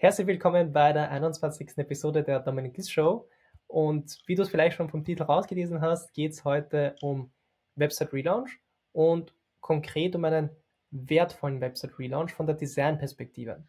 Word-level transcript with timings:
Herzlich 0.00 0.28
willkommen 0.28 0.72
bei 0.72 0.92
der 0.92 1.10
21. 1.10 1.76
Episode 1.76 2.22
der 2.22 2.38
Dominik 2.38 2.80
Show. 2.88 3.28
Und 3.66 4.16
wie 4.26 4.36
du 4.36 4.42
es 4.42 4.48
vielleicht 4.48 4.76
schon 4.76 4.88
vom 4.88 5.02
Titel 5.02 5.24
rausgelesen 5.24 5.80
hast, 5.80 6.14
geht 6.14 6.30
es 6.30 6.44
heute 6.44 6.94
um 7.02 7.32
Website 7.74 8.12
Relaunch 8.12 8.60
und 8.92 9.34
konkret 9.60 10.14
um 10.14 10.24
einen 10.24 10.50
wertvollen 10.92 11.60
Website 11.60 11.98
Relaunch 11.98 12.32
von 12.32 12.46
der 12.46 12.54
Designperspektive. 12.54 13.64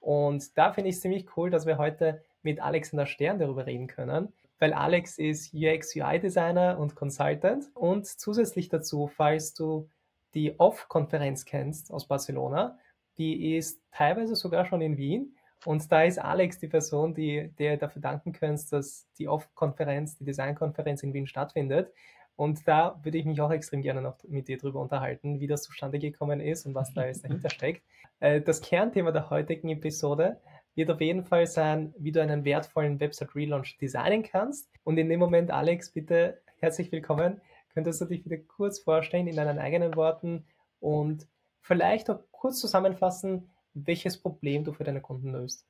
Und 0.00 0.58
da 0.58 0.74
finde 0.74 0.90
ich 0.90 0.96
es 0.96 1.00
ziemlich 1.00 1.34
cool, 1.38 1.48
dass 1.48 1.64
wir 1.64 1.78
heute 1.78 2.22
mit 2.42 2.60
Alexander 2.60 3.06
Stern 3.06 3.38
darüber 3.38 3.64
reden 3.64 3.86
können, 3.86 4.34
weil 4.58 4.74
Alex 4.74 5.16
ist 5.16 5.54
UX 5.54 5.96
UI 5.96 6.20
Designer 6.20 6.78
und 6.78 6.94
Consultant 6.94 7.70
und 7.74 8.04
zusätzlich 8.04 8.68
dazu, 8.68 9.06
falls 9.06 9.54
du 9.54 9.88
die 10.34 10.60
Off-Konferenz 10.60 11.46
kennst 11.46 11.90
aus 11.90 12.06
Barcelona, 12.06 12.78
die 13.16 13.56
ist 13.56 13.82
teilweise 13.92 14.36
sogar 14.36 14.66
schon 14.66 14.82
in 14.82 14.98
Wien. 14.98 15.36
Und 15.66 15.90
da 15.92 16.02
ist 16.04 16.18
Alex 16.18 16.58
die 16.58 16.68
Person, 16.68 17.14
die 17.14 17.50
dir 17.58 17.76
dafür 17.76 18.00
danken 18.00 18.32
könnt, 18.32 18.72
dass 18.72 19.06
die 19.18 19.28
Off-Konferenz, 19.28 20.16
die 20.16 20.24
Design-Konferenz 20.24 21.02
in 21.02 21.12
Wien 21.12 21.26
stattfindet. 21.26 21.92
Und 22.36 22.66
da 22.66 22.98
würde 23.02 23.18
ich 23.18 23.26
mich 23.26 23.40
auch 23.42 23.50
extrem 23.50 23.82
gerne 23.82 24.00
noch 24.00 24.16
mit 24.26 24.48
dir 24.48 24.56
darüber 24.56 24.80
unterhalten, 24.80 25.40
wie 25.40 25.46
das 25.46 25.62
zustande 25.62 25.98
gekommen 25.98 26.40
ist 26.40 26.64
und 26.64 26.74
was 26.74 26.94
da 26.94 27.04
jetzt 27.04 27.24
dahinter 27.24 27.50
steckt. 27.50 27.82
Äh, 28.20 28.40
das 28.40 28.62
Kernthema 28.62 29.12
der 29.12 29.28
heutigen 29.28 29.68
Episode 29.68 30.40
wird 30.74 30.90
auf 30.90 31.00
jeden 31.02 31.24
Fall 31.24 31.46
sein, 31.46 31.94
wie 31.98 32.12
du 32.12 32.22
einen 32.22 32.44
wertvollen 32.44 32.98
Website-Relaunch 32.98 33.76
designen 33.78 34.22
kannst. 34.22 34.70
Und 34.84 34.96
in 34.96 35.10
dem 35.10 35.20
Moment, 35.20 35.50
Alex, 35.50 35.90
bitte 35.90 36.40
herzlich 36.60 36.90
willkommen. 36.92 37.42
Könntest 37.74 38.00
du 38.00 38.06
dich 38.06 38.24
wieder 38.24 38.38
kurz 38.38 38.78
vorstellen 38.78 39.26
in 39.26 39.36
deinen 39.36 39.58
eigenen 39.58 39.94
Worten 39.94 40.46
und 40.78 41.28
vielleicht 41.60 42.08
auch 42.08 42.20
kurz 42.30 42.58
zusammenfassen, 42.58 43.50
welches 43.74 44.20
Problem 44.20 44.64
du 44.64 44.72
für 44.72 44.84
deine 44.84 45.00
Kunden 45.00 45.32
löst? 45.32 45.66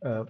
Äh, 0.00 0.24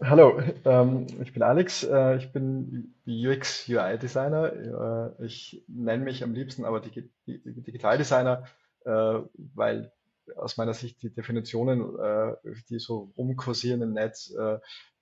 hallo, 0.00 0.40
ähm, 0.64 1.06
ich 1.22 1.32
bin 1.32 1.42
Alex, 1.42 1.84
äh, 1.84 2.16
ich 2.16 2.32
bin 2.32 2.94
UX 3.06 3.68
UI 3.68 3.98
Designer. 3.98 5.16
Äh, 5.18 5.26
ich 5.26 5.64
nenne 5.68 6.04
mich 6.04 6.22
am 6.22 6.34
liebsten 6.34 6.64
aber 6.64 6.80
Digi 6.80 7.10
Digital 7.26 7.98
Designer, 7.98 8.44
äh, 8.84 9.20
weil 9.54 9.92
aus 10.36 10.56
meiner 10.56 10.74
Sicht 10.74 11.02
die 11.02 11.12
Definitionen, 11.12 11.98
äh, 11.98 12.36
die 12.68 12.78
so 12.78 13.12
rumkursieren 13.16 13.82
im 13.82 13.92
Netz, 13.92 14.30
äh, 14.30 14.58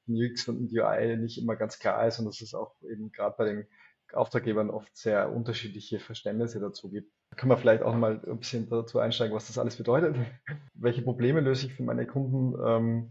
UX 0.09 0.49
und 0.49 0.73
UI 0.73 1.17
nicht 1.17 1.39
immer 1.39 1.57
ganz 1.57 1.79
klar 1.79 2.07
ist 2.07 2.19
und 2.19 2.25
dass 2.25 2.41
es 2.41 2.55
auch 2.55 2.75
eben 2.83 3.13
gerade 3.13 3.35
bei 3.37 3.45
den 3.45 3.67
Auftraggebern 4.13 4.71
oft 4.71 4.97
sehr 4.97 5.33
unterschiedliche 5.33 6.01
Verständnisse 6.01 6.59
dazu 6.59 6.91
gibt. 6.91 7.13
Können 7.37 7.51
wir 7.51 7.59
vielleicht 7.59 7.83
auch 7.83 7.95
mal 7.95 8.21
ein 8.27 8.39
bisschen 8.39 8.69
dazu 8.69 8.99
einsteigen, 8.99 9.35
was 9.35 9.47
das 9.47 9.59
alles 9.59 9.77
bedeutet. 9.77 10.17
Welche 10.75 11.03
Probleme 11.03 11.41
löse 11.41 11.67
ich 11.67 11.75
für 11.75 11.83
meine 11.83 12.07
Kunden? 12.07 12.55
Ähm, 12.65 13.11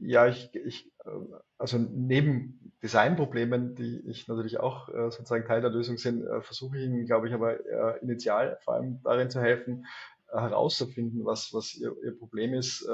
ja, 0.00 0.26
ich, 0.26 0.54
ich, 0.54 0.90
äh, 1.04 1.10
also 1.58 1.78
neben 1.78 2.72
Designproblemen, 2.82 3.74
die 3.74 4.00
ich 4.08 4.26
natürlich 4.26 4.58
auch 4.58 4.88
äh, 4.88 5.10
sozusagen 5.10 5.46
Teil 5.46 5.60
der 5.60 5.70
Lösung 5.70 5.98
sind, 5.98 6.24
äh, 6.24 6.42
versuche 6.42 6.78
ich 6.78 6.84
Ihnen, 6.84 7.06
glaube 7.06 7.28
ich, 7.28 7.34
aber 7.34 8.02
initial 8.02 8.58
vor 8.62 8.74
allem 8.74 9.00
darin 9.02 9.30
zu 9.30 9.40
helfen, 9.40 9.86
herauszufinden, 10.28 11.24
was, 11.24 11.52
was 11.52 11.74
ihr, 11.74 11.94
ihr 12.02 12.18
Problem 12.18 12.54
ist, 12.54 12.88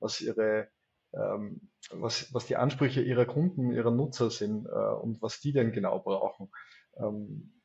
was 0.00 0.20
ihre 0.20 0.66
ähm, 1.14 1.68
was, 1.92 2.34
was 2.34 2.46
die 2.46 2.56
Ansprüche 2.56 3.02
ihrer 3.02 3.24
Kunden, 3.24 3.70
ihrer 3.70 3.92
Nutzer 3.92 4.30
sind 4.30 4.66
und 4.66 5.22
was 5.22 5.40
die 5.40 5.52
denn 5.52 5.70
genau 5.70 6.00
brauchen. 6.00 6.50
Ähm, 6.96 7.61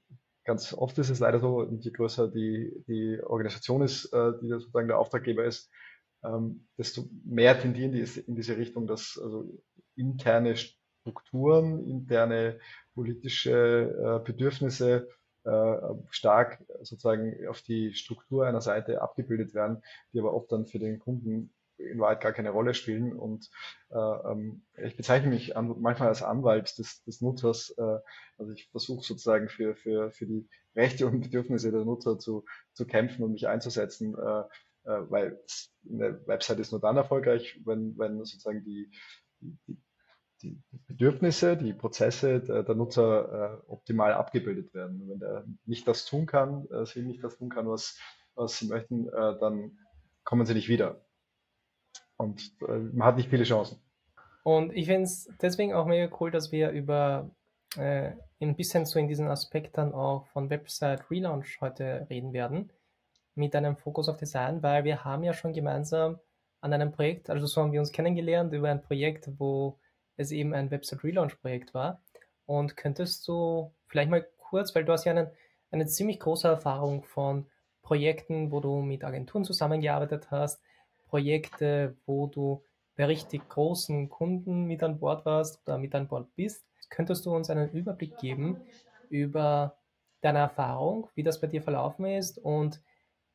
ganz 0.47 0.73
oft 0.73 0.97
ist 0.97 1.09
es 1.09 1.19
leider 1.19 1.39
so, 1.39 1.63
je 1.65 1.91
größer 1.91 2.29
die, 2.29 2.83
die 2.87 3.19
Organisation 3.21 3.81
ist, 3.81 4.05
äh, 4.13 4.31
die 4.41 4.47
sozusagen 4.47 4.87
der 4.87 4.97
Auftraggeber 4.97 5.43
ist, 5.43 5.69
ähm, 6.23 6.67
desto 6.77 7.09
mehr 7.25 7.59
tendieren 7.59 7.91
die 7.91 8.01
in 8.21 8.35
diese 8.35 8.57
Richtung, 8.57 8.87
dass 8.87 9.19
also 9.21 9.45
interne 9.95 10.55
Strukturen, 10.55 11.85
interne 11.85 12.59
politische 12.95 14.21
äh, 14.21 14.25
Bedürfnisse 14.25 15.09
äh, 15.43 15.77
stark 16.09 16.63
sozusagen 16.81 17.45
auf 17.47 17.61
die 17.61 17.93
Struktur 17.93 18.47
einer 18.47 18.61
Seite 18.61 19.01
abgebildet 19.01 19.53
werden, 19.53 19.83
die 20.13 20.19
aber 20.19 20.33
oft 20.33 20.51
dann 20.51 20.65
für 20.65 20.79
den 20.79 20.97
Kunden 20.99 21.53
in 21.77 21.99
Wahrheit 21.99 22.21
gar 22.21 22.33
keine 22.33 22.51
Rolle 22.51 22.73
spielen. 22.73 23.13
Und 23.13 23.49
äh, 23.89 23.97
ähm, 23.97 24.63
ich 24.77 24.97
bezeichne 24.97 25.29
mich 25.29 25.55
an, 25.55 25.75
manchmal 25.79 26.09
als 26.09 26.23
Anwalt 26.23 26.77
des, 26.77 27.03
des 27.03 27.21
Nutzers. 27.21 27.69
Äh, 27.77 27.99
also 28.37 28.51
ich 28.53 28.69
versuche 28.71 29.05
sozusagen 29.05 29.49
für, 29.49 29.75
für, 29.75 30.11
für 30.11 30.25
die 30.25 30.47
Rechte 30.75 31.07
und 31.07 31.21
Bedürfnisse 31.21 31.71
der 31.71 31.85
Nutzer 31.85 32.19
zu, 32.19 32.45
zu 32.73 32.85
kämpfen 32.85 33.23
und 33.23 33.33
mich 33.33 33.47
einzusetzen, 33.47 34.15
äh, 34.15 34.43
äh, 34.87 35.09
weil 35.09 35.39
eine 35.89 36.25
Website 36.27 36.59
ist 36.59 36.71
nur 36.71 36.81
dann 36.81 36.97
erfolgreich, 36.97 37.59
wenn, 37.65 37.97
wenn 37.97 38.17
sozusagen 38.19 38.63
die, 38.63 38.89
die, 39.41 39.81
die 40.41 40.61
Bedürfnisse, 40.87 41.57
die 41.57 41.73
Prozesse 41.73 42.39
der, 42.41 42.63
der 42.63 42.75
Nutzer 42.75 43.63
äh, 43.65 43.71
optimal 43.71 44.13
abgebildet 44.13 44.73
werden. 44.73 45.09
Wenn 45.09 45.19
der 45.19 45.45
nicht 45.65 45.87
das 45.87 46.05
tun 46.05 46.25
kann, 46.25 46.67
äh, 46.69 46.85
sie 46.85 47.01
nicht 47.01 47.23
das 47.23 47.37
tun 47.37 47.49
kann, 47.49 47.67
was, 47.67 47.99
was 48.35 48.59
sie 48.59 48.67
möchten, 48.67 49.07
dann 49.07 49.79
kommen 50.23 50.45
sie 50.45 50.53
nicht 50.53 50.69
wieder. 50.69 51.06
Und 52.17 52.51
äh, 52.67 52.77
man 52.77 53.07
hat 53.07 53.17
nicht 53.17 53.29
viele 53.29 53.43
Chancen. 53.43 53.79
Und 54.43 54.73
ich 54.75 54.85
finde 54.85 55.03
es 55.03 55.29
deswegen 55.41 55.73
auch 55.73 55.85
mega 55.85 56.15
cool, 56.19 56.31
dass 56.31 56.51
wir 56.51 56.69
über 56.71 57.29
äh, 57.75 58.11
ein 58.39 58.55
bisschen 58.55 58.85
so 58.85 58.99
in 58.99 59.07
diesen 59.07 59.27
Aspekt 59.27 59.77
dann 59.77 59.93
auch 59.93 60.27
von 60.27 60.49
Website 60.49 61.09
Relaunch 61.11 61.59
heute 61.61 62.07
reden 62.09 62.33
werden, 62.33 62.71
mit 63.35 63.55
einem 63.55 63.77
Fokus 63.77 64.09
auf 64.09 64.17
Design, 64.17 64.63
weil 64.63 64.83
wir 64.83 65.03
haben 65.03 65.23
ja 65.23 65.33
schon 65.33 65.53
gemeinsam 65.53 66.19
an 66.61 66.73
einem 66.73 66.91
Projekt, 66.91 67.29
also 67.29 67.45
so 67.45 67.61
haben 67.61 67.71
wir 67.71 67.79
uns 67.79 67.91
kennengelernt 67.91 68.53
über 68.53 68.69
ein 68.69 68.81
Projekt, 68.81 69.29
wo 69.37 69.79
es 70.15 70.31
eben 70.31 70.53
ein 70.53 70.71
Website 70.71 71.03
Relaunch 71.03 71.39
Projekt 71.39 71.73
war. 71.73 72.01
Und 72.45 72.77
könntest 72.77 73.27
du 73.27 73.73
vielleicht 73.87 74.09
mal 74.09 74.25
kurz, 74.37 74.73
weil 74.73 74.85
du 74.85 74.93
hast 74.93 75.05
ja 75.05 75.11
einen, 75.11 75.27
eine 75.71 75.85
ziemlich 75.85 76.19
große 76.19 76.47
Erfahrung 76.47 77.03
von 77.03 77.47
Projekten, 77.81 78.51
wo 78.51 78.59
du 78.59 78.81
mit 78.81 79.03
Agenturen 79.03 79.43
zusammengearbeitet 79.43 80.31
hast, 80.31 80.61
Projekte, 81.07 81.95
wo 82.05 82.27
du 82.27 82.63
bei 82.95 83.05
richtig 83.05 83.47
großen 83.47 84.09
Kunden 84.09 84.65
mit 84.65 84.83
an 84.83 84.99
Bord 84.99 85.25
warst 85.25 85.61
oder 85.65 85.77
mit 85.77 85.93
an 85.95 86.07
Bord 86.07 86.27
bist. 86.35 86.65
Könntest 86.89 87.25
du 87.25 87.35
uns 87.35 87.49
einen 87.49 87.69
Überblick 87.71 88.17
geben 88.17 88.57
über 89.09 89.77
deine 90.21 90.39
Erfahrung, 90.39 91.07
wie 91.15 91.23
das 91.23 91.39
bei 91.39 91.47
dir 91.47 91.61
verlaufen 91.61 92.05
ist 92.05 92.39
und 92.39 92.81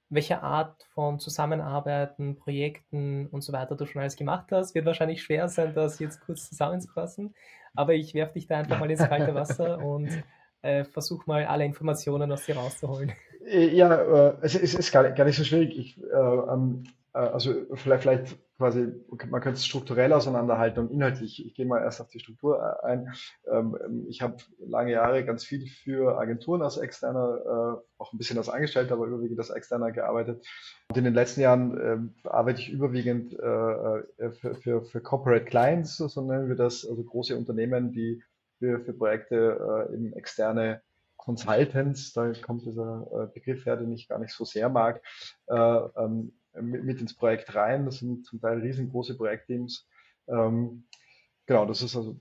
welche 0.09 0.43
Art 0.43 0.83
von 0.95 1.19
Zusammenarbeiten, 1.19 2.37
Projekten 2.37 3.29
und 3.29 3.43
so 3.43 3.53
weiter 3.53 3.77
du 3.77 3.87
schon 3.87 4.03
alles 4.03 4.17
gemacht 4.17 4.53
hast. 4.53 4.75
Wird 4.75 4.85
wahrscheinlich 4.85 5.23
schwer 5.23 5.49
sein, 5.49 5.75
das 5.75 5.99
jetzt 6.01 6.21
kurz 6.21 6.49
zusammenzufassen, 6.49 7.35
aber 7.75 7.95
ich 7.95 8.13
werfe 8.15 8.35
dich 8.35 8.47
da 8.47 8.59
einfach 8.59 8.79
mal 8.79 8.91
ins 8.91 9.01
kalte 9.01 9.35
Wasser 9.35 9.79
und 9.85 10.11
äh, 10.61 10.85
versuch 10.85 11.27
mal 11.27 11.47
alle 11.47 11.65
Informationen 11.65 12.31
aus 12.31 12.45
dir 12.45 12.57
rauszuholen. 12.57 13.13
Ja, 13.47 13.95
äh, 13.95 14.37
es, 14.43 14.55
ist, 14.55 14.75
ist 14.75 14.93
gar, 14.93 15.11
gar, 15.11 15.25
nicht 15.25 15.37
so 15.37 15.45
schwierig. 15.45 15.79
Ich, 15.79 16.03
äh, 16.03 16.15
ähm, 16.15 16.85
äh, 16.85 16.89
also 17.13 17.55
vielleicht, 17.75 18.03
vielleicht 18.03 18.39
quasi, 18.57 18.93
man 19.29 19.41
könnte 19.41 19.59
es 19.59 19.67
strukturell 19.67 20.13
auseinanderhalten 20.13 20.85
und 20.85 20.93
inhaltlich. 20.93 21.45
Ich 21.45 21.55
gehe 21.55 21.67
mal 21.67 21.83
erst 21.83 22.01
auf 22.01 22.09
die 22.09 22.21
Struktur 22.21 22.59
äh, 22.61 22.87
ein. 22.87 23.13
Ähm, 23.51 24.07
ich 24.09 24.23
habe 24.23 24.37
lange 24.59 24.93
Jahre 24.93 25.25
ganz 25.25 25.45
viel 25.45 25.67
für 25.67 26.19
Agenturen 26.19 26.63
als 26.63 26.77
Externer, 26.77 27.39
äh, 27.45 27.85
auch 27.99 28.13
ein 28.13 28.19
bisschen 28.19 28.39
als 28.39 28.49
Angestellter, 28.49 28.95
aber 28.95 29.07
überwiegend 29.07 29.41
als 29.41 29.51
Externer 29.51 29.91
gearbeitet. 29.91 30.47
Und 30.91 30.97
in 30.97 31.05
den 31.05 31.15
letzten 31.15 31.41
Jahren 31.41 32.15
arbeite 32.25 32.61
ich 32.61 32.71
überwiegend 32.71 33.35
für, 33.35 34.55
für, 34.61 34.83
für 34.83 35.01
Corporate 35.01 35.45
Clients, 35.45 35.97
so 35.97 36.21
nennen 36.21 36.49
wir 36.49 36.57
das, 36.57 36.87
also 36.89 37.03
große 37.03 37.37
Unternehmen, 37.37 37.93
die 37.93 38.23
für, 38.59 38.81
für 38.81 38.93
Projekte 38.93 39.89
eben 39.93 40.13
externe 40.13 40.83
Consultants, 41.17 42.13
da 42.13 42.33
kommt 42.45 42.67
dieser 42.67 43.31
Begriff 43.33 43.65
her, 43.65 43.77
den 43.77 43.93
ich 43.93 44.09
gar 44.09 44.19
nicht 44.19 44.35
so 44.35 44.45
sehr 44.45 44.69
mag, 44.69 45.01
ähm, 45.49 46.33
mit, 46.61 46.85
mit 46.85 47.01
ins 47.01 47.15
Projekt 47.15 47.55
rein. 47.55 47.85
Das 47.85 47.99
sind 47.99 48.25
zum 48.27 48.41
Teil 48.41 48.61
riesengroße 48.61 49.17
Projektteams. 49.17 49.87
Ähm, 50.29 50.85
genau, 51.47 51.67
das 51.67 51.83
ist 51.83 51.97
also 51.97 52.17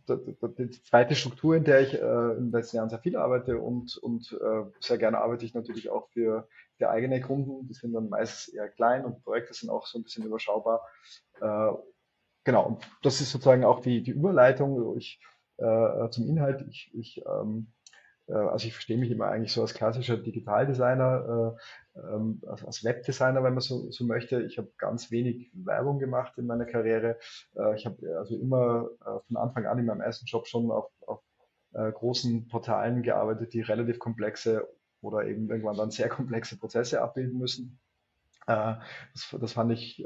die 0.57 0.83
zweite 0.83 1.15
Struktur, 1.15 1.55
in 1.55 1.63
der 1.63 1.81
ich 1.81 1.93
äh, 1.93 2.31
in 2.37 2.45
den 2.45 2.51
letzten 2.51 2.77
Jahren 2.77 2.89
sehr 2.89 2.99
viel 2.99 3.15
arbeite 3.15 3.59
und, 3.59 3.97
und 3.97 4.31
äh, 4.41 4.63
sehr 4.79 4.97
gerne 4.97 5.19
arbeite 5.19 5.45
ich 5.45 5.53
natürlich 5.53 5.89
auch 5.89 6.09
für, 6.09 6.47
für 6.77 6.89
eigene 6.89 7.21
Kunden. 7.21 7.67
Die 7.67 7.73
sind 7.73 7.93
dann 7.93 8.09
meist 8.09 8.53
eher 8.53 8.69
klein 8.69 9.05
und 9.05 9.23
Projekte 9.23 9.53
sind 9.53 9.69
auch 9.69 9.85
so 9.85 9.99
ein 9.99 10.03
bisschen 10.03 10.25
überschaubar. 10.25 10.81
Äh, 11.39 11.71
genau, 12.43 12.65
und 12.65 12.89
das 13.03 13.21
ist 13.21 13.31
sozusagen 13.31 13.65
auch 13.65 13.79
die, 13.81 14.01
die 14.03 14.11
Überleitung 14.11 14.97
ich, 14.97 15.19
äh, 15.57 16.09
zum 16.09 16.27
Inhalt. 16.27 16.65
Ich, 16.67 16.91
ich 16.93 17.23
ähm, 17.25 17.67
äh, 17.67 17.80
also 18.35 18.67
ich 18.67 18.73
verstehe 18.73 18.97
mich 18.97 19.11
immer 19.11 19.27
eigentlich 19.27 19.51
so 19.51 19.61
als 19.61 19.73
klassischer 19.73 20.17
Digitaldesigner, 20.17 21.55
äh, 21.95 21.99
ähm, 21.99 22.41
als 22.45 22.83
Webdesigner, 22.83 23.43
wenn 23.43 23.53
man 23.53 23.61
so, 23.61 23.91
so 23.91 24.05
möchte. 24.05 24.41
Ich 24.43 24.57
habe 24.57 24.71
ganz 24.77 25.11
wenig 25.11 25.51
Werbung 25.53 25.99
gemacht 25.99 26.37
in 26.37 26.45
meiner 26.45 26.65
Karriere. 26.65 27.17
Äh, 27.55 27.75
ich 27.75 27.85
habe 27.85 27.97
also 28.17 28.35
immer 28.35 28.89
von 29.27 29.37
Anfang 29.37 29.65
an 29.65 29.79
in 29.79 29.85
meinem 29.85 30.01
ersten 30.01 30.25
Job 30.25 30.47
schon 30.47 30.71
auf, 30.71 30.89
auf 31.05 31.21
großen 31.73 32.49
Portalen 32.49 33.01
gearbeitet, 33.01 33.53
die 33.53 33.61
relativ 33.61 33.97
komplexe 33.97 34.67
oder 34.99 35.25
eben 35.25 35.49
irgendwann 35.49 35.77
dann 35.77 35.89
sehr 35.89 36.09
komplexe 36.09 36.59
Prozesse 36.59 37.01
abbilden 37.01 37.37
müssen. 37.37 37.79
Das, 38.45 38.83
das 39.39 39.53
fand 39.53 39.71
ich 39.71 40.03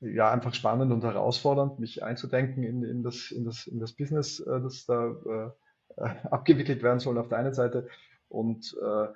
ja, 0.00 0.32
einfach 0.32 0.52
spannend 0.52 0.92
und 0.92 1.04
herausfordernd, 1.04 1.78
mich 1.78 2.02
einzudenken 2.02 2.64
in, 2.64 2.82
in, 2.82 3.02
das, 3.04 3.30
in, 3.30 3.44
das, 3.44 3.68
in 3.68 3.78
das 3.78 3.92
Business, 3.92 4.40
äh, 4.40 4.60
das 4.60 4.84
da 4.84 5.54
äh, 5.96 6.08
abgewickelt 6.30 6.82
werden 6.82 7.00
soll 7.00 7.18
auf 7.18 7.28
der 7.28 7.38
einen 7.38 7.54
Seite. 7.54 7.88
Und 8.28 8.76
äh, 8.82 9.08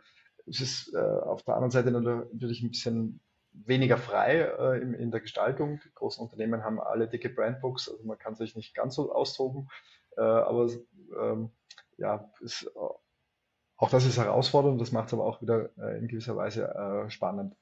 es 0.47 0.61
ist 0.61 0.95
äh, 0.95 0.99
auf 0.99 1.43
der 1.43 1.55
anderen 1.55 1.71
Seite 1.71 1.91
natürlich 1.91 2.63
ein 2.63 2.71
bisschen 2.71 3.21
weniger 3.53 3.97
frei 3.97 4.41
äh, 4.41 4.81
in, 4.81 4.95
in 4.95 5.11
der 5.11 5.21
Gestaltung. 5.21 5.81
Die 5.85 5.95
großen 5.95 6.23
Unternehmen 6.23 6.65
haben 6.65 6.81
alle 6.81 7.09
dicke 7.09 7.29
Brandbooks, 7.29 7.89
also 7.89 8.05
man 8.05 8.19
kann 8.19 8.37
sich 8.37 8.57
nicht 8.57 8.75
ganz 8.75 8.95
so 8.95 9.13
austoben. 9.13 9.69
Äh, 10.17 10.23
aber 10.23 10.71
ähm, 11.21 11.51
ja, 11.97 12.31
ist, 12.41 12.71
auch 13.77 13.91
das 13.91 14.07
ist 14.07 14.19
herausfordernd, 14.19 14.81
das 14.81 14.93
macht 14.93 15.09
es 15.09 15.15
aber 15.15 15.25
auch 15.25 15.41
wieder 15.43 15.71
äh, 15.79 15.99
in 15.99 16.09
gewisser 16.09 16.37
Weise 16.37 16.69
äh, 16.75 17.11
spannend. 17.11 17.57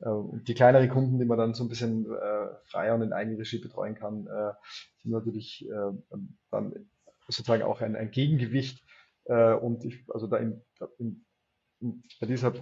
Äh, 0.00 0.10
die 0.46 0.54
kleineren 0.54 0.88
Kunden, 0.88 1.18
die 1.18 1.24
man 1.24 1.38
dann 1.38 1.54
so 1.54 1.64
ein 1.64 1.68
bisschen 1.68 2.06
äh, 2.06 2.48
freier 2.64 2.94
und 2.94 3.02
in 3.02 3.12
Eigenregie 3.12 3.58
betreuen 3.58 3.94
kann, 3.94 4.26
äh, 4.26 4.52
sind 5.02 5.12
natürlich 5.12 5.66
äh, 5.68 5.92
dann 6.50 6.88
sozusagen 7.28 7.62
auch 7.62 7.80
ein, 7.80 7.96
ein 7.96 8.10
Gegengewicht. 8.10 8.84
Äh, 9.24 9.54
und 9.54 9.84
ich, 9.84 10.04
also 10.08 10.26
da 10.26 10.38
in, 10.38 10.62
in, 10.98 11.24
in, 11.80 12.02
bei 12.20 12.26
dieser 12.26 12.52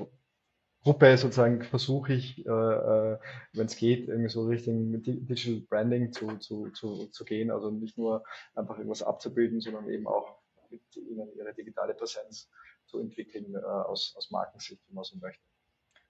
Gruppe 0.83 1.17
sozusagen 1.17 1.63
versuche 1.63 2.15
ich, 2.15 2.47
äh, 2.47 2.51
äh 2.51 3.19
wenn 3.53 3.67
es 3.67 3.77
geht, 3.77 4.09
irgendwie 4.09 4.31
so 4.31 4.47
Richtung 4.47 5.03
Digital 5.03 5.61
Branding 5.69 6.13
zu, 6.13 6.39
zu, 6.39 6.71
zu, 6.71 7.07
zu 7.09 7.25
gehen. 7.25 7.51
Also 7.51 7.71
nicht 7.71 7.99
nur 7.99 8.25
einfach 8.55 8.77
irgendwas 8.77 9.03
abzubilden, 9.03 9.61
sondern 9.61 9.89
eben 9.89 10.07
auch 10.07 10.41
mit 10.71 10.83
ihnen 10.97 11.33
ihre 11.37 11.53
digitale 11.55 11.95
Präsenz 11.95 12.49
zu 12.87 12.99
entwickeln 12.99 13.55
äh, 13.55 13.59
aus, 13.59 14.15
aus 14.17 14.31
Markensicht, 14.31 14.81
wenn 14.89 14.95
man 14.95 15.05
so 15.05 15.17
möchte. 15.19 15.43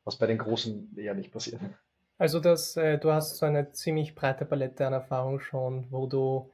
Was 0.04 0.18
bei 0.18 0.26
den 0.26 0.38
Großen 0.38 0.96
eher 0.96 1.14
nicht 1.14 1.32
passiert. 1.32 1.60
Also 2.18 2.38
das, 2.38 2.76
äh, 2.76 2.98
du 2.98 3.12
hast 3.12 3.38
so 3.38 3.46
eine 3.46 3.72
ziemlich 3.72 4.14
breite 4.14 4.44
Palette 4.44 4.86
an 4.86 4.92
Erfahrung 4.92 5.40
schon, 5.40 5.90
wo 5.90 6.06
du 6.06 6.50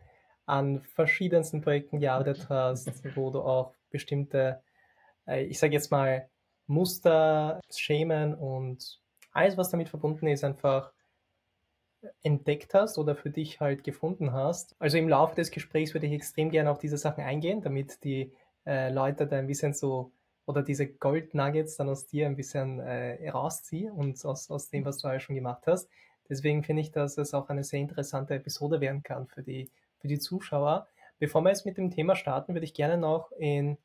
an 0.47 0.83
verschiedensten 0.83 1.61
Projekten 1.61 2.01
gearbeitet 2.01 2.49
hast, 2.49 2.91
wo 3.17 3.31
du 3.31 3.43
auch 3.43 3.75
bestimmte, 3.91 4.63
äh, 5.27 5.45
ich 5.45 5.59
sage 5.59 5.75
jetzt 5.75 5.91
mal, 5.91 6.29
Muster, 6.67 7.61
Schemen 7.71 8.35
und 8.35 9.01
alles, 9.33 9.57
was 9.57 9.71
damit 9.71 9.89
verbunden 9.89 10.27
ist, 10.27 10.45
einfach 10.45 10.93
entdeckt 12.23 12.75
hast 12.75 12.99
oder 12.99 13.17
für 13.17 13.31
dich 13.31 13.61
halt 13.61 13.85
gefunden 13.85 14.33
hast. 14.33 14.75
Also 14.79 14.99
im 14.99 15.09
Laufe 15.09 15.35
des 15.35 15.51
Gesprächs 15.51 15.95
würde 15.95 16.07
ich 16.07 16.13
extrem 16.13 16.51
gerne 16.51 16.71
auf 16.71 16.79
diese 16.79 16.99
Sachen 16.99 17.25
eingehen, 17.25 17.61
damit 17.61 18.05
die 18.05 18.33
äh, 18.65 18.91
Leute 18.91 19.27
da 19.27 19.37
ein 19.37 19.47
bisschen 19.47 19.75
so 19.75 20.13
oder 20.47 20.63
diese 20.63 20.87
Gold 20.87 21.35
Nuggets 21.35 21.77
dann 21.77 21.89
aus 21.89 22.07
dir 22.07 22.27
ein 22.27 22.37
bisschen 22.37 22.79
äh, 22.81 23.29
rausziehen 23.29 23.91
und 23.91 24.25
aus, 24.25 24.51
aus 24.51 24.71
dem, 24.71 24.85
was 24.85 24.99
du 24.99 25.09
halt 25.09 25.23
schon 25.23 25.35
gemacht 25.35 25.65
hast. 25.67 25.89
Deswegen 26.29 26.63
finde 26.63 26.83
ich, 26.83 26.93
dass 26.93 27.19
es 27.19 27.35
auch 27.35 27.49
eine 27.49 27.65
sehr 27.65 27.81
interessante 27.81 28.35
Episode 28.35 28.81
werden 28.81 29.03
kann 29.03 29.27
für 29.27 29.43
die, 29.43 29.71
für 30.07 30.15
die 30.15 30.19
Zuschauer. 30.21 30.87
Bevor 31.19 31.43
wir 31.43 31.49
jetzt 31.49 31.67
mit 31.67 31.77
dem 31.79 31.91
Thema 31.91 32.15
starten, 32.15 32.55
würde 32.55 32.65
ich 32.65 32.75
gerne 32.75 32.97
noch 32.97 33.33
in, 33.33 33.77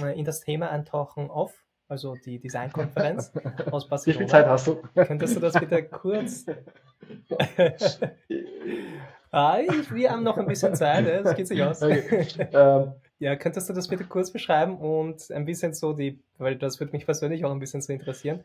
äh, 0.00 0.18
in 0.18 0.24
das 0.24 0.40
Thema 0.40 0.70
eintauchen 0.70 1.30
off 1.30 1.64
also 1.88 2.14
die 2.24 2.38
Designkonferenz 2.38 3.32
aus 3.72 3.88
Barcelona. 3.88 4.20
Wie 4.20 4.22
viel 4.22 4.30
Zeit 4.30 4.46
hast 4.46 4.68
du? 4.68 4.80
Könntest 4.94 5.34
du 5.34 5.40
das 5.40 5.58
bitte 5.58 5.82
kurz? 5.82 6.46
ah, 9.32 9.58
ich, 9.58 9.92
wir 9.92 10.12
haben 10.12 10.22
noch 10.22 10.38
ein 10.38 10.46
bisschen 10.46 10.76
Zeit, 10.76 11.24
das 11.24 11.34
geht 11.34 11.48
sich 11.48 11.60
aus. 11.62 11.82
Okay. 11.82 12.26
Ähm. 12.52 12.92
Ja, 13.22 13.36
könntest 13.36 13.68
du 13.68 13.74
das 13.74 13.86
bitte 13.86 14.04
kurz 14.04 14.30
beschreiben 14.30 14.78
und 14.78 15.30
ein 15.30 15.44
bisschen 15.44 15.74
so 15.74 15.92
die, 15.92 16.22
weil 16.38 16.56
das 16.56 16.80
würde 16.80 16.92
mich 16.92 17.04
persönlich 17.04 17.44
auch 17.44 17.50
ein 17.50 17.58
bisschen 17.58 17.82
so 17.82 17.92
interessieren, 17.92 18.44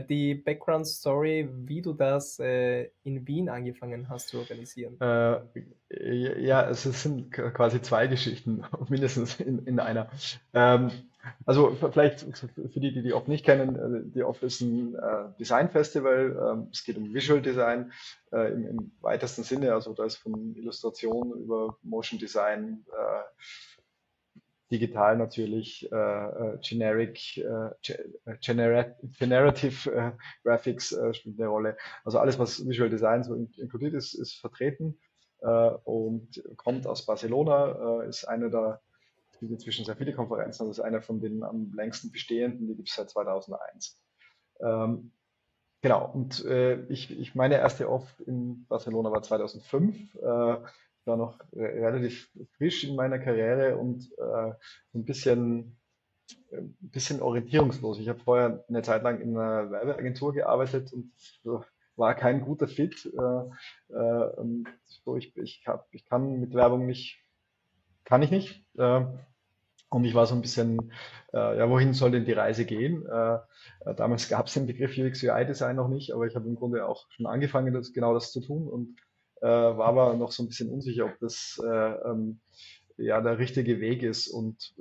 die 0.00 0.34
Background 0.34 0.86
Story, 0.86 1.48
wie 1.64 1.82
du 1.82 1.92
das 1.92 2.38
äh, 2.38 2.90
in 3.04 3.26
Wien 3.26 3.48
angefangen 3.48 4.08
hast 4.08 4.28
zu 4.28 4.38
organisieren. 4.38 4.96
Äh, 5.00 6.40
ja, 6.40 6.68
es 6.68 6.82
sind 6.82 7.32
quasi 7.32 7.80
zwei 7.82 8.06
Geschichten, 8.06 8.64
mindestens 8.88 9.40
in, 9.40 9.64
in 9.66 9.80
einer. 9.80 10.08
Ähm, 10.54 10.90
also 11.44 11.76
vielleicht 11.92 12.20
für 12.20 12.80
die, 12.80 12.92
die 12.92 13.02
die 13.02 13.12
oft 13.12 13.28
nicht 13.28 13.44
kennen, 13.44 13.76
äh, 13.76 14.10
die 14.14 14.22
oft 14.22 14.42
ist 14.42 14.60
ein 14.60 14.94
äh, 14.94 15.38
Design-Festival. 15.38 16.52
Ähm, 16.52 16.68
es 16.72 16.84
geht 16.84 16.96
um 16.96 17.12
Visual 17.12 17.40
Design 17.40 17.92
äh, 18.32 18.52
im, 18.52 18.66
im, 18.66 18.92
weitesten 19.00 19.42
Sinne. 19.42 19.72
Also 19.72 19.92
da 19.92 20.04
ist 20.04 20.16
von 20.16 20.54
Illustration 20.56 21.32
über 21.32 21.76
Motion 21.82 22.18
Design, 22.18 22.84
äh, 22.92 23.75
digital 24.70 25.16
natürlich, 25.16 25.90
äh, 25.90 25.96
äh, 25.96 26.58
generic, 26.60 27.34
gener 28.42 28.96
generative 29.18 30.16
Graphics 30.42 30.96
spielt 31.12 31.38
eine 31.38 31.48
Rolle. 31.48 31.76
Also 32.04 32.18
alles, 32.18 32.38
was 32.38 32.66
Visual 32.66 32.90
Design 32.90 33.22
so 33.22 33.34
inkludiert 33.34 33.94
ist, 33.94 34.14
ist 34.14 34.34
vertreten 34.34 34.98
und 35.84 36.42
kommt 36.56 36.86
aus 36.86 37.04
Barcelona, 37.04 38.02
ist 38.04 38.24
eine 38.24 38.50
der 38.50 38.80
es 39.36 39.40
gibt 39.40 39.52
inzwischen 39.52 39.84
sehr 39.84 39.96
viele 39.96 40.14
Konferenzen. 40.14 40.66
Das 40.66 40.78
ist 40.78 40.82
einer 40.82 41.02
von 41.02 41.20
den 41.20 41.42
am 41.42 41.70
längsten 41.74 42.10
bestehenden, 42.10 42.68
die 42.68 42.74
gibt 42.74 42.88
es 42.88 42.94
seit 42.94 43.10
2001. 43.10 44.00
Ähm, 44.60 45.12
genau, 45.82 46.10
und 46.10 46.42
äh, 46.46 46.80
ich, 46.86 47.10
ich 47.10 47.34
meine 47.34 47.56
erste 47.56 47.90
Off 47.90 48.18
in 48.26 48.64
Barcelona 48.66 49.10
war 49.10 49.22
2005. 49.22 50.14
Äh, 50.14 50.56
war 51.06 51.16
noch 51.16 51.38
relativ 51.52 52.30
frisch 52.56 52.84
in 52.84 52.96
meiner 52.96 53.18
Karriere 53.18 53.76
und 53.76 54.10
äh, 54.18 54.52
ein 54.94 55.04
bisschen, 55.04 55.76
ein 56.52 56.76
bisschen 56.80 57.22
orientierungslos. 57.22 57.98
Ich 57.98 58.08
habe 58.08 58.20
vorher 58.20 58.64
eine 58.68 58.82
Zeit 58.82 59.02
lang 59.02 59.20
in 59.20 59.36
einer 59.36 59.70
Werbeagentur 59.70 60.32
gearbeitet 60.32 60.92
und 60.92 61.12
war 61.96 62.14
kein 62.14 62.42
guter 62.42 62.68
Fit. 62.68 63.06
Äh, 63.06 63.94
äh, 63.94 64.64
so 64.84 65.16
ich, 65.16 65.36
ich, 65.36 65.64
hab, 65.66 65.86
ich 65.92 66.04
kann 66.04 66.40
mit 66.40 66.54
Werbung 66.54 66.86
nicht 66.86 67.22
kann 68.06 68.22
ich 68.22 68.30
nicht. 68.30 68.64
Äh, 68.78 69.04
und 69.90 70.04
ich 70.04 70.14
war 70.14 70.26
so 70.26 70.34
ein 70.34 70.40
bisschen, 70.40 70.92
äh, 71.32 71.58
ja, 71.58 71.68
wohin 71.68 71.92
soll 71.92 72.10
denn 72.10 72.24
die 72.24 72.32
Reise 72.32 72.64
gehen? 72.64 73.06
Äh, 73.06 73.38
damals 73.96 74.28
gab 74.28 74.46
es 74.46 74.54
den 74.54 74.66
Begriff 74.66 74.96
UX 74.96 75.22
UI 75.22 75.44
Design 75.44 75.76
noch 75.76 75.88
nicht, 75.88 76.12
aber 76.12 76.26
ich 76.26 76.34
habe 76.34 76.48
im 76.48 76.56
Grunde 76.56 76.88
auch 76.88 77.06
schon 77.10 77.26
angefangen, 77.26 77.74
das, 77.74 77.92
genau 77.92 78.14
das 78.14 78.32
zu 78.32 78.40
tun 78.40 78.66
und 78.66 78.96
war 79.40 79.86
aber 79.86 80.14
noch 80.14 80.32
so 80.32 80.42
ein 80.42 80.48
bisschen 80.48 80.70
unsicher, 80.70 81.06
ob 81.06 81.18
das 81.20 81.60
ähm, 81.64 82.40
ja 82.96 83.20
der 83.20 83.38
richtige 83.38 83.80
Weg 83.80 84.02
ist. 84.02 84.28
Und 84.28 84.74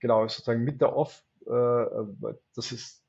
genau, 0.00 0.26
sozusagen 0.26 0.64
mit 0.64 0.80
der 0.80 0.96
Off, 0.96 1.22
das 1.46 2.72
ist 2.72 3.06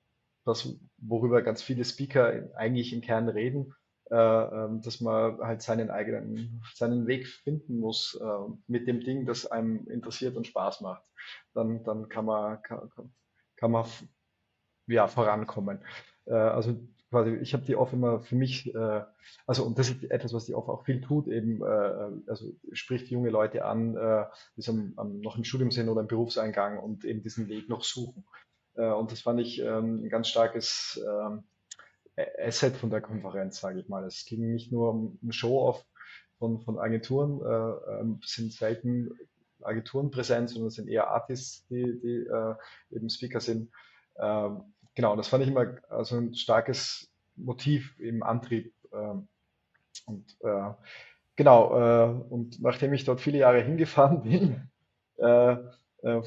das, 0.47 0.79
worüber 0.97 1.41
ganz 1.41 1.61
viele 1.61 1.83
Speaker 1.83 2.49
eigentlich 2.55 2.93
im 2.93 3.01
Kern 3.01 3.27
reden, 3.27 3.73
äh, 4.09 4.15
ähm, 4.15 4.81
dass 4.81 5.01
man 5.01 5.37
halt 5.39 5.61
seinen 5.61 5.89
eigenen, 5.89 6.63
seinen 6.73 7.05
Weg 7.07 7.27
finden 7.27 7.79
muss 7.79 8.17
äh, 8.21 8.51
mit 8.67 8.87
dem 8.87 9.01
Ding, 9.01 9.25
das 9.25 9.45
einem 9.45 9.85
interessiert 9.87 10.37
und 10.37 10.47
Spaß 10.47 10.81
macht. 10.81 11.03
Dann, 11.53 11.83
dann 11.83 12.07
kann 12.07 12.25
man, 12.25 12.61
kann, 12.61 12.89
kann 13.57 13.71
man 13.71 13.85
ja, 14.87 15.07
vorankommen. 15.07 15.83
Äh, 16.25 16.33
also 16.33 16.79
quasi, 17.09 17.35
ich 17.35 17.53
habe 17.53 17.63
die 17.65 17.75
Off 17.75 17.93
immer 17.93 18.21
für 18.21 18.35
mich, 18.35 18.73
äh, 18.73 19.03
also 19.45 19.63
und 19.63 19.79
das 19.79 19.89
ist 19.89 20.03
etwas, 20.05 20.33
was 20.33 20.45
die 20.45 20.53
Off 20.53 20.69
auch 20.69 20.85
viel 20.85 21.01
tut, 21.01 21.27
eben, 21.27 21.61
äh, 21.61 22.29
also 22.29 22.51
spricht 22.71 23.09
junge 23.09 23.29
Leute 23.29 23.65
an, 23.65 23.95
äh, 23.95 24.25
die 24.55 24.61
so 24.61 24.71
am, 24.71 25.19
noch 25.19 25.37
im 25.37 25.43
Studium 25.43 25.71
sind 25.71 25.89
oder 25.89 26.01
im 26.01 26.07
Berufseingang 26.07 26.79
und 26.79 27.05
eben 27.05 27.21
diesen 27.21 27.47
Weg 27.47 27.69
noch 27.69 27.83
suchen. 27.83 28.25
Äh, 28.75 28.91
und 28.91 29.11
das 29.11 29.21
fand 29.21 29.39
ich 29.39 29.59
ähm, 29.59 30.03
ein 30.03 30.09
ganz 30.09 30.27
starkes 30.27 31.01
ähm, 31.05 31.43
Asset 32.39 32.75
von 32.75 32.89
der 32.89 33.01
Konferenz, 33.01 33.59
sage 33.59 33.79
ich 33.79 33.89
mal. 33.89 34.03
Es 34.05 34.25
ging 34.25 34.51
nicht 34.51 34.71
nur 34.71 34.89
um 34.89 35.19
ein 35.23 35.31
Show-off 35.31 35.85
von, 36.39 36.61
von 36.61 36.79
Agenturen, 36.79 37.41
äh, 37.41 37.99
ähm, 38.01 38.19
sind 38.23 38.53
selten 38.53 39.11
Agenturen 39.61 40.11
präsent, 40.11 40.49
sondern 40.49 40.67
es 40.67 40.75
sind 40.75 40.87
eher 40.87 41.09
Artists, 41.09 41.65
die, 41.67 41.99
die 41.99 42.27
äh, 42.27 42.55
eben 42.91 43.09
Speaker 43.09 43.39
sind. 43.39 43.71
Ähm, 44.19 44.73
genau, 44.97 45.15
das 45.15 45.27
fand 45.27 45.43
ich 45.43 45.49
immer 45.49 45.77
also 45.89 46.17
ein 46.17 46.33
starkes 46.33 47.09
Motiv 47.35 47.97
im 47.99 48.23
Antrieb. 48.23 48.73
Ähm, 48.91 49.27
und 50.07 50.35
äh, 50.41 50.71
genau, 51.35 51.59
äh, 51.77 52.23
und 52.29 52.59
nachdem 52.61 52.93
ich 52.93 53.05
dort 53.05 53.21
viele 53.21 53.37
Jahre 53.37 53.61
hingefahren 53.61 54.21
bin, 54.23 54.69
äh, 55.17 55.53
äh, 56.01 56.21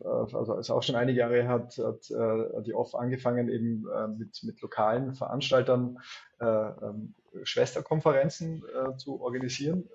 äh, 0.00 0.04
also 0.04 0.58
ist 0.58 0.70
auch 0.70 0.82
schon 0.82 0.96
einige 0.96 1.20
Jahre 1.20 1.46
hat, 1.46 1.78
hat 1.78 2.10
äh, 2.10 2.62
die 2.62 2.74
OFF 2.74 2.96
angefangen, 2.96 3.48
eben 3.48 3.86
mit, 4.18 4.42
mit 4.42 4.60
lokalen 4.60 5.14
Veranstaltern 5.14 5.98
äh, 6.40 6.44
ähm, 6.46 7.14
Schwesterkonferenzen 7.44 8.64
zu 8.96 9.20
organisieren. 9.20 9.90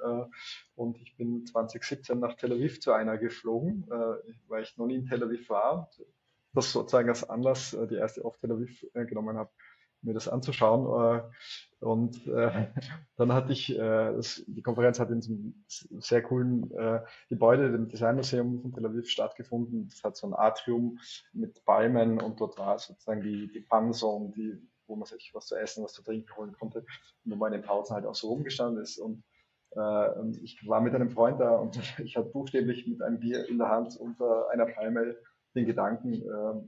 Und 0.75 0.99
ich 0.99 1.17
bin 1.17 1.43
2017 1.43 2.19
nach 2.19 2.35
Tel 2.35 2.51
Aviv 2.51 2.79
zu 2.81 2.91
einer 2.91 3.17
geflogen, 3.17 3.87
weil 4.47 4.61
ich 4.61 4.77
noch 4.77 4.85
nie 4.85 4.97
in 4.97 5.07
Tel 5.07 5.23
Aviv 5.23 5.49
war. 5.49 5.89
Das 6.53 6.71
sozusagen 6.71 7.09
als 7.09 7.29
Anlass 7.29 7.73
äh, 7.73 7.87
die 7.87 7.95
erste 7.95 8.25
OFF 8.25 8.39
Tel 8.39 8.51
Aviv 8.51 8.85
äh, 8.93 9.05
genommen 9.05 9.37
habe 9.37 9.51
mir 10.01 10.13
das 10.13 10.27
anzuschauen. 10.27 11.21
Äh, 11.21 11.85
und 11.85 12.27
äh, 12.27 12.67
dann 13.17 13.33
hatte 13.33 13.53
ich, 13.53 13.71
äh, 13.73 13.77
das, 14.13 14.43
die 14.47 14.61
Konferenz 14.61 14.99
hat 14.99 15.09
in 15.09 15.21
einem 15.21 15.65
sehr 15.67 16.21
coolen 16.23 16.71
Gebäude, 17.29 17.71
dem 17.71 17.89
Designmuseum 17.89 18.61
von 18.61 18.73
Tel 18.73 18.85
Aviv, 18.85 19.09
stattgefunden. 19.09 19.87
Das 19.89 20.03
hat 20.03 20.17
so 20.17 20.27
ein 20.27 20.33
Atrium 20.33 20.97
mit 21.33 21.63
Palmen 21.65 22.19
und 22.19 22.39
dort 22.39 22.57
war 22.57 22.77
sozusagen 22.79 23.21
die, 23.21 23.51
die 23.51 23.61
Panzone, 23.61 24.31
die, 24.35 24.57
wo 24.87 24.95
man 24.95 25.05
sich 25.05 25.31
was 25.33 25.47
zu 25.47 25.55
essen, 25.55 25.83
was 25.83 25.93
zu 25.93 26.03
trinken 26.03 26.35
holen 26.35 26.53
konnte, 26.53 26.79
und 26.79 27.31
wo 27.31 27.35
man 27.35 27.53
in 27.53 27.61
den 27.61 27.67
Pausen 27.67 27.95
halt 27.95 28.05
auch 28.05 28.15
so 28.15 28.29
rumgestanden 28.29 28.81
ist. 28.81 28.97
Und, 28.97 29.23
äh, 29.71 30.09
und 30.19 30.37
ich 30.41 30.67
war 30.67 30.81
mit 30.81 30.93
einem 30.93 31.09
Freund 31.09 31.39
da 31.39 31.55
und 31.55 31.77
ich 32.03 32.17
hatte 32.17 32.29
buchstäblich 32.29 32.87
mit 32.87 33.01
einem 33.01 33.19
Bier 33.19 33.47
in 33.47 33.57
der 33.57 33.69
Hand 33.69 33.95
unter 33.97 34.49
einer 34.49 34.65
Palme 34.65 35.15
den 35.55 35.65
Gedanken, 35.65 36.13
äh, 36.13 36.61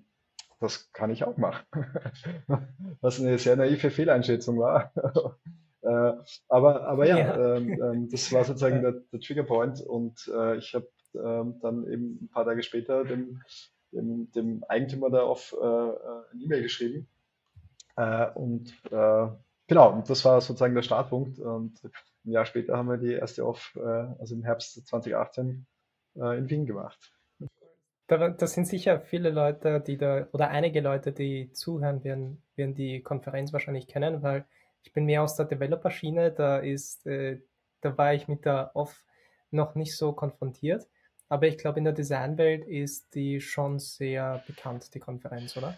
das 0.60 0.92
kann 0.94 1.12
ich 1.12 1.26
auch 1.26 1.38
machen. 1.38 1.66
Was 3.02 3.20
eine 3.20 3.38
sehr 3.38 3.56
naive 3.56 3.92
Fehleinschätzung 3.92 4.60
war. 4.60 4.94
äh, 5.82 6.14
aber, 6.48 6.88
aber 6.88 7.08
ja, 7.08 7.18
ja. 7.18 7.56
Ähm, 7.56 7.82
ähm, 7.82 8.10
das 8.10 8.32
war 8.32 8.44
sozusagen 8.44 8.82
der, 8.82 8.94
der 9.12 9.20
Triggerpoint 9.20 9.82
und 9.82 10.32
äh, 10.34 10.58
ich 10.58 10.74
habe 10.74 10.88
ähm, 11.16 11.60
dann 11.62 11.86
eben 11.88 12.20
ein 12.22 12.30
paar 12.30 12.46
Tage 12.46 12.64
später 12.64 13.04
dem, 13.04 13.42
dem, 13.92 14.32
dem 14.32 14.64
Eigentümer 14.68 15.10
da 15.10 15.22
auf 15.24 15.54
äh, 15.62 15.66
äh 15.66 16.24
eine 16.32 16.42
E-Mail 16.42 16.62
geschrieben. 16.64 17.08
Äh, 17.96 18.32
und 18.32 18.74
äh, 18.90 19.28
genau, 19.68 19.94
und 19.94 20.10
das 20.10 20.26
war 20.26 20.42
sozusagen 20.42 20.76
der 20.76 20.82
Startpunkt. 20.82 21.40
Und 21.40 21.84
ein 22.26 22.32
Jahr 22.32 22.46
später 22.46 22.78
haben 22.78 22.90
wir 22.90 22.98
die 22.98 23.14
erste 23.14 23.46
Off, 23.46 23.78
also 24.18 24.34
im 24.34 24.44
Herbst 24.44 24.88
2018, 24.88 25.66
in 26.16 26.50
Wien 26.50 26.66
gemacht. 26.66 27.13
Da, 28.08 28.30
das 28.30 28.54
sind 28.54 28.68
sicher 28.68 29.00
viele 29.00 29.30
Leute, 29.30 29.80
die 29.80 29.98
da, 29.98 30.28
oder 30.34 30.50
einige 30.50 30.82
Leute, 30.82 31.12
die 31.12 31.52
zuhören, 31.54 32.04
werden, 32.04 32.42
werden 32.56 32.76
die 32.76 33.02
Konferenz 33.02 33.54
wahrscheinlich 33.54 33.88
kennen, 33.88 34.22
weil 34.22 34.46
ich 34.84 34.92
bin 34.92 35.06
mehr 35.06 35.24
aus 35.24 35.36
der 35.36 35.46
Developer-Schiene, 35.46 36.32
da 36.32 36.58
ist, 36.58 37.06
äh, 37.08 37.40
da 37.82 37.98
war 37.98 38.14
ich 38.14 38.28
mit 38.28 38.46
der 38.46 38.72
Off 38.74 39.04
noch 39.52 39.76
nicht 39.76 39.96
so 39.96 40.12
konfrontiert. 40.12 40.88
Aber 41.30 41.48
ich 41.48 41.58
glaube, 41.58 41.80
in 41.80 41.86
der 41.86 41.94
Designwelt 41.94 42.66
ist 42.66 43.16
die 43.16 43.40
schon 43.42 43.80
sehr 43.80 44.44
bekannt, 44.46 44.94
die 44.94 45.00
Konferenz, 45.00 45.56
oder? 45.58 45.78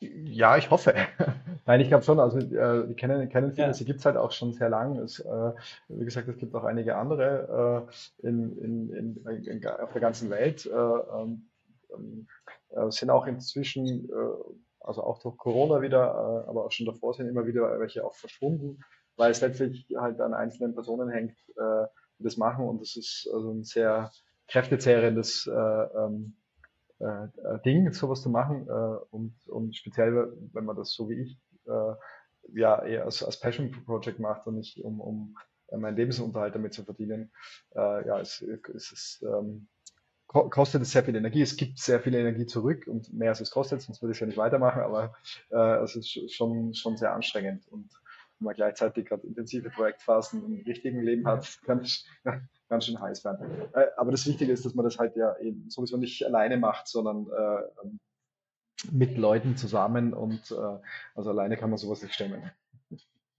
Ja, 0.00 0.56
ich 0.56 0.70
hoffe. 0.70 0.94
Nein, 1.66 1.80
ich 1.80 1.88
glaube 1.88 2.02
schon. 2.02 2.18
Also 2.18 2.38
äh, 2.38 2.88
die 2.88 2.94
kennen, 2.94 3.28
kennen 3.28 3.52
viele, 3.52 3.68
ja. 3.68 3.72
sie 3.72 3.84
gibt 3.84 4.00
es 4.00 4.04
halt 4.04 4.16
auch 4.16 4.32
schon 4.32 4.52
sehr 4.52 4.68
lang. 4.68 4.98
Es, 4.98 5.20
äh, 5.20 5.52
wie 5.88 6.04
gesagt, 6.04 6.28
es 6.28 6.36
gibt 6.36 6.54
auch 6.56 6.64
einige 6.64 6.96
andere 6.96 7.86
äh, 8.20 8.26
in, 8.26 8.58
in, 8.58 8.90
in, 8.90 9.44
in, 9.46 9.66
auf 9.66 9.92
der 9.92 10.00
ganzen 10.00 10.28
Welt. 10.28 10.66
Äh, 10.66 10.70
ähm, 10.74 11.48
ähm, 11.94 12.28
äh, 12.70 12.90
sind 12.90 13.10
auch 13.10 13.26
inzwischen, 13.26 14.08
äh, 14.08 14.54
also 14.80 15.02
auch 15.02 15.18
durch 15.18 15.36
Corona 15.36 15.80
wieder, 15.80 16.46
aber 16.48 16.64
auch 16.64 16.72
schon 16.72 16.86
davor 16.86 17.14
sind 17.14 17.28
immer 17.28 17.46
wieder 17.46 17.78
welche 17.78 18.04
auch 18.04 18.14
verschwunden, 18.14 18.80
weil 19.16 19.30
es 19.30 19.40
letztlich 19.40 19.86
halt 19.96 20.20
an 20.20 20.34
einzelnen 20.34 20.74
Personen 20.74 21.08
hängt, 21.08 21.36
die 22.18 22.24
das 22.24 22.36
machen 22.36 22.66
und 22.66 22.80
das 22.80 22.96
ist 22.96 23.30
also 23.32 23.52
ein 23.52 23.62
sehr 23.62 24.10
kräftezehrendes 24.48 25.46
äh, 25.46 25.52
ähm, 25.52 26.34
äh, 26.98 27.58
Ding, 27.64 27.92
sowas 27.92 28.22
zu 28.22 28.30
machen. 28.30 28.68
Äh, 28.68 28.98
und, 29.10 29.34
und 29.48 29.76
speziell, 29.76 30.32
wenn 30.52 30.64
man 30.64 30.76
das 30.76 30.92
so 30.92 31.08
wie 31.08 31.22
ich 31.22 31.38
äh, 31.66 31.94
ja 32.54 32.82
eher 32.82 33.04
als, 33.04 33.22
als 33.22 33.40
Passion 33.40 33.70
Project 33.84 34.18
macht 34.18 34.46
und 34.46 34.56
nicht 34.56 34.82
um, 34.84 35.00
um 35.00 35.36
meinen 35.74 35.96
Lebensunterhalt 35.96 36.54
damit 36.54 36.74
zu 36.74 36.84
verdienen, 36.84 37.32
äh, 37.74 38.06
ja, 38.06 38.20
es, 38.20 38.42
es 38.42 38.92
ist, 38.92 39.22
ähm, 39.22 39.68
kostet 40.32 40.82
es 40.82 40.92
sehr 40.92 41.04
viel 41.04 41.16
Energie. 41.16 41.42
Es 41.42 41.56
gibt 41.56 41.78
sehr 41.78 42.00
viel 42.00 42.14
Energie 42.14 42.46
zurück 42.46 42.86
und 42.86 43.12
mehr 43.12 43.30
als 43.30 43.40
es 43.40 43.50
kostet, 43.50 43.82
sonst 43.82 44.02
würde 44.02 44.12
ich 44.12 44.16
es 44.16 44.20
ja 44.20 44.26
nicht 44.26 44.38
weitermachen, 44.38 44.82
aber 44.82 45.14
äh, 45.50 45.82
es 45.82 45.96
ist 45.96 46.32
schon, 46.32 46.74
schon 46.74 46.96
sehr 46.96 47.12
anstrengend. 47.12 47.66
Und 47.68 47.90
wenn 48.38 48.46
man 48.46 48.54
gleichzeitig 48.54 49.06
gerade 49.06 49.26
intensive 49.26 49.70
Projektphasen 49.70 50.44
im 50.44 50.62
richtigen 50.66 51.02
Leben 51.02 51.26
hat, 51.26 51.60
kann 51.64 51.82
ich, 51.82 52.06
ganz 52.68 52.86
schön 52.86 53.00
heiß 53.00 53.24
werden. 53.24 53.68
Äh, 53.74 53.86
aber 53.96 54.10
das 54.10 54.26
Wichtige 54.26 54.52
ist, 54.52 54.64
dass 54.64 54.74
man 54.74 54.84
das 54.84 54.98
halt 54.98 55.16
ja 55.16 55.36
eben 55.38 55.68
sowieso 55.68 55.96
nicht 55.96 56.24
alleine 56.24 56.56
macht, 56.56 56.88
sondern 56.88 57.26
äh, 57.26 57.84
ähm, 57.84 58.00
mit 58.90 59.16
Leuten 59.16 59.56
zusammen 59.56 60.14
und 60.14 60.50
äh, 60.50 60.78
also 61.14 61.30
alleine 61.30 61.56
kann 61.56 61.70
man 61.70 61.78
sowas 61.78 62.02
nicht 62.02 62.14
stemmen. 62.14 62.50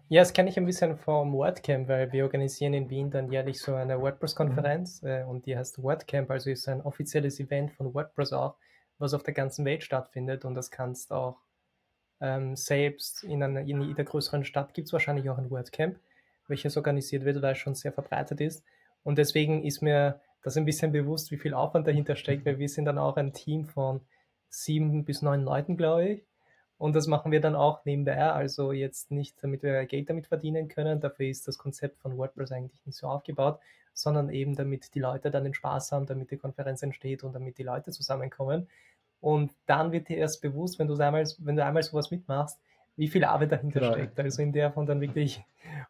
Ja, 0.09 0.21
das 0.21 0.33
kenne 0.33 0.49
ich 0.49 0.57
ein 0.57 0.65
bisschen 0.65 0.97
vom 0.97 1.33
WordCamp, 1.33 1.87
weil 1.87 2.11
wir 2.11 2.23
organisieren 2.23 2.73
in 2.73 2.89
Wien 2.89 3.09
dann 3.09 3.31
jährlich 3.31 3.59
so 3.59 3.73
eine 3.73 3.99
WordPress-Konferenz 3.99 5.01
mhm. 5.01 5.07
äh, 5.07 5.23
und 5.23 5.45
die 5.45 5.57
heißt 5.57 5.81
WordCamp, 5.81 6.29
also 6.29 6.49
ist 6.49 6.67
ein 6.67 6.81
offizielles 6.81 7.39
Event 7.39 7.71
von 7.71 7.93
WordPress 7.93 8.33
auch, 8.33 8.55
was 8.99 9.13
auf 9.13 9.23
der 9.23 9.33
ganzen 9.33 9.65
Welt 9.65 9.83
stattfindet 9.83 10.45
und 10.45 10.55
das 10.55 10.69
kannst 10.69 11.11
auch 11.11 11.37
ähm, 12.21 12.55
selbst 12.55 13.23
in, 13.23 13.41
einer, 13.43 13.61
in 13.61 13.81
jeder 13.81 14.03
größeren 14.03 14.45
Stadt 14.45 14.73
gibt 14.73 14.87
es 14.87 14.93
wahrscheinlich 14.93 15.29
auch 15.29 15.37
ein 15.37 15.49
WordCamp, 15.49 15.99
welches 16.47 16.77
organisiert 16.77 17.25
wird, 17.25 17.41
weil 17.41 17.53
es 17.53 17.57
schon 17.57 17.75
sehr 17.75 17.91
verbreitet 17.91 18.39
ist. 18.39 18.63
Und 19.03 19.17
deswegen 19.17 19.63
ist 19.63 19.81
mir 19.81 20.21
das 20.41 20.57
ein 20.57 20.65
bisschen 20.65 20.91
bewusst, 20.91 21.31
wie 21.31 21.37
viel 21.37 21.53
Aufwand 21.53 21.87
dahinter 21.87 22.15
steckt, 22.15 22.45
weil 22.45 22.59
wir 22.59 22.69
sind 22.69 22.85
dann 22.85 22.97
auch 22.97 23.17
ein 23.17 23.33
Team 23.33 23.65
von 23.65 24.01
sieben 24.49 25.05
bis 25.05 25.21
neun 25.21 25.43
Leuten, 25.43 25.77
glaube 25.77 26.07
ich. 26.07 26.25
Und 26.83 26.97
das 26.97 27.07
machen 27.07 27.31
wir 27.31 27.39
dann 27.39 27.55
auch 27.55 27.85
nebenbei, 27.85 28.17
also 28.17 28.73
jetzt 28.73 29.09
nicht, 29.09 29.41
damit 29.41 29.63
wir 29.63 29.85
Geld 29.85 30.09
damit 30.09 30.27
verdienen 30.27 30.67
können, 30.67 30.99
dafür 30.99 31.27
ist 31.27 31.47
das 31.47 31.57
Konzept 31.57 31.97
von 32.01 32.17
WordPress 32.17 32.51
eigentlich 32.51 32.85
nicht 32.85 32.97
so 32.97 33.07
aufgebaut, 33.07 33.57
sondern 33.93 34.29
eben 34.29 34.53
damit 34.57 34.93
die 34.93 34.99
Leute 34.99 35.31
dann 35.31 35.45
den 35.45 35.53
Spaß 35.53 35.93
haben, 35.93 36.07
damit 36.07 36.29
die 36.31 36.35
Konferenz 36.35 36.83
entsteht 36.83 37.23
und 37.23 37.31
damit 37.31 37.57
die 37.57 37.63
Leute 37.63 37.91
zusammenkommen. 37.91 38.67
Und 39.21 39.53
dann 39.65 39.93
wird 39.93 40.09
dir 40.09 40.17
erst 40.17 40.41
bewusst, 40.41 40.77
wenn 40.77 40.89
du 40.89 40.95
einmal, 40.95 41.25
wenn 41.37 41.55
du 41.55 41.63
einmal 41.63 41.83
sowas 41.83 42.11
mitmachst, 42.11 42.59
wie 42.97 43.07
viel 43.07 43.23
Arbeit 43.23 43.53
dahinter 43.53 43.79
genau. 43.79 43.93
steckt. 43.93 44.19
Also 44.19 44.41
in 44.41 44.51
der 44.51 44.73
von 44.73 44.85
dann 44.85 44.99
wirklich 44.99 45.41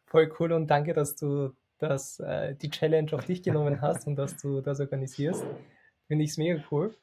voll 0.06 0.32
cool 0.38 0.52
und 0.52 0.68
danke, 0.68 0.92
dass 0.92 1.16
du 1.16 1.50
dass 1.78 2.20
äh, 2.20 2.54
die 2.54 2.70
Challenge 2.70 3.12
auf 3.14 3.24
dich 3.24 3.42
genommen 3.42 3.80
hast 3.80 4.06
und 4.06 4.14
dass 4.14 4.36
du 4.36 4.60
das 4.60 4.78
organisierst. 4.78 5.44
Finde 6.06 6.22
ich 6.22 6.30
es 6.30 6.36
mega 6.38 6.62
cool. 6.70 6.94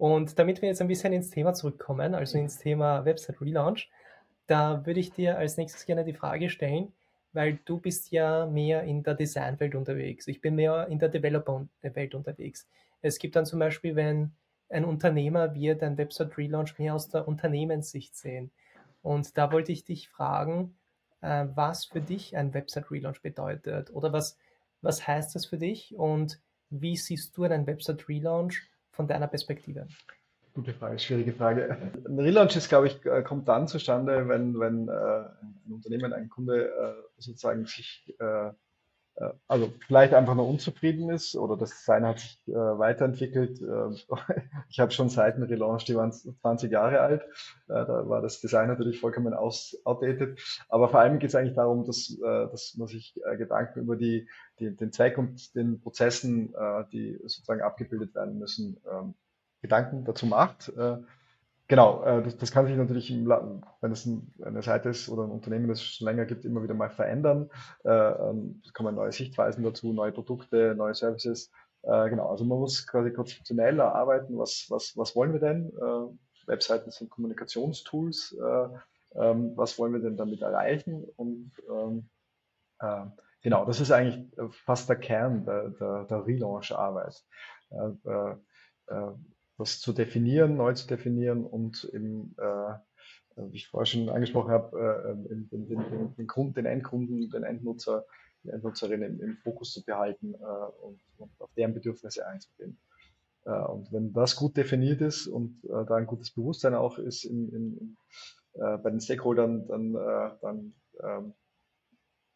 Und 0.00 0.38
damit 0.38 0.62
wir 0.62 0.70
jetzt 0.70 0.80
ein 0.80 0.88
bisschen 0.88 1.12
ins 1.12 1.28
Thema 1.28 1.52
zurückkommen, 1.52 2.14
also 2.14 2.38
ins 2.38 2.56
Thema 2.56 3.04
Website 3.04 3.38
Relaunch, 3.42 3.90
da 4.46 4.86
würde 4.86 4.98
ich 4.98 5.12
dir 5.12 5.36
als 5.36 5.58
nächstes 5.58 5.84
gerne 5.84 6.04
die 6.04 6.14
Frage 6.14 6.48
stellen, 6.48 6.94
weil 7.34 7.58
du 7.66 7.76
bist 7.76 8.10
ja 8.10 8.46
mehr 8.46 8.82
in 8.84 9.02
der 9.02 9.12
Designwelt 9.12 9.74
unterwegs. 9.74 10.26
Ich 10.26 10.40
bin 10.40 10.54
mehr 10.54 10.86
in 10.88 10.98
der 10.98 11.10
Developer-Welt 11.10 12.14
unterwegs. 12.14 12.66
Es 13.02 13.18
gibt 13.18 13.36
dann 13.36 13.44
zum 13.44 13.58
Beispiel, 13.58 13.94
wenn 13.94 14.32
ein 14.70 14.86
Unternehmer 14.86 15.54
wird 15.54 15.82
ein 15.82 15.98
Website 15.98 16.38
Relaunch 16.38 16.78
mehr 16.78 16.94
aus 16.94 17.10
der 17.10 17.28
Unternehmenssicht 17.28 18.16
sehen. 18.16 18.50
Und 19.02 19.36
da 19.36 19.52
wollte 19.52 19.72
ich 19.72 19.84
dich 19.84 20.08
fragen, 20.08 20.78
äh, 21.20 21.44
was 21.54 21.84
für 21.84 22.00
dich 22.00 22.38
ein 22.38 22.54
Website 22.54 22.90
Relaunch 22.90 23.20
bedeutet 23.20 23.92
oder 23.92 24.14
was, 24.14 24.38
was 24.80 25.06
heißt 25.06 25.34
das 25.34 25.44
für 25.44 25.58
dich 25.58 25.94
und 25.94 26.40
wie 26.70 26.96
siehst 26.96 27.36
du 27.36 27.44
einen 27.44 27.66
Website 27.66 28.08
Relaunch 28.08 28.69
von 29.00 29.08
deiner 29.08 29.28
Perspektive? 29.28 29.88
Gute 30.52 30.74
Frage, 30.74 30.98
schwierige 30.98 31.32
Frage. 31.32 31.74
Ein 32.06 32.18
Relaunch 32.18 32.54
ist, 32.56 32.68
glaube 32.68 32.88
ich, 32.88 33.06
äh, 33.06 33.22
kommt 33.22 33.48
dann 33.48 33.66
zustande, 33.66 34.28
wenn, 34.28 34.60
wenn 34.60 34.88
äh, 34.88 34.92
ein 34.92 35.72
Unternehmen, 35.72 36.12
ein 36.12 36.28
Kunde 36.28 36.66
äh, 36.68 37.02
sozusagen 37.16 37.64
sich 37.64 38.14
äh, 38.18 38.50
also 39.48 39.72
vielleicht 39.86 40.14
einfach 40.14 40.34
nur 40.34 40.48
unzufrieden 40.48 41.10
ist 41.10 41.36
oder 41.36 41.56
das 41.56 41.70
Design 41.70 42.06
hat 42.06 42.20
sich 42.20 42.40
äh, 42.48 42.52
weiterentwickelt. 42.52 43.60
Äh, 43.60 43.90
ich 44.68 44.80
habe 44.80 44.92
schon 44.92 45.08
Seiten 45.08 45.42
relaunched, 45.42 45.88
die 45.88 45.96
waren 45.96 46.12
20 46.12 46.70
Jahre 46.72 47.00
alt. 47.00 47.22
Äh, 47.68 47.84
da 47.86 48.08
war 48.08 48.22
das 48.22 48.40
Design 48.40 48.68
natürlich 48.68 49.00
vollkommen 49.00 49.34
aus, 49.34 49.76
outdated. 49.84 50.40
Aber 50.68 50.88
vor 50.88 51.00
allem 51.00 51.18
geht 51.18 51.30
es 51.30 51.34
eigentlich 51.34 51.56
darum, 51.56 51.84
dass, 51.84 52.10
äh, 52.10 52.48
dass 52.50 52.74
man 52.78 52.88
sich 52.88 53.14
äh, 53.24 53.36
Gedanken 53.36 53.80
über 53.80 53.96
die, 53.96 54.28
die, 54.58 54.74
den 54.74 54.92
Zweck 54.92 55.18
und 55.18 55.54
den 55.54 55.80
Prozessen, 55.80 56.54
äh, 56.54 56.84
die 56.92 57.18
sozusagen 57.22 57.62
abgebildet 57.62 58.14
werden 58.14 58.38
müssen, 58.38 58.80
ähm, 58.90 59.14
Gedanken 59.60 60.04
dazu 60.04 60.24
macht. 60.24 60.72
Äh, 61.70 61.76
Genau, 61.76 62.02
äh, 62.04 62.22
das, 62.22 62.36
das 62.36 62.50
kann 62.50 62.66
sich 62.66 62.76
natürlich, 62.76 63.10
im, 63.10 63.28
wenn 63.80 63.92
es 63.92 64.04
ein, 64.04 64.34
eine 64.42 64.62
Seite 64.62 64.88
ist 64.90 65.08
oder 65.08 65.22
ein 65.24 65.30
Unternehmen, 65.30 65.68
das 65.68 65.78
es 65.80 65.96
schon 65.96 66.06
länger 66.06 66.26
gibt, 66.26 66.44
immer 66.44 66.62
wieder 66.62 66.74
mal 66.74 66.90
verändern. 66.90 67.48
Äh, 67.84 67.90
ähm, 67.90 68.60
es 68.64 68.72
kommen 68.72 68.94
neue 68.96 69.12
Sichtweisen 69.12 69.62
dazu, 69.62 69.92
neue 69.92 70.12
Produkte, 70.12 70.74
neue 70.76 70.94
Services. 70.94 71.50
Äh, 71.82 72.10
genau, 72.10 72.28
also 72.28 72.44
man 72.44 72.58
muss 72.58 72.86
quasi 72.86 73.12
konzeptionell 73.12 73.78
erarbeiten, 73.78 74.36
was, 74.36 74.66
was, 74.68 74.96
was 74.96 75.14
wollen 75.14 75.32
wir 75.32 75.40
denn? 75.40 75.72
Webseiten 76.46 76.90
sind 76.90 77.10
Kommunikationstools. 77.10 78.36
Ähm, 79.14 79.52
was 79.56 79.78
wollen 79.78 79.92
wir 79.92 80.00
denn 80.00 80.16
damit 80.16 80.42
erreichen? 80.42 81.04
Und 81.16 81.52
ähm, 81.70 82.10
genau, 83.42 83.64
das 83.64 83.80
ist 83.80 83.90
eigentlich 83.92 84.28
fast 84.64 84.88
der 84.88 84.96
Kern 84.96 85.44
der, 85.44 85.70
der, 85.70 86.04
der 86.04 86.26
Relaunch-Arbeit 86.26 87.24
das 89.60 89.78
zu 89.78 89.92
definieren, 89.92 90.56
neu 90.56 90.72
zu 90.72 90.86
definieren 90.86 91.44
und 91.44 91.84
eben, 91.92 92.34
äh, 92.38 92.74
wie 93.36 93.56
ich 93.56 93.68
vorher 93.68 93.86
schon 93.86 94.08
angesprochen 94.08 94.50
habe, 94.50 94.78
äh, 94.78 95.28
den, 95.28 95.48
den, 95.50 96.14
den, 96.16 96.26
Grund, 96.26 96.56
den 96.56 96.66
Endkunden, 96.66 97.30
den 97.30 97.44
Endnutzer, 97.44 98.06
die 98.42 98.48
Endnutzerin 98.48 99.02
im, 99.02 99.20
im 99.20 99.36
Fokus 99.36 99.72
zu 99.72 99.84
behalten 99.84 100.34
äh, 100.34 100.36
und, 100.82 101.00
und, 101.18 101.30
auf 101.38 101.50
deren 101.56 101.74
Bedürfnisse 101.74 102.26
einzugehen. 102.26 102.78
Äh, 103.44 103.50
und 103.50 103.92
wenn 103.92 104.14
das 104.14 104.34
gut 104.34 104.56
definiert 104.56 105.02
ist 105.02 105.26
und 105.26 105.62
äh, 105.64 105.84
da 105.86 105.96
ein 105.96 106.06
gutes 106.06 106.30
Bewusstsein 106.30 106.74
auch 106.74 106.98
ist 106.98 107.24
in, 107.24 107.52
in, 107.52 107.96
äh, 108.54 108.78
bei 108.78 108.90
den 108.90 109.00
Stakeholdern, 109.00 109.66
dann, 109.68 109.92
dann 110.40 110.74
ähm, 111.02 111.34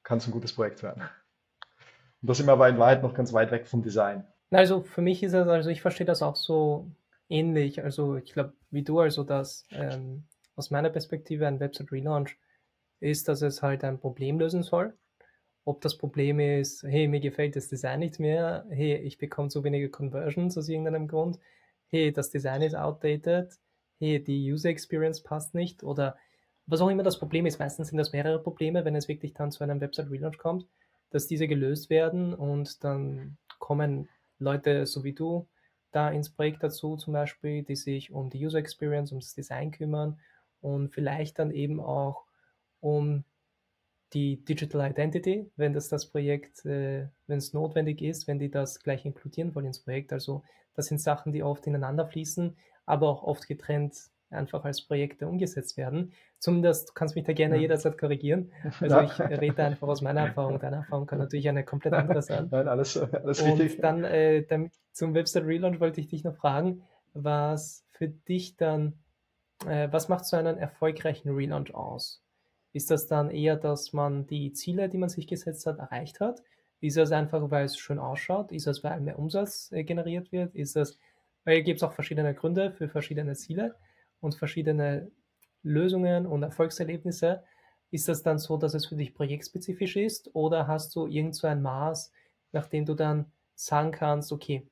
kann 0.02 0.19
es 0.19 0.26
ein 0.26 0.33
gutes 0.33 0.52
Projekt 0.52 0.83
werden. 0.83 1.02
Und 2.21 2.28
da 2.28 2.35
sind 2.35 2.47
wir 2.47 2.52
aber 2.52 2.69
in 2.69 2.78
Wahrheit 2.78 3.02
noch 3.02 3.14
ganz 3.14 3.33
weit 3.33 3.50
weg 3.50 3.66
vom 3.66 3.83
Design. 3.83 4.26
Also 4.50 4.83
für 4.83 5.00
mich 5.00 5.23
ist 5.23 5.33
es, 5.33 5.49
also 5.49 5.71
ich 5.71 5.81
verstehe 5.81 6.07
das 6.07 6.23
auch 6.23 6.37
so 6.37 6.90
ähnlich. 7.35 7.83
Also 7.83 8.17
ich 8.17 8.33
glaube, 8.33 8.55
wie 8.71 8.83
du, 8.83 9.00
also 9.00 9.25
dass 9.25 9.67
ähm, 9.71 10.25
aus 10.57 10.71
meiner 10.71 10.91
Perspektive 10.91 11.47
ein 11.47 11.61
Website 11.61 11.93
Relaunch 11.93 12.38
ist, 13.00 13.29
dass 13.29 13.43
es 13.43 13.62
halt 13.62 13.85
ein 13.85 13.99
Problem 13.99 14.38
lösen 14.38 14.62
soll. 14.62 14.97
Ob 15.64 15.81
das 15.81 15.97
Problem 15.97 16.41
ist, 16.41 16.83
hey, 16.83 17.09
mir 17.09 17.21
gefällt 17.21 17.57
das 17.57 17.69
Design 17.69 18.00
nicht 18.00 18.21
mehr, 18.21 18.67
hey, 18.71 18.97
ich 18.97 19.19
bekomme 19.19 19.49
zu 19.49 19.64
wenige 19.64 19.91
Conversions 19.91 20.57
aus 20.59 20.69
irgendeinem 20.69 21.09
Grund, 21.09 21.38
hey, 21.88 22.12
das 22.12 22.31
Design 22.31 22.62
ist 22.62 22.76
outdated, 22.76 23.53
hey, 23.99 24.23
die 24.23 24.53
User 24.53 24.69
Experience 24.69 25.23
passt 25.23 25.55
nicht 25.55 25.83
oder 25.83 26.17
was 26.67 26.81
auch 26.81 26.88
immer 26.88 27.03
das 27.03 27.19
Problem 27.19 27.47
ist. 27.47 27.59
Meistens 27.59 27.88
sind 27.88 27.99
das 27.99 28.12
mehrere 28.12 28.43
Probleme, 28.43 28.85
wenn 28.85 28.97
es 28.97 29.09
wirklich 29.09 29.35
dann 29.35 29.50
zu 29.50 29.64
einem 29.64 29.81
Website 29.81 30.11
Relaunch 30.11 30.38
kommt, 30.38 30.67
dass 31.11 31.26
diese 31.26 31.49
gelöst 31.49 31.91
werden 31.91 32.35
und 32.35 32.85
dann 32.85 33.38
kommen 33.59 34.09
Leute 34.38 34.87
so 34.87 35.05
wie 35.05 35.12
du 35.12 35.49
da 35.94 36.10
ins 36.10 36.30
Projekt 36.30 36.62
dazu 36.62 36.96
zum 36.96 37.12
Beispiel, 37.12 37.62
die 37.62 37.76
sich 37.76 38.12
um 38.12 38.30
die 38.30 38.44
User 38.44 38.58
Experience, 38.58 39.12
um 39.12 39.20
das 39.20 39.34
Design 39.34 39.70
kümmern 39.70 40.18
und 40.60 40.90
vielleicht 40.90 41.38
dann 41.38 41.50
eben 41.50 41.80
auch 41.80 42.24
um 42.80 43.24
die 44.12 44.44
Digital 44.44 44.90
Identity, 44.90 45.50
wenn 45.56 45.72
das 45.72 45.88
das 45.88 46.06
Projekt, 46.06 46.64
äh, 46.64 47.08
wenn 47.26 47.38
es 47.38 47.52
notwendig 47.52 48.00
ist, 48.00 48.28
wenn 48.28 48.38
die 48.38 48.50
das 48.50 48.80
gleich 48.80 49.04
inkludieren 49.04 49.54
wollen 49.54 49.66
ins 49.66 49.80
Projekt. 49.80 50.12
Also 50.12 50.42
das 50.74 50.86
sind 50.86 51.00
Sachen, 51.00 51.32
die 51.32 51.42
oft 51.42 51.66
ineinander 51.66 52.06
fließen, 52.06 52.56
aber 52.86 53.08
auch 53.08 53.22
oft 53.22 53.48
getrennt 53.48 53.96
einfach 54.35 54.64
als 54.64 54.83
Projekte 54.83 55.26
umgesetzt 55.26 55.76
werden. 55.76 56.12
Zumindest 56.38 56.91
du 56.91 56.93
kannst 56.95 57.17
mich 57.17 57.25
da 57.25 57.33
gerne 57.33 57.57
jederzeit 57.57 57.99
korrigieren. 57.99 58.53
Also 58.81 59.00
ich 59.00 59.19
rede 59.21 59.64
einfach 59.64 59.88
aus 59.88 60.03
meiner 60.03 60.23
Erfahrung. 60.26 60.59
Deine 60.59 60.76
Erfahrung 60.76 61.07
kann 61.07 61.19
natürlich 61.19 61.49
eine 61.49 61.64
komplett 61.64 61.95
andere 61.95 62.23
sein. 62.23 62.49
Nein, 62.50 62.69
alles, 62.69 62.97
alles 62.97 63.41
Und 63.41 63.61
richtig. 63.61 63.81
dann 63.81 64.05
äh, 64.05 64.43
dann 64.43 64.71
zum 64.93 65.14
Website 65.14 65.45
Relaunch 65.45 65.81
wollte 65.81 66.00
ich 66.00 66.09
dich 66.09 66.25
noch 66.25 66.37
fragen, 66.37 66.83
was 67.14 67.85
für 67.91 68.09
dich 68.09 68.57
dann, 68.57 68.95
äh, 69.67 69.88
was 69.91 70.09
macht 70.09 70.25
so 70.25 70.37
einen 70.37 70.59
erfolgreichen 70.59 71.31
Relaunch 71.31 71.75
aus? 71.75 72.23
Ist 72.73 72.91
das 72.91 73.07
dann 73.07 73.31
eher, 73.31 73.57
dass 73.57 73.93
man 73.93 74.26
die 74.26 74.53
Ziele, 74.53 74.88
die 74.88 74.99
man 74.99 75.09
sich 75.09 75.26
gesetzt 75.26 75.67
hat, 75.67 75.79
erreicht 75.79 76.21
hat? 76.21 76.43
Ist 76.81 76.97
das 76.97 77.12
einfach, 77.12 77.50
weil 77.50 77.64
es 77.64 77.79
schön 77.79 77.99
ausschaut? 77.99 78.53
Ist 78.53 78.67
das, 78.67 78.85
weil 78.85 79.00
mehr 79.00 79.19
Umsatz 79.19 79.71
äh, 79.73 79.85
generiert 79.85 80.33
wird? 80.33 80.55
Ist 80.55 80.76
das, 80.76 80.99
weil 81.45 81.62
gibt 81.62 81.79
es 81.79 81.83
auch 81.83 81.93
verschiedene 81.93 82.35
Gründe 82.35 82.73
für 82.73 82.88
verschiedene 82.88 83.35
Ziele 83.35 83.75
und 84.21 84.35
verschiedene 84.35 85.11
Lösungen 85.62 86.26
und 86.26 86.42
Erfolgserlebnisse? 86.42 87.42
Ist 87.90 88.09
das 88.09 88.23
dann 88.23 88.38
so, 88.38 88.56
dass 88.56 88.75
es 88.75 88.87
für 88.87 88.97
dich 88.97 89.14
projektspezifisch 89.14 89.97
ist 89.97 90.35
oder 90.35 90.66
hast 90.66 90.94
du 90.97 91.06
irgend 91.06 91.37
so 91.37 91.47
ein 91.47 91.62
Maß, 91.62 92.12
nach 92.52 92.66
dem 92.66 92.85
du 92.87 92.94
dann 92.94 93.33
sagen 93.54 93.92
kannst, 93.92 94.33
okay, 94.33 94.66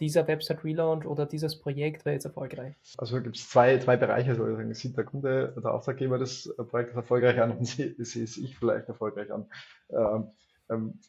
dieser 0.00 0.26
Website 0.26 0.64
Relaunch 0.64 1.06
oder 1.06 1.26
dieses 1.26 1.58
Projekt 1.58 2.04
war 2.04 2.12
jetzt 2.12 2.24
erfolgreich? 2.24 2.74
Also 2.98 3.22
gibt 3.22 3.36
es 3.36 3.48
zwei, 3.48 3.78
zwei 3.78 3.96
Bereiche. 3.96 4.30
Also 4.30 4.72
sieht 4.72 4.96
der 4.96 5.04
Kunde, 5.04 5.54
der 5.62 5.72
Auftraggeber 5.72 6.18
des 6.18 6.52
Projektes 6.56 6.96
erfolgreich 6.96 7.40
an 7.40 7.56
und 7.56 7.64
sehe 7.64 7.94
es 7.98 8.16
ich 8.16 8.58
vielleicht 8.58 8.88
erfolgreich 8.88 9.30
an. 9.30 9.46
Ähm, 9.90 10.30
ähm, 10.70 11.00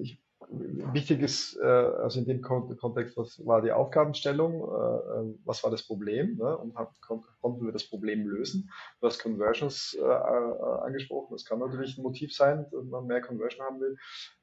ich, 0.00 0.20
wichtig 0.50 1.20
ist, 1.20 1.56
äh, 1.56 1.66
also 1.66 2.20
in 2.20 2.26
dem 2.26 2.42
Kontext, 2.42 3.16
was 3.16 3.44
war 3.46 3.62
die 3.62 3.72
Aufgabenstellung, 3.72 4.62
äh, 4.62 5.20
äh, 5.20 5.34
was 5.44 5.62
war 5.62 5.70
das 5.70 5.86
Problem 5.86 6.36
ne? 6.36 6.56
und 6.56 6.74
hab, 6.74 7.00
konnten 7.00 7.64
wir 7.64 7.72
das 7.72 7.88
Problem 7.88 8.26
lösen. 8.26 8.70
Du 9.00 9.06
hast 9.06 9.22
Conversions 9.22 9.96
äh, 10.00 10.04
angesprochen, 10.04 11.32
das 11.32 11.44
kann 11.44 11.60
natürlich 11.60 11.96
ein 11.96 12.02
Motiv 12.02 12.34
sein, 12.34 12.66
wenn 12.72 12.88
man 12.88 13.06
mehr 13.06 13.20
Conversion 13.20 13.64
haben 13.64 13.80
will. 13.80 13.96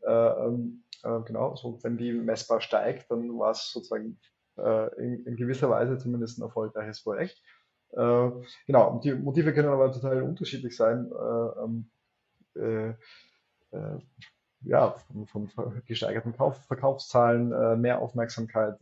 Ähm, 0.05 0.83
äh, 1.03 1.21
genau, 1.25 1.55
so 1.55 1.79
wenn 1.83 1.97
die 1.97 2.13
messbar 2.13 2.61
steigt, 2.61 3.11
dann 3.11 3.37
war 3.37 3.51
es 3.51 3.71
sozusagen 3.71 4.19
äh, 4.57 4.95
in, 4.97 5.25
in, 5.25 5.35
gewisser 5.35 5.69
Weise 5.69 5.97
zumindest 5.97 6.39
ein 6.39 6.43
erfolgreiches 6.43 7.03
Projekt. 7.03 7.41
Äh, 7.91 8.29
genau, 8.65 8.99
die 9.03 9.13
Motive 9.13 9.53
können 9.53 9.69
aber 9.69 9.91
total 9.91 10.23
unterschiedlich 10.23 10.75
sein. 10.75 11.11
Äh, 14.65 14.69
äh, 14.69 14.69
äh, 14.69 14.69
ja, 14.69 14.95
von, 15.31 15.47
von 15.47 15.81
gesteigerten 15.85 16.33
Kauf, 16.35 16.57
Verkaufszahlen, 16.65 17.81
mehr 17.81 18.01
Aufmerksamkeit, 18.01 18.75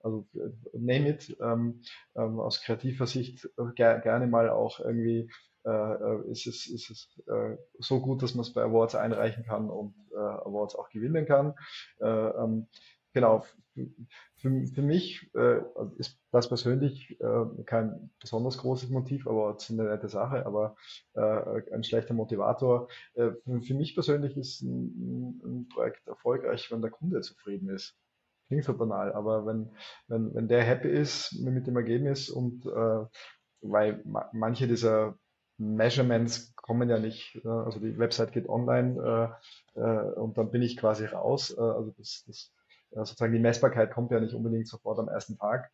also 0.00 0.26
name 0.72 1.08
it, 1.08 1.36
ähm, 1.40 1.82
ähm, 2.16 2.40
aus 2.40 2.60
kreativer 2.62 3.06
Sicht 3.06 3.48
ger 3.74 3.98
gerne 4.00 4.26
mal 4.26 4.50
auch 4.50 4.80
irgendwie 4.80 5.30
äh, 5.66 6.30
ist 6.30 6.46
es, 6.46 6.66
ist 6.66 6.90
es 6.90 7.22
äh, 7.26 7.56
so 7.78 8.00
gut, 8.00 8.22
dass 8.22 8.34
man 8.34 8.42
es 8.42 8.52
bei 8.52 8.62
Awards 8.62 8.94
einreichen 8.94 9.44
kann 9.44 9.70
und 9.70 9.94
äh, 10.12 10.18
Awards 10.18 10.74
auch 10.74 10.90
gewinnen 10.90 11.26
kann. 11.26 11.54
Äh, 12.00 12.06
ähm, 12.06 12.66
genau, 13.12 13.44
für, 14.44 14.66
für 14.66 14.82
mich 14.82 15.30
äh, 15.34 15.62
ist 15.96 16.18
das 16.30 16.48
persönlich 16.48 17.18
äh, 17.18 17.62
kein 17.64 18.10
besonders 18.20 18.58
großes 18.58 18.90
Motiv, 18.90 19.26
aber 19.26 19.56
es 19.56 19.64
ist 19.64 19.70
eine 19.70 19.88
nette 19.88 20.08
Sache, 20.08 20.44
aber 20.44 20.76
äh, 21.14 21.72
ein 21.72 21.82
schlechter 21.82 22.12
Motivator. 22.12 22.88
Äh, 23.14 23.30
für, 23.42 23.62
für 23.62 23.74
mich 23.74 23.94
persönlich 23.94 24.36
ist 24.36 24.60
ein, 24.60 25.40
ein 25.42 25.68
Projekt 25.72 26.06
erfolgreich, 26.06 26.70
wenn 26.70 26.82
der 26.82 26.90
Kunde 26.90 27.22
zufrieden 27.22 27.70
ist 27.70 27.96
klingt 28.46 28.64
so 28.64 28.76
banal, 28.76 29.14
aber 29.14 29.46
wenn, 29.46 29.70
wenn, 30.06 30.34
wenn 30.34 30.48
der 30.48 30.62
happy 30.62 30.88
ist 30.88 31.32
mit 31.40 31.66
dem 31.66 31.76
Ergebnis 31.78 32.28
und 32.28 32.66
äh, 32.66 33.06
weil 33.62 34.02
manche 34.04 34.68
dieser 34.68 35.18
Measurements 35.56 36.54
kommen 36.54 36.90
ja 36.90 36.98
nicht, 36.98 37.40
äh, 37.42 37.48
also 37.48 37.80
die 37.80 37.98
Website 37.98 38.32
geht 38.32 38.46
online 38.50 39.32
äh, 39.74 39.80
äh, 39.80 40.12
und 40.12 40.36
dann 40.36 40.50
bin 40.50 40.60
ich 40.60 40.76
quasi 40.76 41.06
raus. 41.06 41.56
Äh, 41.56 41.62
also 41.62 41.94
das, 41.96 42.24
das 42.26 42.52
sozusagen 42.96 43.32
die 43.32 43.38
Messbarkeit 43.38 43.92
kommt 43.92 44.10
ja 44.10 44.20
nicht 44.20 44.34
unbedingt 44.34 44.68
sofort 44.68 44.98
am 44.98 45.08
ersten 45.08 45.36
Tag. 45.36 45.70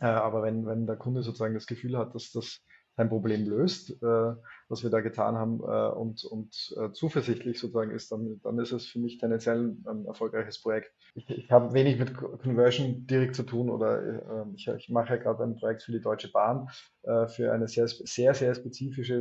Äh, 0.00 0.06
aber 0.06 0.42
wenn, 0.42 0.66
wenn 0.66 0.86
der 0.86 0.96
Kunde 0.96 1.22
sozusagen 1.22 1.54
das 1.54 1.66
Gefühl 1.66 1.96
hat, 1.96 2.14
dass 2.14 2.32
das 2.32 2.60
sein 2.96 3.08
Problem 3.08 3.46
löst, 3.46 3.90
äh, 4.02 4.34
was 4.68 4.82
wir 4.82 4.90
da 4.90 5.00
getan 5.00 5.36
haben 5.36 5.60
äh, 5.60 5.92
und, 5.94 6.24
und 6.24 6.54
zuversichtlich 6.92 7.58
sozusagen 7.58 7.92
ist, 7.92 8.10
dann, 8.10 8.40
dann 8.42 8.58
ist 8.58 8.72
es 8.72 8.86
für 8.86 8.98
mich 8.98 9.18
tendenziell 9.18 9.76
ein 9.86 10.06
erfolgreiches 10.06 10.60
Projekt. 10.60 10.92
Ich, 11.14 11.28
ich 11.30 11.50
habe 11.50 11.72
wenig 11.72 11.98
mit 11.98 12.14
Conversion 12.14 13.06
direkt 13.06 13.36
zu 13.36 13.44
tun 13.44 13.70
oder 13.70 14.46
ich, 14.54 14.68
ich 14.68 14.88
mache 14.90 15.14
ja 15.14 15.16
gerade 15.16 15.44
ein 15.44 15.56
Projekt 15.56 15.82
für 15.82 15.92
die 15.92 16.00
Deutsche 16.00 16.30
Bahn 16.30 16.68
für 17.02 17.52
eine 17.52 17.68
sehr, 17.68 17.88
sehr, 17.88 18.34
sehr 18.34 18.54
spezifische 18.54 19.20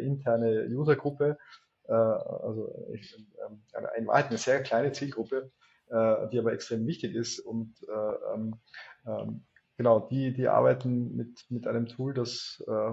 interne 0.00 0.66
Usergruppe, 0.68 1.38
also 1.88 2.74
ich, 2.92 3.14
äh, 3.16 3.98
in 3.98 4.10
eine 4.10 4.38
sehr 4.38 4.62
kleine 4.62 4.92
Zielgruppe, 4.92 5.50
äh, 5.90 6.28
die 6.30 6.38
aber 6.38 6.52
extrem 6.52 6.86
wichtig 6.86 7.14
ist 7.14 7.40
und 7.40 7.74
äh, 7.88 8.34
ähm, 8.34 8.56
ähm 9.06 9.44
genau, 9.78 10.00
die, 10.00 10.34
die 10.34 10.48
arbeiten 10.48 11.16
mit, 11.16 11.46
mit 11.48 11.66
einem 11.66 11.86
Tool, 11.86 12.12
das 12.12 12.62
äh, 12.66 12.92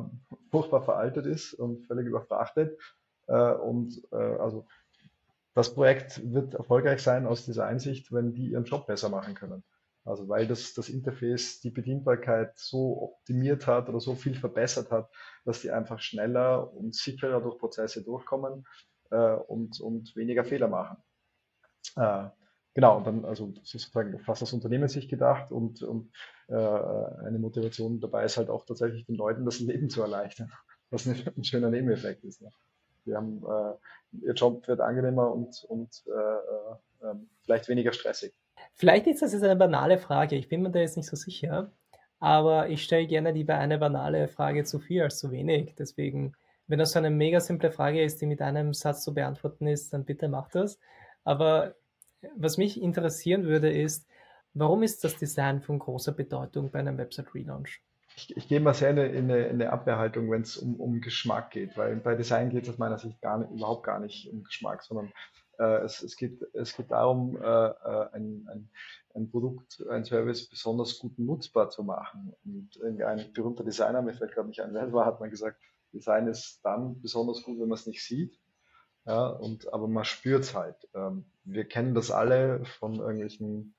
furchtbar 0.51 0.83
veraltet 0.83 1.25
ist 1.25 1.53
und 1.53 1.85
völlig 1.87 2.05
überfrachtet. 2.05 2.79
Äh, 3.27 3.53
und 3.53 4.01
äh, 4.11 4.15
also 4.15 4.67
das 5.55 5.73
Projekt 5.73 6.21
wird 6.31 6.53
erfolgreich 6.53 7.01
sein 7.01 7.25
aus 7.25 7.45
dieser 7.45 7.65
Einsicht, 7.65 8.11
wenn 8.13 8.33
die 8.33 8.51
ihren 8.51 8.65
Job 8.65 8.87
besser 8.87 9.09
machen 9.09 9.33
können. 9.33 9.63
Also 10.05 10.29
weil 10.29 10.45
das, 10.45 10.73
das 10.75 10.87
Interface 10.87 11.61
die 11.61 11.71
Bedienbarkeit 11.71 12.55
so 12.57 13.01
optimiert 13.01 13.65
hat 13.65 13.89
oder 13.89 13.99
so 13.99 14.13
viel 14.13 14.35
verbessert 14.35 14.91
hat, 14.91 15.09
dass 15.45 15.61
die 15.61 15.71
einfach 15.71 15.99
schneller 15.99 16.71
und 16.71 16.93
sicherer 16.93 17.41
durch 17.41 17.57
Prozesse 17.57 18.03
durchkommen 18.03 18.67
äh, 19.09 19.33
und, 19.33 19.81
und 19.81 20.15
weniger 20.15 20.45
Fehler 20.45 20.67
machen. 20.67 20.97
Äh, 21.95 22.29
Genau, 22.75 22.97
und 22.97 23.07
dann 23.07 23.23
also 23.23 23.53
sozusagen 23.63 24.19
fast 24.19 24.41
das 24.41 24.51
Unternehmen 24.51 24.89
sich 24.89 25.07
gedacht 25.07 25.49
und, 25.49 25.81
und 25.81 26.11
äh, 26.49 26.53
eine 26.53 27.39
Motivation 27.39 28.01
dabei 28.01 28.25
ist 28.25 28.35
halt 28.35 28.49
auch 28.49 28.65
tatsächlich 28.65 29.05
den 29.05 29.15
Leuten 29.15 29.45
das 29.45 29.61
Leben 29.61 29.89
zu 29.89 30.01
erleichtern, 30.01 30.51
was 30.89 31.07
ein, 31.07 31.15
ein 31.37 31.43
schöner 31.45 31.69
Nebeneffekt 31.69 32.25
ist. 32.25 32.41
Ne? 32.41 32.49
Die 33.05 33.15
haben, 33.15 33.41
äh, 33.47 34.25
ihr 34.25 34.33
Job 34.33 34.67
wird 34.67 34.81
angenehmer 34.81 35.31
und, 35.31 35.63
und 35.69 36.03
äh, 36.07 37.07
äh, 37.07 37.15
vielleicht 37.43 37.69
weniger 37.69 37.93
stressig. 37.93 38.33
Vielleicht 38.73 39.07
ist 39.07 39.21
das 39.21 39.31
jetzt 39.31 39.43
eine 39.43 39.55
banale 39.55 39.97
Frage, 39.97 40.35
ich 40.35 40.49
bin 40.49 40.61
mir 40.61 40.71
da 40.71 40.79
jetzt 40.79 40.97
nicht 40.97 41.07
so 41.07 41.15
sicher, 41.15 41.71
aber 42.19 42.67
ich 42.67 42.83
stelle 42.83 43.07
gerne 43.07 43.31
lieber 43.31 43.55
eine 43.55 43.77
banale 43.77 44.27
Frage 44.27 44.65
zu 44.65 44.79
viel 44.79 45.01
als 45.01 45.19
zu 45.19 45.31
wenig. 45.31 45.75
Deswegen, 45.79 46.33
wenn 46.67 46.79
das 46.79 46.91
so 46.91 46.99
eine 46.99 47.09
mega 47.09 47.39
simple 47.39 47.71
Frage 47.71 48.03
ist, 48.03 48.19
die 48.21 48.25
mit 48.25 48.41
einem 48.41 48.73
Satz 48.73 49.01
zu 49.01 49.13
beantworten 49.13 49.65
ist, 49.65 49.93
dann 49.93 50.03
bitte 50.03 50.27
mach 50.27 50.49
das. 50.49 50.77
Aber 51.23 51.75
was 52.35 52.57
mich 52.57 52.81
interessieren 52.81 53.45
würde, 53.45 53.71
ist, 53.71 54.07
warum 54.53 54.83
ist 54.83 55.03
das 55.03 55.17
Design 55.17 55.61
von 55.61 55.79
großer 55.79 56.11
Bedeutung 56.11 56.71
bei 56.71 56.79
einem 56.79 56.97
Website-Relaunch? 56.97 57.81
Ich, 58.17 58.35
ich 58.37 58.47
gehe 58.47 58.61
mal 58.61 58.73
sehr 58.73 58.91
in 58.91 58.99
eine, 58.99 59.47
in 59.47 59.61
eine 59.61 59.71
Abwehrhaltung, 59.71 60.31
wenn 60.31 60.41
es 60.41 60.57
um, 60.57 60.79
um 60.79 61.01
Geschmack 61.01 61.51
geht, 61.51 61.75
weil 61.77 61.97
bei 61.97 62.15
Design 62.15 62.49
geht 62.49 62.63
es 62.63 62.69
aus 62.69 62.77
meiner 62.77 62.97
Sicht 62.97 63.21
gar 63.21 63.37
nicht, 63.37 63.51
überhaupt 63.51 63.83
gar 63.83 63.99
nicht 63.99 64.31
um 64.31 64.43
Geschmack, 64.43 64.83
sondern 64.83 65.11
äh, 65.59 65.83
es, 65.83 66.01
es, 66.01 66.15
geht, 66.15 66.41
es 66.53 66.75
geht 66.75 66.91
darum, 66.91 67.37
äh, 67.37 67.45
äh 67.45 68.09
ein, 68.13 68.47
ein, 68.49 68.69
ein 69.15 69.29
Produkt, 69.29 69.83
ein 69.89 70.05
Service 70.05 70.49
besonders 70.49 70.97
gut 70.99 71.19
nutzbar 71.19 71.69
zu 71.69 71.83
machen. 71.83 72.33
Und 72.45 72.81
ein 72.81 73.33
berühmter 73.33 73.63
Designer, 73.63 74.01
mir 74.01 74.13
fällt 74.13 74.33
gerade 74.33 74.47
nicht 74.47 74.61
ein, 74.61 74.73
wer 74.73 74.91
war, 74.93 75.05
hat 75.05 75.19
mal 75.19 75.29
gesagt, 75.29 75.61
Design 75.93 76.27
ist 76.27 76.59
dann 76.63 77.01
besonders 77.01 77.41
gut, 77.43 77.59
wenn 77.59 77.69
man 77.69 77.77
es 77.77 77.87
nicht 77.87 78.05
sieht. 78.05 78.37
Ja, 79.05 79.27
und, 79.27 79.71
aber 79.71 79.87
man 79.87 80.03
spürt 80.03 80.43
es 80.43 80.55
halt. 80.55 80.75
Ähm, 80.93 81.25
wir 81.43 81.65
kennen 81.65 81.93
das 81.93 82.09
alle 82.11 82.65
von 82.65 82.95
irgendwelchen 82.95 83.75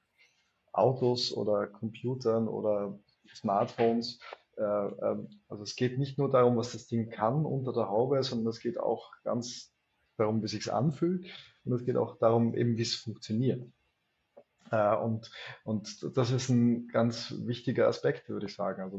Autos 0.73 1.33
oder 1.33 1.67
Computern 1.67 2.47
oder 2.49 2.99
Smartphones. 3.35 4.21
Äh, 4.57 4.63
ähm, 4.63 5.29
also 5.49 5.65
es 5.65 5.75
geht 5.75 5.99
nicht 5.99 6.19
nur 6.19 6.31
darum, 6.31 6.57
was 6.57 6.73
das 6.73 6.87
Ding 6.87 7.11
kann 7.11 7.45
unter 7.45 7.73
der 7.73 7.89
Haube, 7.89 8.23
sondern 8.23 8.49
es 8.49 8.61
geht 8.61 8.79
auch 8.79 9.11
ganz 9.25 9.73
darum, 10.17 10.43
wie 10.43 10.49
sich 10.49 10.73
anfühlt 10.73 11.27
und 11.65 11.73
es 11.73 11.85
geht 11.85 11.97
auch 11.97 12.19
darum, 12.19 12.55
eben 12.55 12.77
wie 12.77 12.83
es 12.83 12.95
funktioniert. 12.95 13.67
Äh, 14.71 14.97
und, 14.97 15.31
und 15.65 16.17
das 16.17 16.31
ist 16.31 16.49
ein 16.49 16.89
ganz 16.89 17.35
wichtiger 17.39 17.89
Aspekt, 17.89 18.29
würde 18.29 18.47
ich 18.47 18.55
sagen. 18.55 18.83
Also 18.83 18.99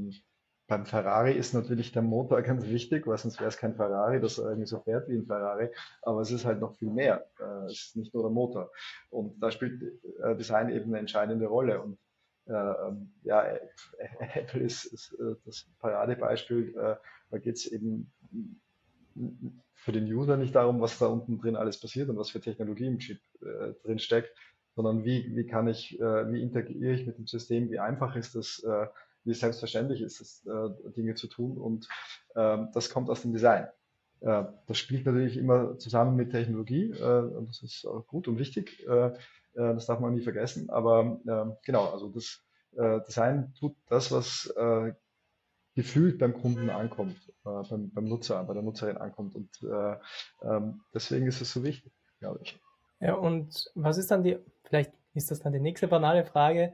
beim 0.68 0.86
Ferrari 0.86 1.32
ist 1.32 1.54
natürlich 1.54 1.94
der 1.94 2.02
Motor 2.02 2.42
ganz 2.44 2.66
wichtig, 2.68 3.08
weil 3.08 3.18
sonst 3.18 3.40
wäre 3.40 3.50
es 3.50 3.58
kein 3.58 3.76
Ferrari, 3.76 4.20
das 4.20 4.38
irgendwie 4.38 4.68
so 4.68 4.80
fährt 4.80 5.08
wie 5.08 5.16
ein 5.16 5.26
Ferrari. 5.26 5.70
Aber 6.02 6.22
es 6.22 6.32
ist 6.32 6.46
halt 6.46 6.60
noch 6.60 6.76
viel 6.76 6.92
mehr. 6.92 7.26
Äh, 7.40 7.66
es 7.66 7.88
ist 7.88 7.96
nicht 7.96 8.14
nur 8.14 8.24
der 8.24 8.32
Motor. 8.32 8.72
Und 9.10 9.42
da 9.42 9.50
spielt 9.50 9.82
äh, 10.22 10.36
Design 10.36 10.70
eben 10.70 10.90
eine 10.90 11.00
entscheidende 11.00 11.48
Rolle. 11.48 11.82
Und 11.82 11.98
äh, 12.48 12.54
ähm, 12.54 13.14
ja, 13.24 13.46
Apple 14.34 14.62
ist, 14.62 14.86
ist 14.86 15.18
das 15.46 15.68
Paradebeispiel. 15.80 16.74
Da 17.30 17.38
geht 17.40 17.56
es 17.56 17.66
eben 17.66 18.12
für 19.74 19.92
den 19.92 20.06
User 20.06 20.38
nicht 20.38 20.56
darum, 20.56 20.80
was 20.80 21.00
da 21.00 21.08
unten 21.08 21.40
drin 21.40 21.56
alles 21.56 21.80
passiert 21.80 22.10
und 22.10 22.18
was 22.18 22.30
für 22.30 22.40
Technologie 22.40 22.88
im 22.88 23.00
Chip 23.00 23.20
drin 23.84 24.00
steckt, 24.00 24.34
sondern 24.76 25.04
wie, 25.04 25.36
wie 25.36 25.46
kann 25.46 25.68
ich, 25.68 26.00
wie 26.00 26.42
interagiere 26.42 26.94
ich 26.94 27.06
mit 27.06 27.18
dem 27.18 27.28
System, 27.28 27.70
wie 27.70 27.80
einfach 27.80 28.16
ist 28.16 28.36
das, 28.36 28.64
wie 29.28 29.34
selbstverständlich 29.34 30.02
ist 30.02 30.22
es, 30.22 30.46
äh, 30.46 30.92
Dinge 30.92 31.16
zu 31.16 31.28
tun 31.28 31.58
und 31.58 31.88
ähm, 32.36 32.70
das 32.74 32.90
kommt 32.90 33.10
aus 33.10 33.22
dem 33.22 33.34
Design. 33.34 33.68
Äh, 34.22 34.46
das 34.66 34.78
spielt 34.78 35.06
natürlich 35.06 35.38
immer 35.38 35.78
zusammen 35.78 36.16
mit 36.16 36.32
Technologie 36.32 36.92
äh, 36.92 37.22
und 37.22 37.50
das 37.50 37.62
ist 37.62 37.86
auch 37.86 38.08
gut 38.08 38.28
und 38.28 38.40
wichtig. 38.40 38.86
Äh, 38.88 39.12
äh, 39.58 39.74
das 39.74 39.86
darf 39.88 40.00
man 40.00 40.14
nie 40.14 40.22
vergessen. 40.22 40.70
Aber 40.70 41.20
ähm, 41.28 41.58
genau, 41.66 41.92
also 41.92 42.10
das 42.10 42.42
äh, 42.76 43.02
Design 43.02 43.54
tut 43.60 43.76
das, 43.90 44.12
was 44.12 44.54
gefühlt 45.76 46.18
beim 46.18 46.34
Kunden 46.34 46.72
ankommt, 46.72 47.32
beim, 47.44 47.92
beim, 47.92 48.06
Nutzer, 48.06 48.44
bei 48.46 48.56
der 48.56 48.64
Nutzerin 48.64 48.98
ankommt. 48.98 49.36
Und 49.36 49.50
ähm, 50.42 50.82
deswegen 50.92 51.28
ist 51.28 51.40
es 51.40 51.54
so 51.54 51.64
wichtig, 51.64 51.94
glaube 52.20 52.40
ich. 52.42 52.60
Ja, 53.00 53.14
und 53.14 53.70
was 53.76 54.00
ist 54.00 54.10
dann 54.10 54.24
die, 54.24 54.40
vielleicht 54.64 54.92
ist 55.14 55.30
das 55.30 55.40
dann 55.40 55.54
die 55.54 55.60
nächste 55.60 55.88
banale 55.88 56.26
Frage, 56.26 56.74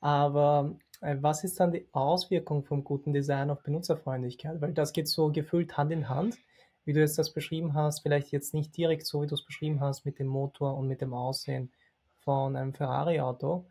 aber 0.00 0.78
was 1.00 1.44
ist 1.44 1.60
dann 1.60 1.72
die 1.72 1.86
Auswirkung 1.92 2.64
vom 2.64 2.84
guten 2.84 3.12
Design 3.12 3.50
auf 3.50 3.62
Benutzerfreundlichkeit? 3.62 4.60
Weil 4.60 4.72
das 4.72 4.92
geht 4.92 5.08
so 5.08 5.30
gefühlt 5.30 5.76
Hand 5.76 5.92
in 5.92 6.08
Hand, 6.08 6.38
wie 6.84 6.92
du 6.92 7.00
jetzt 7.00 7.18
das 7.18 7.32
beschrieben 7.32 7.74
hast, 7.74 8.00
vielleicht 8.00 8.32
jetzt 8.32 8.54
nicht 8.54 8.76
direkt 8.76 9.06
so, 9.06 9.22
wie 9.22 9.26
du 9.26 9.34
es 9.34 9.44
beschrieben 9.44 9.80
hast 9.80 10.04
mit 10.04 10.18
dem 10.18 10.26
Motor 10.26 10.76
und 10.76 10.88
mit 10.88 11.00
dem 11.00 11.14
Aussehen 11.14 11.70
von 12.24 12.56
einem 12.56 12.74
Ferrari-Auto, 12.74 13.66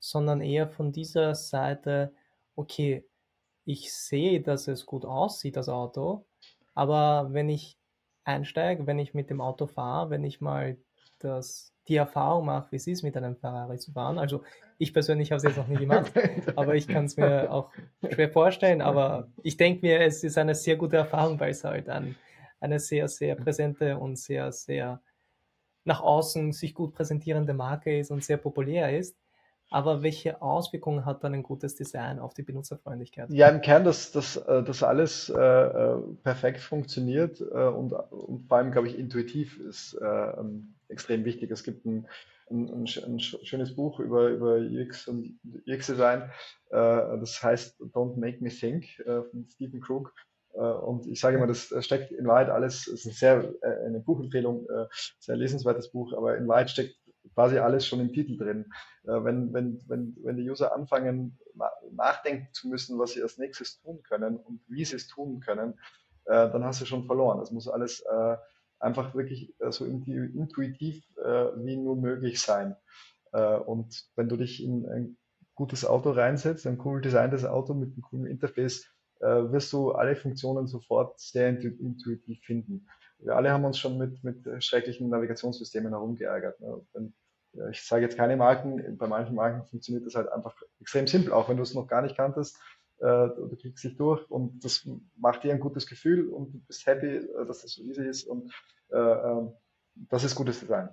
sondern 0.00 0.40
eher 0.40 0.68
von 0.68 0.90
dieser 0.90 1.34
Seite, 1.34 2.12
okay, 2.56 3.04
ich 3.64 3.92
sehe, 3.92 4.40
dass 4.40 4.68
es 4.68 4.86
gut 4.86 5.04
aussieht, 5.04 5.56
das 5.56 5.68
Auto, 5.68 6.24
aber 6.74 7.32
wenn 7.32 7.48
ich 7.48 7.78
einsteige, 8.24 8.86
wenn 8.86 8.98
ich 8.98 9.14
mit 9.14 9.30
dem 9.30 9.40
Auto 9.40 9.66
fahre, 9.66 10.10
wenn 10.10 10.24
ich 10.24 10.40
mal 10.40 10.76
das 11.24 11.72
die 11.88 11.96
Erfahrung 11.96 12.46
mache, 12.46 12.70
wie 12.70 12.76
es 12.76 12.86
ist, 12.86 13.02
mit 13.02 13.16
einem 13.16 13.36
Ferrari 13.36 13.76
zu 13.78 13.92
fahren. 13.92 14.18
Also 14.18 14.42
ich 14.78 14.92
persönlich 14.92 15.32
habe 15.32 15.38
es 15.38 15.42
jetzt 15.42 15.56
noch 15.56 15.66
nie 15.66 15.76
gemacht, 15.76 16.12
aber 16.56 16.74
ich 16.74 16.86
kann 16.86 17.06
es 17.06 17.16
mir 17.16 17.52
auch 17.52 17.70
schwer 18.08 18.30
vorstellen. 18.30 18.80
Aber 18.80 19.28
ich 19.42 19.56
denke 19.56 19.84
mir, 19.84 20.00
es 20.00 20.22
ist 20.22 20.38
eine 20.38 20.54
sehr 20.54 20.76
gute 20.76 20.96
Erfahrung, 20.96 21.40
weil 21.40 21.50
es 21.50 21.64
halt 21.64 21.88
ein, 21.88 22.16
eine 22.60 22.78
sehr, 22.78 23.08
sehr 23.08 23.34
präsente 23.34 23.98
und 23.98 24.16
sehr, 24.16 24.52
sehr 24.52 25.00
nach 25.84 26.00
außen 26.00 26.52
sich 26.52 26.74
gut 26.74 26.94
präsentierende 26.94 27.54
Marke 27.54 27.98
ist 27.98 28.12
und 28.12 28.22
sehr 28.22 28.36
populär 28.36 28.96
ist. 28.96 29.16
Aber 29.70 30.02
welche 30.02 30.42
Auswirkungen 30.42 31.06
hat 31.06 31.24
dann 31.24 31.32
ein 31.32 31.42
gutes 31.42 31.74
Design 31.74 32.18
auf 32.18 32.34
die 32.34 32.42
Benutzerfreundlichkeit? 32.42 33.30
Ja, 33.30 33.48
im 33.48 33.62
Kern, 33.62 33.84
dass 33.84 34.12
das, 34.12 34.34
das 34.46 34.82
alles 34.82 35.30
äh, 35.30 35.40
äh, 35.40 35.98
perfekt 36.22 36.60
funktioniert 36.60 37.40
äh, 37.40 37.68
und, 37.68 37.92
und 37.92 38.46
vor 38.46 38.58
allem, 38.58 38.70
glaube 38.70 38.88
ich, 38.88 38.98
intuitiv 38.98 39.58
ist 39.58 39.94
äh, 39.94 40.04
ähm, 40.04 40.74
extrem 40.92 41.24
wichtig. 41.24 41.50
Es 41.50 41.64
gibt 41.64 41.84
ein, 41.84 42.06
ein, 42.50 42.86
ein, 42.86 43.18
schönes 43.18 43.74
Buch 43.74 43.98
über, 43.98 44.28
über 44.28 44.56
UX 44.58 45.08
und 45.08 45.38
UX-Design, 45.66 46.30
äh, 46.70 46.76
das 47.18 47.42
heißt 47.42 47.80
Don't 47.80 48.16
Make 48.18 48.42
Me 48.42 48.50
Think 48.50 48.98
äh, 49.00 49.22
von 49.22 49.46
Stephen 49.48 49.80
Krug. 49.80 50.12
Und 50.54 51.06
ich 51.06 51.18
sage 51.18 51.38
immer, 51.38 51.46
das 51.46 51.72
steckt 51.80 52.12
in 52.12 52.26
Wahrheit 52.26 52.50
alles, 52.50 52.86
es 52.86 53.06
ist 53.06 53.18
sehr, 53.18 53.54
eine 53.86 54.00
Buchempfehlung, 54.00 54.68
sehr 55.18 55.36
lesenswertes 55.36 55.90
Buch, 55.90 56.12
aber 56.12 56.36
in 56.36 56.46
Wahrheit 56.46 56.68
steckt 56.68 56.94
quasi 57.34 57.58
alles 57.58 57.86
schon 57.86 58.00
im 58.00 58.12
Titel 58.12 58.36
drin. 58.36 58.66
Äh, 59.04 59.24
wenn, 59.24 59.52
wenn, 59.52 59.80
wenn, 59.88 60.16
wenn 60.22 60.36
die 60.36 60.48
User 60.48 60.74
anfangen, 60.74 61.38
nachdenken 61.90 62.48
zu 62.52 62.68
müssen, 62.68 62.98
was 62.98 63.12
sie 63.12 63.22
als 63.22 63.38
nächstes 63.38 63.80
tun 63.80 64.02
können 64.02 64.36
und 64.36 64.60
wie 64.68 64.84
sie 64.84 64.96
es 64.96 65.06
tun 65.06 65.40
können, 65.40 65.74
äh, 66.24 66.50
dann 66.50 66.64
hast 66.64 66.80
du 66.80 66.86
schon 66.86 67.06
verloren. 67.06 67.38
Das 67.38 67.50
muss 67.50 67.68
alles 67.68 68.00
äh, 68.00 68.36
einfach 68.82 69.14
wirklich 69.14 69.54
so 69.70 69.84
intuitiv 69.84 71.04
wie 71.56 71.76
nur 71.76 71.96
möglich 71.96 72.40
sein. 72.40 72.76
und 73.32 74.04
wenn 74.16 74.28
du 74.28 74.36
dich 74.36 74.62
in 74.62 74.86
ein 74.86 75.16
gutes 75.54 75.84
Auto 75.84 76.10
reinsetzt, 76.10 76.66
ein 76.66 76.80
cool 76.84 77.00
designtes 77.00 77.44
Auto 77.44 77.74
mit 77.74 77.92
einem 77.92 78.02
coolen 78.02 78.26
Interface, 78.26 78.86
wirst 79.20 79.72
du 79.72 79.92
alle 79.92 80.16
Funktionen 80.16 80.66
sofort 80.66 81.20
sehr 81.20 81.48
intuitiv 81.48 82.40
finden. 82.44 82.88
Wir 83.18 83.36
alle 83.36 83.52
haben 83.52 83.64
uns 83.64 83.78
schon 83.78 83.98
mit, 83.98 84.24
mit 84.24 84.44
schrecklichen 84.64 85.08
Navigationssystemen 85.08 85.92
herumgeärgert. 85.92 86.58
Ne? 86.60 87.12
Ich 87.70 87.82
sage 87.82 88.02
jetzt 88.02 88.16
keine 88.16 88.36
Marken, 88.36 88.96
bei 88.96 89.06
manchen 89.06 89.36
Marken 89.36 89.64
funktioniert 89.68 90.06
das 90.06 90.14
halt 90.14 90.32
einfach 90.32 90.56
extrem 90.80 91.06
simpel, 91.06 91.32
auch 91.32 91.48
wenn 91.48 91.56
du 91.56 91.62
es 91.62 91.74
noch 91.74 91.86
gar 91.86 92.02
nicht 92.02 92.16
kanntest. 92.16 92.58
Äh, 93.02 93.30
du 93.34 93.56
klickst 93.56 93.82
dich 93.82 93.96
durch 93.96 94.30
und 94.30 94.64
das 94.64 94.88
macht 95.16 95.42
dir 95.42 95.52
ein 95.52 95.58
gutes 95.58 95.88
Gefühl 95.88 96.28
und 96.28 96.54
du 96.54 96.60
bist 96.60 96.86
happy, 96.86 97.16
äh, 97.16 97.46
dass 97.46 97.62
das 97.62 97.72
so 97.72 97.82
easy 97.82 98.06
ist 98.06 98.24
und 98.24 98.52
äh, 98.92 98.96
äh, 98.96 99.48
das 99.94 100.22
ist 100.22 100.36
gutes 100.36 100.60
Design. 100.60 100.88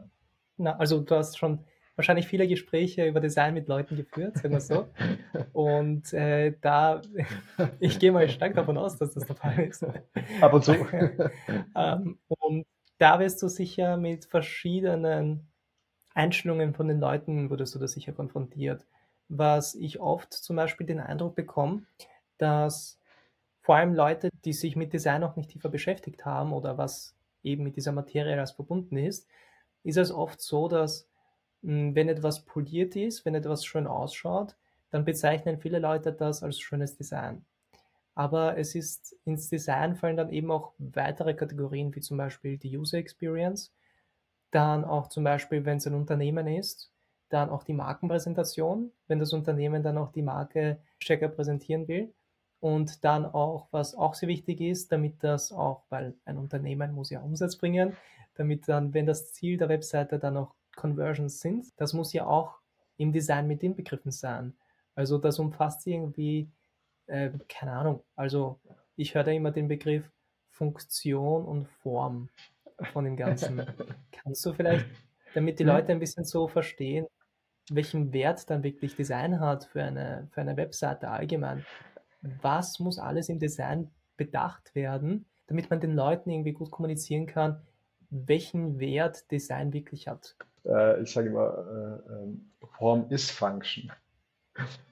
Na, 0.57 0.75
also 0.77 1.01
du 1.01 1.15
hast 1.15 1.37
schon 1.37 1.63
wahrscheinlich 1.95 2.27
viele 2.27 2.47
Gespräche 2.47 3.05
über 3.05 3.19
Design 3.19 3.53
mit 3.53 3.67
Leuten 3.67 3.95
geführt, 3.95 4.37
sagen 4.37 4.53
wir 4.53 4.61
so. 4.61 4.87
Und 5.53 6.13
äh, 6.13 6.55
da, 6.61 7.01
ich 7.79 7.99
gehe 7.99 8.11
mal 8.11 8.27
stark 8.29 8.55
davon 8.55 8.77
aus, 8.77 8.97
dass 8.97 9.13
das 9.13 9.25
der 9.25 9.35
Fall 9.35 9.59
ist. 9.59 9.85
Ab 10.41 10.53
und 10.53 10.63
zu. 10.63 10.73
ähm, 11.75 12.17
und 12.27 12.65
da 12.97 13.19
wirst 13.19 13.43
du 13.43 13.49
sicher 13.49 13.97
mit 13.97 14.25
verschiedenen 14.25 15.49
Einstellungen 16.13 16.73
von 16.73 16.87
den 16.87 16.99
Leuten 16.99 17.49
wurdest 17.49 17.75
du 17.75 17.79
da 17.79 17.87
sicher 17.87 18.13
konfrontiert. 18.13 18.85
Was 19.29 19.75
ich 19.75 19.99
oft 19.99 20.33
zum 20.33 20.55
Beispiel 20.55 20.87
den 20.87 20.99
Eindruck 20.99 21.35
bekomme, 21.35 21.83
dass 22.37 22.99
vor 23.61 23.75
allem 23.75 23.93
Leute, 23.93 24.29
die 24.45 24.53
sich 24.53 24.75
mit 24.75 24.93
Design 24.93 25.21
noch 25.21 25.35
nicht 25.35 25.51
tiefer 25.51 25.69
beschäftigt 25.69 26.25
haben 26.25 26.53
oder 26.53 26.77
was 26.77 27.15
eben 27.43 27.63
mit 27.63 27.75
dieser 27.75 27.91
Materie 27.91 28.39
als 28.39 28.51
verbunden 28.51 28.97
ist, 28.97 29.27
ist 29.83 29.97
es 29.97 30.11
oft 30.11 30.41
so, 30.41 30.67
dass 30.67 31.07
hm, 31.63 31.95
wenn 31.95 32.09
etwas 32.09 32.45
poliert 32.45 32.95
ist, 32.95 33.25
wenn 33.25 33.35
etwas 33.35 33.65
schön 33.65 33.87
ausschaut, 33.87 34.55
dann 34.91 35.05
bezeichnen 35.05 35.59
viele 35.59 35.79
Leute 35.79 36.13
das 36.13 36.43
als 36.43 36.59
schönes 36.59 36.95
Design. 36.97 37.45
Aber 38.15 38.57
es 38.57 38.75
ist 38.75 39.15
ins 39.25 39.49
Design 39.49 39.95
fallen 39.95 40.17
dann 40.17 40.29
eben 40.29 40.51
auch 40.51 40.73
weitere 40.77 41.33
Kategorien, 41.33 41.93
wie 41.95 42.01
zum 42.01 42.17
Beispiel 42.17 42.57
die 42.57 42.77
User 42.77 42.97
Experience, 42.97 43.71
dann 44.51 44.83
auch 44.83 45.07
zum 45.07 45.23
Beispiel, 45.23 45.63
wenn 45.65 45.77
es 45.77 45.87
ein 45.87 45.93
Unternehmen 45.93 46.47
ist, 46.47 46.91
dann 47.29 47.49
auch 47.49 47.63
die 47.63 47.73
Markenpräsentation, 47.73 48.91
wenn 49.07 49.19
das 49.19 49.33
Unternehmen 49.33 49.83
dann 49.83 49.97
auch 49.97 50.11
die 50.11 50.21
Marke 50.21 50.79
stärker 50.99 51.29
präsentieren 51.29 51.87
will. 51.87 52.13
Und 52.59 53.05
dann 53.05 53.25
auch, 53.25 53.67
was 53.71 53.95
auch 53.95 54.15
sehr 54.15 54.27
wichtig 54.27 54.59
ist, 54.59 54.91
damit 54.91 55.23
das 55.23 55.51
auch, 55.51 55.83
weil 55.89 56.15
ein 56.25 56.37
Unternehmen 56.37 56.93
muss 56.93 57.09
ja 57.09 57.21
Umsatz 57.21 57.55
bringen, 57.55 57.95
damit 58.35 58.67
dann, 58.67 58.93
wenn 58.93 59.05
das 59.05 59.31
Ziel 59.31 59.57
der 59.57 59.69
Webseite 59.69 60.19
dann 60.19 60.35
auch 60.35 60.53
Conversions 60.75 61.39
sind, 61.39 61.67
das 61.77 61.93
muss 61.93 62.11
ja 62.11 62.25
auch 62.25 62.59
im 62.97 63.13
Design 63.13 63.47
mit 63.47 63.63
inbegriffen 63.63 64.11
sein. 64.11 64.53
Also 64.93 65.17
das 65.17 65.39
umfasst 65.39 65.87
irgendwie, 65.87 66.49
äh, 67.07 67.29
keine 67.47 67.73
Ahnung, 67.73 68.03
also 68.15 68.59
ich 68.97 69.15
höre 69.15 69.23
da 69.23 69.31
immer 69.31 69.51
den 69.51 69.69
Begriff 69.69 70.11
Funktion 70.49 71.45
und 71.45 71.69
Form 71.69 72.29
von 72.91 73.05
dem 73.05 73.15
Ganzen. 73.15 73.61
Kannst 74.11 74.45
du 74.45 74.53
vielleicht, 74.53 74.85
damit 75.33 75.59
die 75.59 75.63
Leute 75.63 75.93
ein 75.93 75.99
bisschen 75.99 76.25
so 76.25 76.49
verstehen, 76.49 77.07
welchen 77.75 78.13
Wert 78.13 78.49
dann 78.49 78.63
wirklich 78.63 78.95
Design 78.95 79.39
hat 79.39 79.65
für 79.65 79.83
eine, 79.83 80.27
für 80.31 80.41
eine 80.41 80.57
Webseite 80.57 81.09
allgemein? 81.09 81.65
Was 82.41 82.79
muss 82.79 82.99
alles 82.99 83.29
im 83.29 83.39
Design 83.39 83.89
bedacht 84.17 84.75
werden, 84.75 85.25
damit 85.47 85.69
man 85.69 85.79
den 85.79 85.95
Leuten 85.95 86.29
irgendwie 86.29 86.53
gut 86.53 86.71
kommunizieren 86.71 87.25
kann, 87.25 87.61
welchen 88.09 88.79
Wert 88.79 89.29
Design 89.31 89.73
wirklich 89.73 90.07
hat? 90.07 90.35
Äh, 90.65 91.01
ich 91.01 91.11
sage 91.11 91.29
immer, 91.29 92.01
äh, 92.07 92.13
ähm, 92.13 92.51
Form 92.77 93.07
ist 93.09 93.31
Function. 93.31 93.91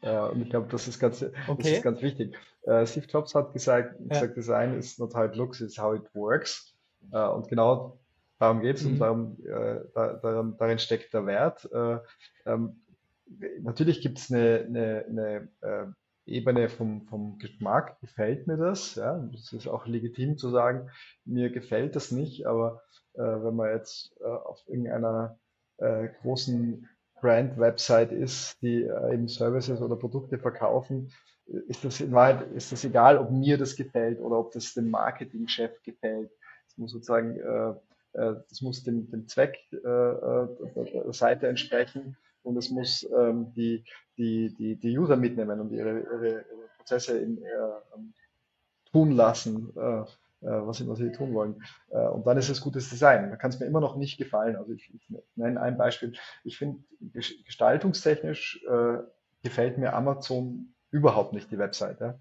Äh, 0.01 0.19
und 0.29 0.41
ich 0.41 0.49
glaube, 0.49 0.67
das, 0.69 0.87
ist 0.87 0.99
ganz, 0.99 1.23
okay. 1.47 1.63
das 1.63 1.71
ist 1.71 1.83
ganz 1.83 2.01
wichtig. 2.01 2.35
Äh, 2.63 2.85
Steve 2.85 3.07
Jobs 3.07 3.35
hat 3.35 3.53
gesagt, 3.53 3.99
ja. 3.99 4.07
gesagt, 4.07 4.37
Design 4.37 4.77
is 4.77 4.97
not 4.97 5.13
how 5.13 5.25
it 5.25 5.35
looks, 5.35 5.61
it's 5.61 5.77
how 5.77 5.95
it 5.95 6.03
works. 6.13 6.73
Äh, 7.11 7.27
und 7.27 7.47
genau 7.49 7.99
darum 8.39 8.61
geht 8.61 8.77
es 8.77 8.83
mhm. 8.83 8.93
und 8.93 8.99
darum, 8.99 9.37
äh, 9.45 9.81
da, 9.93 10.13
darin, 10.13 10.55
darin, 10.57 10.79
steckt 10.79 11.13
der 11.13 11.25
Wert. 11.25 11.69
Äh, 11.71 11.99
ähm, 12.45 12.81
natürlich 13.61 14.01
gibt 14.01 14.19
es 14.19 14.31
eine, 14.31 14.65
eine, 14.67 15.05
eine, 15.07 15.49
äh, 15.61 15.87
Ebene 16.27 16.67
vom, 16.67 17.03
vom 17.07 17.39
Geschmack 17.39 17.99
gefällt 18.01 18.47
mir 18.47 18.57
das. 18.57 18.95
Ja, 18.95 19.17
das 19.31 19.53
ist 19.53 19.67
auch 19.67 19.87
legitim 19.87 20.37
zu 20.37 20.49
sagen, 20.49 20.89
mir 21.23 21.49
gefällt 21.49 21.95
das 21.95 22.11
nicht, 22.11 22.45
aber 22.45 22.81
äh, 23.13 23.21
wenn 23.21 23.55
man 23.55 23.71
jetzt 23.71 24.13
äh, 24.19 24.25
auf 24.25 24.61
irgendeiner 24.67 25.39
äh, 25.77 26.09
großen 26.21 26.87
Brand-Website 27.21 28.11
ist, 28.11 28.61
die 28.61 28.83
eben 28.83 29.27
Services 29.27 29.81
oder 29.81 29.95
Produkte 29.95 30.37
verkaufen, 30.37 31.11
ist 31.45 31.83
das 31.83 31.99
in 32.01 32.11
Wahrheit, 32.11 32.51
ist 32.51 32.71
das 32.71 32.83
egal, 32.83 33.17
ob 33.17 33.31
mir 33.31 33.57
das 33.57 33.75
gefällt 33.75 34.19
oder 34.19 34.37
ob 34.37 34.51
das 34.51 34.73
dem 34.73 34.91
Marketingchef 34.91 35.81
gefällt. 35.81 36.29
Es 36.67 36.77
muss 36.77 36.91
sozusagen, 36.91 37.39
das 38.49 38.61
muss 38.61 38.83
dem, 38.83 39.09
dem 39.09 39.27
Zweck 39.27 39.57
äh, 39.71 39.77
äh 39.77 40.47
der 40.93 41.13
Seite 41.13 41.47
entsprechen 41.47 42.17
und 42.43 42.57
es 42.57 42.69
muss 42.69 43.07
ähm, 43.17 43.53
die, 43.55 43.83
die, 44.17 44.53
die, 44.57 44.75
die 44.75 44.97
User 44.97 45.17
mitnehmen 45.17 45.59
und 45.59 45.71
ihre, 45.71 45.99
ihre, 45.99 46.45
Prozesse 46.77 47.17
in, 47.17 47.37
äh, 47.43 47.49
ähm, 47.95 48.13
tun 48.91 49.11
lassen, 49.11 49.73
äh, 49.75 50.01
äh, 50.01 50.05
was 50.41 50.79
immer 50.79 50.95
sie 50.95 51.11
tun 51.11 51.33
wollen. 51.33 51.61
Äh, 51.89 52.07
und 52.07 52.25
dann 52.25 52.37
ist 52.37 52.49
es 52.49 52.61
gutes 52.61 52.89
Design. 52.89 53.29
Da 53.29 53.35
kann 53.35 53.49
es 53.49 53.59
mir 53.59 53.65
immer 53.65 53.81
noch 53.81 53.97
nicht 53.97 54.17
gefallen. 54.17 54.55
Also 54.55 54.71
ich, 54.71 54.93
ich 54.93 55.13
nenne 55.35 55.61
ein 55.61 55.77
Beispiel. 55.77 56.13
Ich 56.45 56.57
finde, 56.57 56.81
gestaltungstechnisch 57.45 58.63
äh, 58.69 58.99
gefällt 59.43 59.77
mir 59.77 59.93
Amazon 59.93 60.73
überhaupt 60.91 61.33
nicht, 61.33 61.51
die 61.51 61.57
Webseite. 61.57 62.19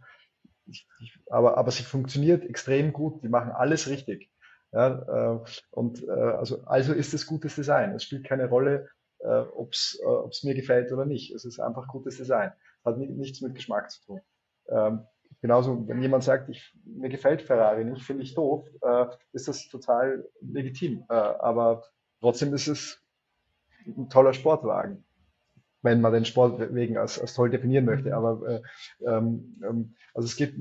Ich, 0.66 0.88
ich, 0.98 1.16
aber, 1.30 1.56
aber 1.56 1.70
sie 1.70 1.85
funktioniert 1.85 2.44
extrem 2.44 2.92
gut. 2.92 3.22
Die 3.22 3.28
machen 3.28 3.52
alles 3.52 3.88
richtig. 3.88 4.30
Ja, 4.77 5.37
äh, 5.37 5.41
und 5.71 6.07
äh, 6.07 6.11
also, 6.11 6.62
also 6.67 6.93
ist 6.93 7.15
es 7.15 7.27
gutes 7.27 7.55
Design. 7.55 7.95
Es 7.95 8.03
spielt 8.05 8.27
keine 8.27 8.47
Rolle, 8.47 8.91
äh, 9.21 9.39
ob 9.55 9.71
es 9.73 9.99
mir 10.45 10.55
gefällt 10.55 10.93
oder 10.93 11.07
nicht. 11.07 11.35
Es 11.35 11.47
ist 11.47 11.61
einfach 11.61 11.89
gutes 11.89 12.19
Design. 12.19 12.53
Hat 12.85 12.99
nichts 12.99 13.41
mit 13.41 13.55
Geschmack 13.55 13.91
zu 13.91 14.05
tun. 14.05 14.21
Ähm, 14.69 15.07
genauso, 15.41 15.89
wenn 15.89 16.03
jemand 16.03 16.25
sagt, 16.25 16.51
ich, 16.51 16.77
mir 16.85 17.09
gefällt 17.09 17.41
Ferrari 17.41 17.87
nicht, 17.87 18.03
finde 18.03 18.23
ich 18.23 18.35
doof, 18.35 18.69
äh, 18.83 19.07
ist 19.33 19.49
das 19.49 19.67
total 19.69 20.29
legitim. 20.43 21.07
Äh, 21.09 21.15
aber 21.15 21.85
trotzdem 22.21 22.53
ist 22.53 22.69
es 22.69 23.03
ein 23.87 24.11
toller 24.11 24.35
Sportwagen, 24.35 25.07
wenn 25.81 26.03
man 26.03 26.12
den 26.12 26.27
Sport 26.27 26.75
wegen 26.75 26.99
als, 26.99 27.19
als 27.19 27.33
toll 27.33 27.49
definieren 27.49 27.87
möchte. 27.87 28.15
Aber 28.15 28.47
äh, 28.47 28.62
ähm, 29.07 29.59
ähm 29.67 29.95
also 30.12 30.27
es 30.27 30.37
geht, 30.37 30.55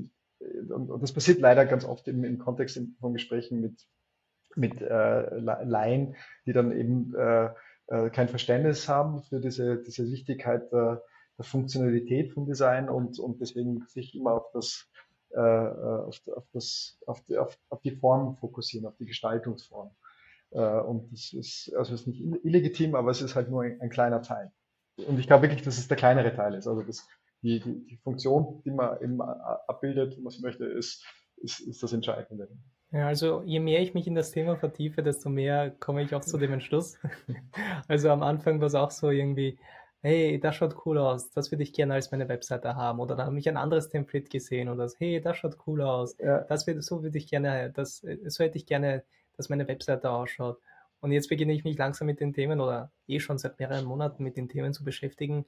und, 0.69 0.89
und, 0.89 1.03
das 1.03 1.11
passiert 1.11 1.41
leider 1.41 1.65
ganz 1.65 1.83
oft 1.83 2.07
im, 2.07 2.23
im 2.23 2.39
Kontext 2.39 2.79
von 3.01 3.11
Gesprächen 3.11 3.59
mit, 3.59 3.85
mit 4.55 4.81
äh, 4.81 5.39
Laien, 5.39 6.15
die 6.45 6.53
dann 6.53 6.71
eben 6.71 7.13
äh, 7.15 7.49
äh, 7.87 8.09
kein 8.09 8.27
Verständnis 8.27 8.87
haben 8.87 9.21
für 9.23 9.39
diese, 9.39 9.81
diese 9.83 10.09
Wichtigkeit 10.09 10.71
der, 10.71 11.03
der 11.37 11.45
Funktionalität 11.45 12.33
vom 12.33 12.45
Design 12.45 12.89
und, 12.89 13.19
und 13.19 13.41
deswegen 13.41 13.85
sich 13.87 14.15
immer 14.15 14.33
auf 14.33 14.51
das, 14.53 14.89
äh, 15.31 15.39
auf, 15.39 16.21
auf, 16.35 16.45
das 16.53 16.97
auf, 17.05 17.21
die, 17.25 17.37
auf, 17.37 17.57
auf 17.69 17.81
die 17.81 17.95
Form 17.95 18.37
fokussieren, 18.37 18.87
auf 18.87 18.97
die 18.97 19.05
Gestaltungsform. 19.05 19.91
Äh, 20.51 20.59
und 20.59 21.11
das 21.11 21.33
ist, 21.33 21.73
also 21.75 21.93
ist 21.93 22.07
nicht 22.07 22.21
illegitim, 22.43 22.95
aber 22.95 23.11
es 23.11 23.21
ist 23.21 23.35
halt 23.35 23.49
nur 23.49 23.63
ein, 23.63 23.79
ein 23.81 23.89
kleiner 23.89 24.21
Teil. 24.21 24.51
Und 24.97 25.19
ich 25.19 25.27
glaube 25.27 25.43
wirklich, 25.43 25.61
dass 25.61 25.77
es 25.77 25.87
der 25.87 25.97
kleinere 25.97 26.33
Teil 26.33 26.53
ist. 26.53 26.67
Also 26.67 26.81
das, 26.81 27.05
die, 27.41 27.59
die, 27.59 27.85
die 27.85 27.97
Funktion, 27.97 28.61
die 28.63 28.71
man 28.71 28.99
eben 29.01 29.21
abbildet, 29.21 30.17
was 30.23 30.39
man 30.39 30.49
möchte, 30.49 30.65
ist, 30.65 31.05
ist, 31.37 31.59
ist 31.59 31.83
das 31.83 31.93
Entscheidende. 31.93 32.47
Ja, 32.91 33.07
also 33.07 33.41
je 33.43 33.59
mehr 33.59 33.81
ich 33.81 33.93
mich 33.93 34.07
in 34.07 34.15
das 34.15 34.31
Thema 34.31 34.55
vertiefe, 34.55 35.03
desto 35.03 35.29
mehr 35.29 35.71
komme 35.71 36.03
ich 36.03 36.15
auch 36.15 36.21
zu 36.21 36.37
dem 36.37 36.53
Entschluss. 36.53 36.97
Also 37.87 38.09
am 38.09 38.23
Anfang 38.23 38.59
war 38.59 38.67
es 38.67 38.75
auch 38.75 38.91
so 38.91 39.09
irgendwie, 39.09 39.57
hey, 40.01 40.39
das 40.39 40.55
schaut 40.55 40.85
cool 40.85 40.97
aus, 40.97 41.31
das 41.31 41.51
würde 41.51 41.63
ich 41.63 41.73
gerne 41.73 41.95
als 41.95 42.11
meine 42.11 42.29
Webseite 42.29 42.75
haben. 42.75 42.99
Oder 42.99 43.15
dann 43.15 43.27
habe 43.27 43.39
ich 43.39 43.49
ein 43.49 43.57
anderes 43.57 43.89
Template 43.89 44.29
gesehen 44.29 44.69
und 44.69 44.77
das, 44.77 44.99
hey, 44.99 45.19
das 45.19 45.37
schaut 45.37 45.57
cool 45.67 45.81
aus, 45.81 46.15
ja. 46.19 46.41
das 46.41 46.67
wird, 46.67 46.83
so 46.83 47.03
würde 47.03 47.17
ich 47.17 47.27
gerne, 47.27 47.71
das, 47.71 48.05
so 48.27 48.43
hätte 48.43 48.57
ich 48.57 48.65
gerne, 48.65 49.03
dass 49.35 49.49
meine 49.49 49.67
Webseite 49.67 50.09
ausschaut. 50.11 50.59
Und 51.01 51.11
jetzt 51.11 51.29
beginne 51.29 51.53
ich 51.53 51.63
mich 51.63 51.77
langsam 51.77 52.07
mit 52.07 52.19
den 52.19 52.33
Themen 52.33 52.59
oder 52.59 52.91
eh 53.07 53.19
schon 53.19 53.37
seit 53.37 53.59
mehreren 53.59 53.85
Monaten 53.85 54.23
mit 54.23 54.37
den 54.37 54.49
Themen 54.49 54.73
zu 54.73 54.83
beschäftigen. 54.83 55.45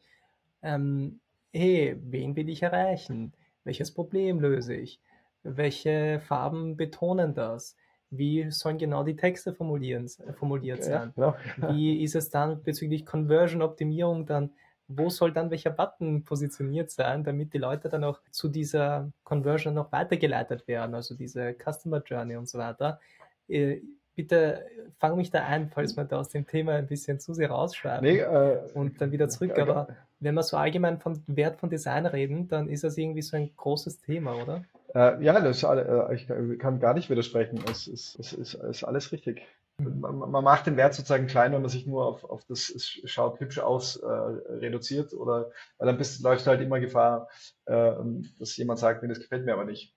Ähm, 0.61 1.19
hey, 1.53 1.95
wen 1.99 2.35
will 2.35 2.49
ich 2.49 2.63
erreichen? 2.63 3.33
Welches 3.63 3.91
Problem 3.91 4.39
löse 4.39 4.75
ich? 4.75 4.99
Welche 5.43 6.19
Farben 6.19 6.77
betonen 6.77 7.33
das? 7.33 7.75
Wie 8.09 8.49
sollen 8.51 8.77
genau 8.77 9.03
die 9.03 9.15
Texte 9.15 9.53
formulieren, 9.53 10.07
formuliert 10.37 10.83
sein? 10.83 11.13
Ja, 11.15 11.35
genau. 11.55 11.69
Wie 11.73 12.01
ist 12.03 12.15
es 12.15 12.29
dann 12.29 12.63
bezüglich 12.63 13.05
Conversion-Optimierung 13.05 14.25
dann? 14.25 14.51
Wo 14.87 15.09
soll 15.09 15.33
dann 15.33 15.51
welcher 15.51 15.71
Button 15.71 16.23
positioniert 16.23 16.89
sein, 16.89 17.25
damit 17.25 17.53
die 17.53 17.57
Leute 17.57 17.89
dann 17.89 18.05
auch 18.05 18.21
zu 18.31 18.47
dieser 18.47 19.11
Conversion 19.25 19.73
noch 19.73 19.91
weitergeleitet 19.91 20.65
werden, 20.69 20.95
also 20.95 21.15
diese 21.15 21.53
Customer 21.53 22.01
Journey 22.01 22.37
und 22.37 22.47
so 22.47 22.57
weiter? 22.57 23.01
Äh, 23.49 23.81
bitte 24.17 24.65
fang 24.97 25.15
mich 25.15 25.29
da 25.29 25.45
ein, 25.45 25.69
falls 25.69 25.95
wir 25.95 26.03
da 26.03 26.17
aus 26.17 26.29
dem 26.29 26.47
Thema 26.47 26.73
ein 26.73 26.87
bisschen 26.87 27.19
zu 27.19 27.33
sehr 27.33 27.51
rausschreiben 27.51 28.09
nee, 28.09 28.19
äh, 28.19 28.57
und 28.73 28.99
dann 28.99 29.11
wieder 29.11 29.29
zurück. 29.29 29.57
Aber 29.59 29.89
wenn 30.19 30.33
wir 30.33 30.43
so 30.43 30.57
allgemein 30.57 30.99
vom 30.99 31.21
Wert 31.27 31.59
von 31.59 31.69
Design 31.69 32.05
reden, 32.05 32.47
dann 32.47 32.67
ist 32.67 32.83
das 32.83 32.97
irgendwie 32.97 33.21
so 33.21 33.37
ein 33.37 33.51
großes 33.55 34.01
Thema, 34.01 34.35
oder? 34.41 34.63
Äh, 34.97 35.23
ja, 35.23 35.39
das, 35.39 35.61
äh, 35.61 36.15
ich 36.15 36.27
kann 36.57 36.79
gar 36.79 36.95
nicht 36.95 37.11
widersprechen. 37.11 37.63
Es 37.69 37.87
ist, 37.87 38.17
es 38.17 38.33
ist, 38.33 38.55
ist 38.55 38.83
alles 38.83 39.11
richtig. 39.11 39.43
Man, 39.79 40.17
man, 40.17 40.43
macht 40.43 40.65
den 40.65 40.75
Wert 40.75 40.95
sozusagen 40.95 41.27
klein, 41.27 41.53
wenn 41.53 41.61
man 41.61 41.69
sich 41.69 41.85
nur 41.85 42.03
auf, 42.03 42.23
auf 42.23 42.43
das 42.45 42.71
es 42.71 42.99
schaut 43.05 43.39
hübsch 43.39 43.59
aus 43.59 43.97
äh, 43.97 44.07
reduziert 44.07 45.13
oder 45.13 45.51
weil 45.77 45.85
dann 45.85 45.99
bist, 45.99 46.23
läufst 46.23 46.47
du 46.47 46.49
halt 46.49 46.61
immer 46.61 46.79
Gefahr, 46.79 47.29
äh, 47.65 47.93
dass 48.39 48.57
jemand 48.57 48.79
sagt, 48.79 49.03
nee, 49.03 49.09
das 49.09 49.19
gefällt 49.19 49.45
mir 49.45 49.53
aber 49.53 49.65
nicht. 49.65 49.95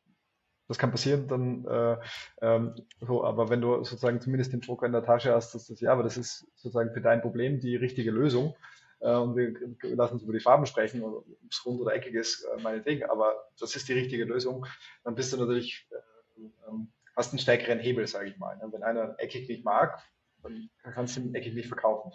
Das 0.69 0.77
kann 0.77 0.91
passieren, 0.91 1.29
dann 1.29 1.65
äh, 1.65 1.97
ähm, 2.43 2.75
so, 3.01 3.25
aber 3.25 3.49
wenn 3.49 3.63
du 3.63 3.77
sozusagen 3.77 4.21
zumindest 4.21 4.53
den 4.53 4.61
Joker 4.61 4.85
in 4.85 4.93
der 4.93 5.03
Tasche 5.03 5.35
hast, 5.35 5.55
dass 5.55 5.67
das 5.67 5.81
ja, 5.81 5.93
aber 5.93 6.03
das 6.03 6.19
ist 6.19 6.47
sozusagen 6.57 6.93
für 6.93 7.01
dein 7.01 7.23
Problem 7.23 7.59
die 7.59 7.75
richtige 7.75 8.11
Lösung, 8.11 8.55
und 9.01 9.35
wir 9.35 9.55
lassen 9.97 10.15
uns 10.15 10.23
über 10.23 10.35
die 10.35 10.41
Farben 10.41 10.67
sprechen, 10.67 11.03
ob 11.03 11.25
es 11.49 11.65
rund 11.65 11.81
oder 11.81 11.95
eckig 11.95 12.15
ist, 12.15 12.45
äh, 12.45 12.61
meinetwegen, 12.61 13.09
aber 13.09 13.49
das 13.59 13.75
ist 13.75 13.89
die 13.89 13.95
richtige 13.95 14.25
Lösung, 14.25 14.67
dann 15.05 15.15
bist 15.15 15.33
du 15.33 15.39
natürlich, 15.39 15.89
äh, 15.91 16.43
ähm, 16.69 16.93
hast 17.17 17.33
einen 17.33 17.39
stärkeren 17.39 17.79
Hebel, 17.79 18.07
sage 18.07 18.29
ich 18.29 18.39
mal. 18.39 18.57
Ne? 18.59 18.69
Wenn 18.71 18.83
einer 18.83 19.15
eckig 19.19 19.49
nicht 19.49 19.65
mag, 19.65 20.03
dann 20.43 20.71
kannst 20.83 21.17
du 21.17 21.21
ihn 21.21 21.35
eckig 21.35 21.55
nicht 21.55 21.69
verkaufen. 21.69 22.13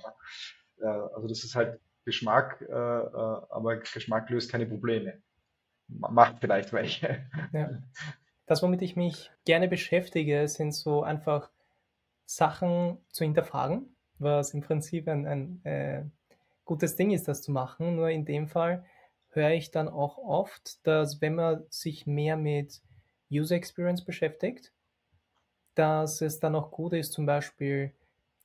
Also 0.81 1.27
das 1.27 1.43
ist 1.43 1.55
halt 1.55 1.79
Geschmack, 2.05 2.67
aber 2.69 3.77
Geschmack 3.77 4.29
löst 4.31 4.51
keine 4.51 4.65
Probleme. 4.65 5.21
Macht 5.87 6.37
vielleicht 6.39 6.73
welche. 6.73 7.27
Ja. 7.53 7.69
Das, 8.47 8.63
womit 8.63 8.81
ich 8.81 8.95
mich 8.95 9.31
gerne 9.45 9.67
beschäftige, 9.67 10.47
sind 10.47 10.71
so 10.71 11.03
einfach 11.03 11.51
Sachen 12.25 12.97
zu 13.09 13.23
hinterfragen, 13.23 13.95
was 14.17 14.53
im 14.55 14.61
Prinzip 14.61 15.07
ein, 15.07 15.27
ein 15.27 15.65
äh, 15.65 16.05
gutes 16.65 16.95
Ding 16.95 17.11
ist, 17.11 17.27
das 17.27 17.41
zu 17.41 17.51
machen. 17.51 17.95
Nur 17.95 18.09
in 18.09 18.25
dem 18.25 18.47
Fall 18.47 18.85
höre 19.29 19.51
ich 19.51 19.71
dann 19.71 19.87
auch 19.87 20.17
oft, 20.17 20.85
dass 20.85 21.21
wenn 21.21 21.35
man 21.35 21.63
sich 21.69 22.05
mehr 22.07 22.37
mit 22.37 22.81
User 23.31 23.55
Experience 23.55 24.03
beschäftigt, 24.03 24.71
dass 25.75 26.21
es 26.21 26.39
dann 26.39 26.55
auch 26.55 26.71
gut 26.71 26.93
ist, 26.93 27.13
zum 27.13 27.25
Beispiel 27.25 27.93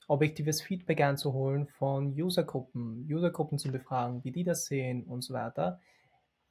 objektives 0.09 0.61
Feedback 0.61 1.01
einzuholen 1.01 1.69
von 1.69 2.13
Usergruppen, 2.21 3.07
Usergruppen 3.09 3.59
zu 3.59 3.71
befragen, 3.71 4.25
wie 4.25 4.33
die 4.33 4.43
das 4.43 4.67
sehen 4.67 5.05
und 5.05 5.23
so 5.23 5.35
weiter. 5.35 5.81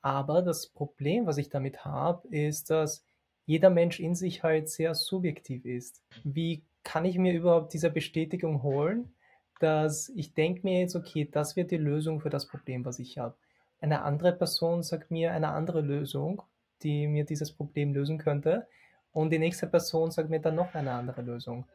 Aber 0.01 0.41
das 0.41 0.67
Problem, 0.67 1.25
was 1.25 1.38
ich 1.38 1.49
damit 1.49 1.84
habe, 1.84 2.25
ist, 2.29 2.69
dass 2.69 3.03
jeder 3.45 3.69
Mensch 3.69 3.99
in 3.99 4.15
sich 4.15 4.43
halt 4.43 4.69
sehr 4.69 4.95
subjektiv 4.95 5.65
ist. 5.65 6.01
Wie 6.23 6.63
kann 6.84 7.03
ich 7.03 7.17
mir 7.17 7.34
überhaupt 7.34 7.73
diese 7.73 7.89
Bestätigung 7.89 8.63
holen, 8.63 9.13
dass 9.60 10.10
ich 10.15 10.34
denke 10.34 10.62
mir 10.63 10.80
jetzt, 10.80 10.95
okay, 10.95 11.28
das 11.30 11.56
wird 11.56 11.72
die 11.72 11.78
Lösung 11.78 12.22
für 12.22 12.30
das 12.30 12.48
Problem, 12.48 12.86
was 12.86 13.00
ich 13.00 13.17
habe. 13.17 13.36
Eine 13.82 14.02
andere 14.02 14.34
Person 14.34 14.84
sagt 14.84 15.12
mir 15.12 15.32
eine 15.32 15.50
andere 15.50 15.82
Lösung, 15.82 16.41
die 16.82 17.08
mir 17.08 17.26
dieses 17.26 17.52
Problem 17.52 17.93
lösen 17.93 18.17
könnte. 18.17 18.67
Und 19.12 19.32
die 19.32 19.39
nächste 19.39 19.67
Person 19.67 20.12
sagt 20.12 20.30
mir 20.30 20.39
dann 20.39 20.56
noch 20.56 20.74
eine 20.76 20.91
andere 20.91 21.22
Lösung. 21.22 21.65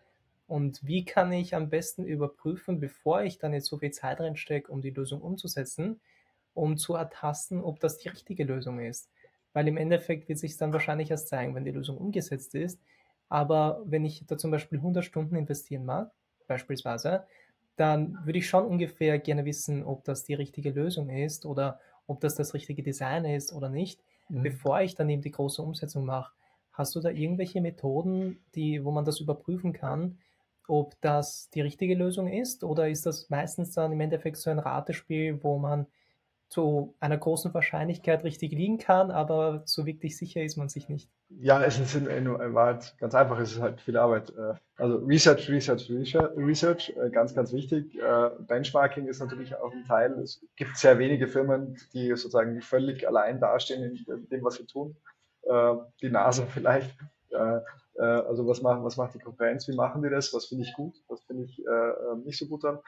Und 0.47 0.87
wie 0.87 1.05
kann 1.05 1.33
ich 1.33 1.55
am 1.55 1.71
besten 1.71 2.05
überprüfen, 2.05 2.79
bevor 2.79 3.23
ich 3.23 3.39
dann 3.39 3.55
jetzt 3.55 3.67
so 3.67 3.79
viel 3.79 3.91
Zeit 3.91 4.21
reinstecke, 4.21 4.71
um 4.71 4.83
die 4.83 4.91
Lösung 4.91 5.23
umzusetzen, 5.23 6.01
um 6.53 6.77
zu 6.77 6.95
ertasten, 6.95 7.63
ob 7.63 7.81
das 7.81 7.99
die 7.99 8.09
richtige 8.09 8.45
Lösung 8.45 8.81
ist? 8.81 9.11
Weil 9.53 9.69
im 9.69 9.77
Endeffekt 9.77 10.29
wird 10.29 10.39
sich 10.39 10.57
dann 10.57 10.73
wahrscheinlich 10.73 11.11
erst 11.11 11.29
zeigen, 11.29 11.55
wenn 11.55 11.65
die 11.65 11.71
Lösung 11.71 11.97
umgesetzt 11.97 12.55
ist. 12.55 12.81
Aber 13.29 13.83
wenn 13.87 14.05
ich 14.05 14.25
da 14.27 14.37
zum 14.37 14.51
Beispiel 14.51 14.79
100 14.79 15.05
Stunden 15.05 15.37
investieren 15.37 15.87
mag, 15.87 16.11
beispielsweise, 16.47 17.27
dann 17.77 18.19
würde 18.25 18.39
ich 18.39 18.49
schon 18.49 18.65
ungefähr 18.65 19.19
gerne 19.19 19.45
wissen, 19.45 19.83
ob 19.85 20.05
das 20.05 20.25
die 20.25 20.35
richtige 20.35 20.71
Lösung 20.71 21.09
ist 21.09 21.45
oder 21.47 21.81
ob 22.07 22.21
das 22.21 22.35
das 22.35 22.55
richtige 22.55 22.83
Design 22.83 23.25
ist 23.25 23.53
oder 23.53 23.69
nicht, 23.69 24.01
mhm. 24.29 24.43
bevor 24.43 24.81
ich 24.81 24.95
dann 24.95 25.09
eben 25.09 25.23
die 25.23 25.31
große 25.31 25.63
Umsetzung 25.63 26.05
mache. 26.05 26.33
Hast 26.73 26.95
du 26.95 27.01
da 27.01 27.11
irgendwelche 27.11 27.61
Methoden, 27.61 28.45
die, 28.55 28.85
wo 28.85 28.91
man 28.91 29.05
das 29.05 29.21
überprüfen 29.21 29.73
kann, 29.73 30.19
ob 30.67 31.01
das 31.01 31.51
die 31.51 31.61
richtige 31.61 31.95
Lösung 31.95 32.29
ist 32.29 32.65
oder 32.65 32.89
ist 32.89 33.07
das 33.07 33.29
meistens 33.31 33.73
dann 33.73 33.93
im 33.93 34.01
Endeffekt 34.01 34.37
so 34.37 34.51
ein 34.51 34.59
Ratespiel, 34.59 35.43
wo 35.43 35.59
man 35.59 35.87
zu 36.49 36.95
einer 37.01 37.17
großen 37.17 37.53
Wahrscheinlichkeit 37.53 38.23
richtig 38.23 38.53
liegen 38.53 38.79
kann, 38.79 39.11
aber 39.11 39.63
so 39.65 39.87
wirklich 39.87 40.17
sicher 40.17 40.43
ist 40.43 40.57
man 40.57 40.69
sich 40.69 40.89
nicht. 40.89 41.11
Ja, 41.29 41.63
es 41.63 41.79
ist 41.79 41.95
in, 41.95 42.07
in, 42.07 42.27
in 42.27 42.55
Wahrheit 42.55 42.95
ganz 42.99 43.15
einfach, 43.15 43.39
es 43.41 43.53
ist 43.53 43.61
halt 43.61 43.81
viel 43.81 43.97
Arbeit. 43.97 44.31
Äh, 44.31 44.55
also 44.77 44.99
Research, 44.99 45.49
Research, 45.51 45.91
Research, 45.91 46.95
äh, 46.97 47.11
ganz, 47.11 47.35
ganz 47.35 47.53
wichtig. 47.53 47.99
Äh, 47.99 48.31
Benchmarking 48.47 49.09
ist 49.09 49.21
natürlich 49.21 49.57
auch 49.57 49.73
ein 49.73 49.85
Teil. 49.85 50.13
Es 50.21 50.45
gibt 50.57 50.77
sehr 50.77 50.99
wenige 50.99 51.27
Firmen, 51.27 51.77
die 51.93 52.09
sozusagen 52.11 52.61
völlig 52.61 53.07
allein 53.09 53.41
dastehen 53.41 53.83
in 54.07 54.29
dem, 54.29 54.45
was 54.45 54.55
sie 54.55 54.67
tun. 54.67 54.97
Die 56.01 56.09
NASA 56.09 56.47
vielleicht. 56.55 56.97
Äh, 57.97 58.03
also 58.03 58.47
was 58.47 58.63
macht, 58.63 58.83
was 58.83 58.97
macht 58.97 59.15
die 59.15 59.19
Konkurrenz, 59.19 59.69
wie 59.69 59.75
machen 59.75 60.03
die 60.03 60.11
das, 60.11 60.33
was 60.35 60.47
finde 60.47 60.65
ich 60.65 60.73
gut, 60.75 60.95
was 61.09 61.23
finde 61.25 61.45
ich 61.45 61.59
äh, 61.67 61.71
äh, 61.71 62.17
nicht 62.25 62.39
so 62.39 62.47
gut 62.47 62.65
dann 62.65 62.79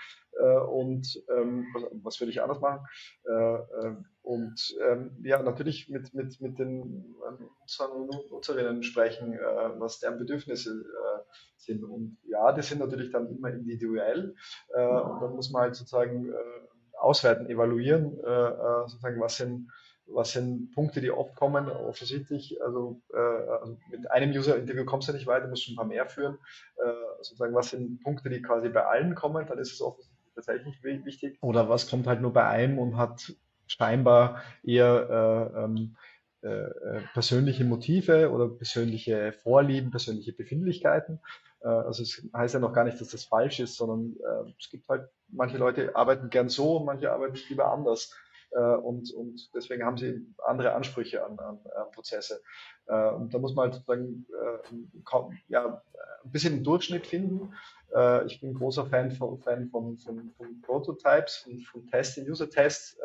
äh, 0.41 0.59
und 0.59 1.23
ähm, 1.37 1.67
was, 1.75 1.85
was 2.03 2.21
würde 2.21 2.31
ich 2.31 2.43
anders 2.43 2.61
machen. 2.61 2.85
Äh, 3.25 3.33
äh, 3.33 3.97
und 4.23 4.77
ähm, 4.83 5.17
ja, 5.23 5.41
natürlich 5.41 5.89
mit, 5.89 6.13
mit, 6.15 6.41
mit 6.41 6.59
den 6.59 7.15
Nutzern 7.61 8.09
Nutzerinnen 8.31 8.83
sprechen, 8.83 9.39
was 9.79 10.01
deren 10.01 10.19
Bedürfnisse 10.19 10.85
sind. 11.57 11.85
Und 11.85 12.19
ja, 12.25 12.51
die 12.53 12.63
sind 12.63 12.81
natürlich 12.81 13.13
dann 13.13 13.29
immer 13.29 13.51
individuell 13.51 14.35
und 14.75 15.21
dann 15.21 15.37
muss 15.37 15.53
man 15.53 15.63
halt 15.63 15.77
sozusagen 15.77 16.35
auswerten, 16.99 17.47
evaluieren, 17.47 18.17
sozusagen 18.89 19.21
was 19.21 19.37
sind 19.37 19.71
was 20.07 20.33
sind 20.33 20.73
Punkte, 20.73 21.01
die 21.01 21.11
oft 21.11 21.35
kommen, 21.35 21.69
offensichtlich, 21.69 22.63
also, 22.63 23.01
äh, 23.13 23.19
also 23.19 23.79
mit 23.91 24.11
einem 24.11 24.31
User-Interview 24.33 24.85
kommst 24.85 25.09
du 25.09 25.13
nicht 25.13 25.27
weiter, 25.27 25.49
musst 25.49 25.65
schon 25.65 25.75
ein 25.75 25.79
paar 25.79 25.87
mehr 25.87 26.07
führen, 26.07 26.39
äh, 26.77 27.23
sozusagen, 27.23 27.55
was 27.55 27.71
sind 27.71 28.03
Punkte, 28.03 28.29
die 28.29 28.43
quasi 28.43 28.69
bei 28.69 28.87
allen 28.87 29.15
kommen, 29.15 29.47
dann 29.47 29.59
ist 29.59 29.73
es 29.73 29.81
offensichtlich 29.81 30.17
tatsächlich 30.35 30.83
wichtig, 30.83 31.39
oder 31.41 31.69
was 31.69 31.89
kommt 31.89 32.07
halt 32.07 32.21
nur 32.21 32.33
bei 32.33 32.47
einem 32.47 32.79
und 32.79 32.97
hat 32.97 33.33
scheinbar 33.67 34.43
eher 34.63 35.53
äh, 35.55 35.65
ähm, 35.65 35.97
äh, 36.43 36.49
äh, 36.49 37.01
persönliche 37.13 37.65
Motive 37.65 38.31
oder 38.31 38.49
persönliche 38.49 39.33
Vorlieben, 39.33 39.91
persönliche 39.91 40.33
Befindlichkeiten. 40.33 41.19
Äh, 41.61 41.69
also 41.69 42.03
es 42.03 42.23
heißt 42.33 42.55
ja 42.55 42.61
noch 42.61 42.73
gar 42.73 42.85
nicht, 42.85 43.01
dass 43.01 43.09
das 43.09 43.25
falsch 43.25 43.59
ist, 43.59 43.77
sondern 43.77 44.15
es 44.59 44.71
gibt 44.71 44.89
halt, 44.89 45.09
manche 45.29 45.59
Leute 45.59 45.97
arbeiten 45.97 46.31
gern 46.31 46.49
so, 46.49 46.81
manche 46.81 47.11
arbeiten 47.11 47.37
lieber 47.49 47.73
anders. 47.73 48.15
Äh, 48.57 48.77
und, 48.77 49.13
und 49.13 49.55
deswegen 49.55 49.85
haben 49.85 49.99
sie 49.99 50.27
andere 50.45 50.73
Ansprüche 50.73 51.25
an, 51.25 51.39
an, 51.39 51.59
an 51.77 51.91
Prozesse. 51.93 52.41
Äh, 52.87 53.11
und 53.11 53.33
da 53.33 53.39
muss 53.39 53.55
man 53.55 53.65
halt 53.65 53.75
sozusagen 53.75 54.27
äh, 54.33 55.43
ja, 55.49 55.83
ein 56.25 56.31
bisschen 56.33 56.55
einen 56.55 56.65
Durchschnitt 56.65 57.07
finden. 57.07 57.55
ich 58.27 58.41
bin 58.41 58.53
großer 58.53 58.85
Fan 58.87 59.13
von, 59.13 59.39
Fan 59.39 59.69
von, 59.69 59.97
von, 59.99 60.33
von 60.37 60.61
Prototypes 60.63 61.47
und 61.47 61.65
von 61.67 61.87
Tests, 61.87 62.19
User-Tests, 62.19 62.99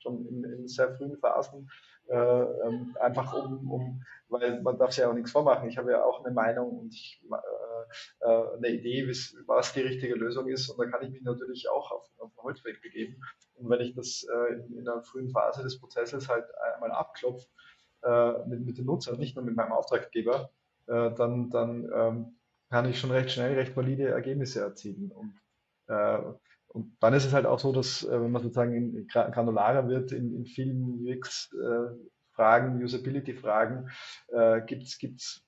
schon 0.00 0.26
in, 0.26 0.44
in 0.44 0.68
sehr 0.68 0.92
frühen 0.96 1.16
Phasen. 1.16 1.70
Äh, 2.08 2.16
ähm, 2.16 2.96
einfach 3.00 3.32
um, 3.34 3.70
um, 3.70 4.02
weil 4.28 4.60
man 4.62 4.78
darf 4.78 4.92
sich 4.92 5.02
ja 5.02 5.10
auch 5.10 5.14
nichts 5.14 5.32
vormachen. 5.32 5.68
Ich 5.68 5.76
habe 5.76 5.90
ja 5.90 6.04
auch 6.04 6.24
eine 6.24 6.32
Meinung 6.32 6.78
und 6.78 6.94
ich, 6.94 7.20
eine 8.20 8.68
Idee, 8.68 9.08
was 9.46 9.72
die 9.72 9.80
richtige 9.80 10.14
Lösung 10.14 10.48
ist. 10.48 10.68
Und 10.68 10.78
da 10.78 10.90
kann 10.90 11.04
ich 11.04 11.10
mich 11.10 11.22
natürlich 11.22 11.68
auch 11.70 11.90
auf, 11.90 12.08
auf 12.18 12.32
den 12.32 12.42
Holzweg 12.42 12.82
begeben. 12.82 13.20
Und 13.54 13.70
wenn 13.70 13.80
ich 13.80 13.94
das 13.94 14.26
äh, 14.32 14.54
in, 14.54 14.78
in 14.78 14.88
einer 14.88 15.02
frühen 15.02 15.30
Phase 15.30 15.62
des 15.62 15.78
Prozesses 15.78 16.28
halt 16.28 16.46
einmal 16.74 16.92
abklopfe 16.92 17.46
äh, 18.02 18.46
mit, 18.46 18.64
mit 18.64 18.78
den 18.78 18.86
Nutzern, 18.86 19.18
nicht 19.18 19.36
nur 19.36 19.44
mit 19.44 19.56
meinem 19.56 19.72
Auftraggeber, 19.72 20.50
äh, 20.86 21.10
dann, 21.14 21.50
dann 21.50 21.90
ähm, 21.94 22.38
kann 22.70 22.88
ich 22.88 22.98
schon 22.98 23.10
recht 23.10 23.30
schnell 23.30 23.54
recht 23.54 23.76
valide 23.76 24.08
Ergebnisse 24.08 24.60
erzielen. 24.60 25.10
Und 25.12 25.40
äh, 25.88 26.18
und 26.76 26.94
dann 27.00 27.14
ist 27.14 27.24
es 27.24 27.32
halt 27.32 27.46
auch 27.46 27.58
so, 27.58 27.72
dass, 27.72 28.04
äh, 28.04 28.20
wenn 28.20 28.30
man 28.30 28.42
sozusagen 28.42 28.74
in, 28.74 29.06
granularer 29.08 29.88
wird, 29.88 30.12
in, 30.12 30.34
in 30.34 30.44
vielen 30.44 31.06
UX-Fragen, 31.08 32.82
Usability-Fragen, 32.84 33.88
äh, 34.28 34.60
gibt 34.60 34.82
es 34.82 35.45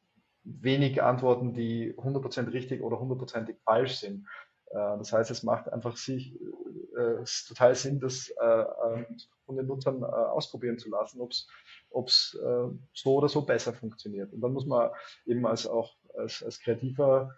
wenig 0.61 1.02
Antworten, 1.02 1.52
die 1.52 1.94
100% 1.94 2.52
richtig 2.52 2.82
oder 2.82 2.96
100%ig 2.96 3.56
falsch 3.64 3.96
sind. 3.96 4.26
Äh, 4.70 4.98
das 4.98 5.12
heißt, 5.12 5.30
es 5.30 5.42
macht 5.42 5.72
einfach 5.72 5.96
sich, 5.96 6.34
äh, 6.96 7.24
total 7.46 7.74
Sinn, 7.74 8.00
das 8.00 8.30
äh, 8.40 8.44
ähm, 8.44 9.06
von 9.46 9.56
den 9.56 9.66
Nutzern 9.66 10.02
äh, 10.02 10.06
ausprobieren 10.06 10.78
zu 10.78 10.90
lassen, 10.90 11.20
ob 11.20 11.30
es 12.08 12.38
so 12.92 13.14
oder 13.14 13.28
so 13.28 13.42
besser 13.42 13.72
funktioniert. 13.72 14.32
Und 14.32 14.40
dann 14.40 14.52
muss 14.52 14.66
man 14.66 14.90
eben 15.26 15.46
als 15.46 15.66
auch 15.66 15.96
als, 16.16 16.42
als 16.42 16.61
kreativer 16.61 17.34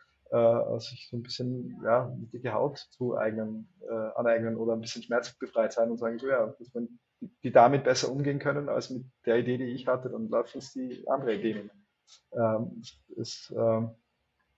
sich 0.79 1.09
so 1.11 1.17
ein 1.17 1.25
bisschen 1.25 1.81
ja, 1.83 2.09
dicke 2.33 2.53
Haut 2.53 2.79
zu 2.79 3.19
eignen, 3.19 3.69
äh, 3.81 3.93
aneignen 4.15 4.57
oder 4.57 4.75
ein 4.75 4.81
bisschen 4.81 5.03
schmerzbefreit 5.03 5.73
sein 5.73 5.91
und 5.91 5.99
sagen, 5.99 6.21
so 6.21 6.29
ja, 6.29 6.55
dass 6.57 6.73
man 6.73 7.01
die 7.43 7.51
damit 7.51 7.83
besser 7.83 8.13
umgehen 8.13 8.39
können 8.39 8.69
als 8.69 8.91
mit 8.91 9.07
der 9.27 9.41
Idee, 9.41 9.59
die 9.59 9.73
ich 9.73 9.89
hatte, 9.89 10.09
dann 10.09 10.29
lass 10.29 10.55
uns 10.55 10.73
die 10.73 11.03
andere 11.09 11.35
Idee 11.35 11.55
nehmen. 11.55 11.80
Ähm, 12.33 12.83
es 13.17 13.53
äh, 13.57 13.81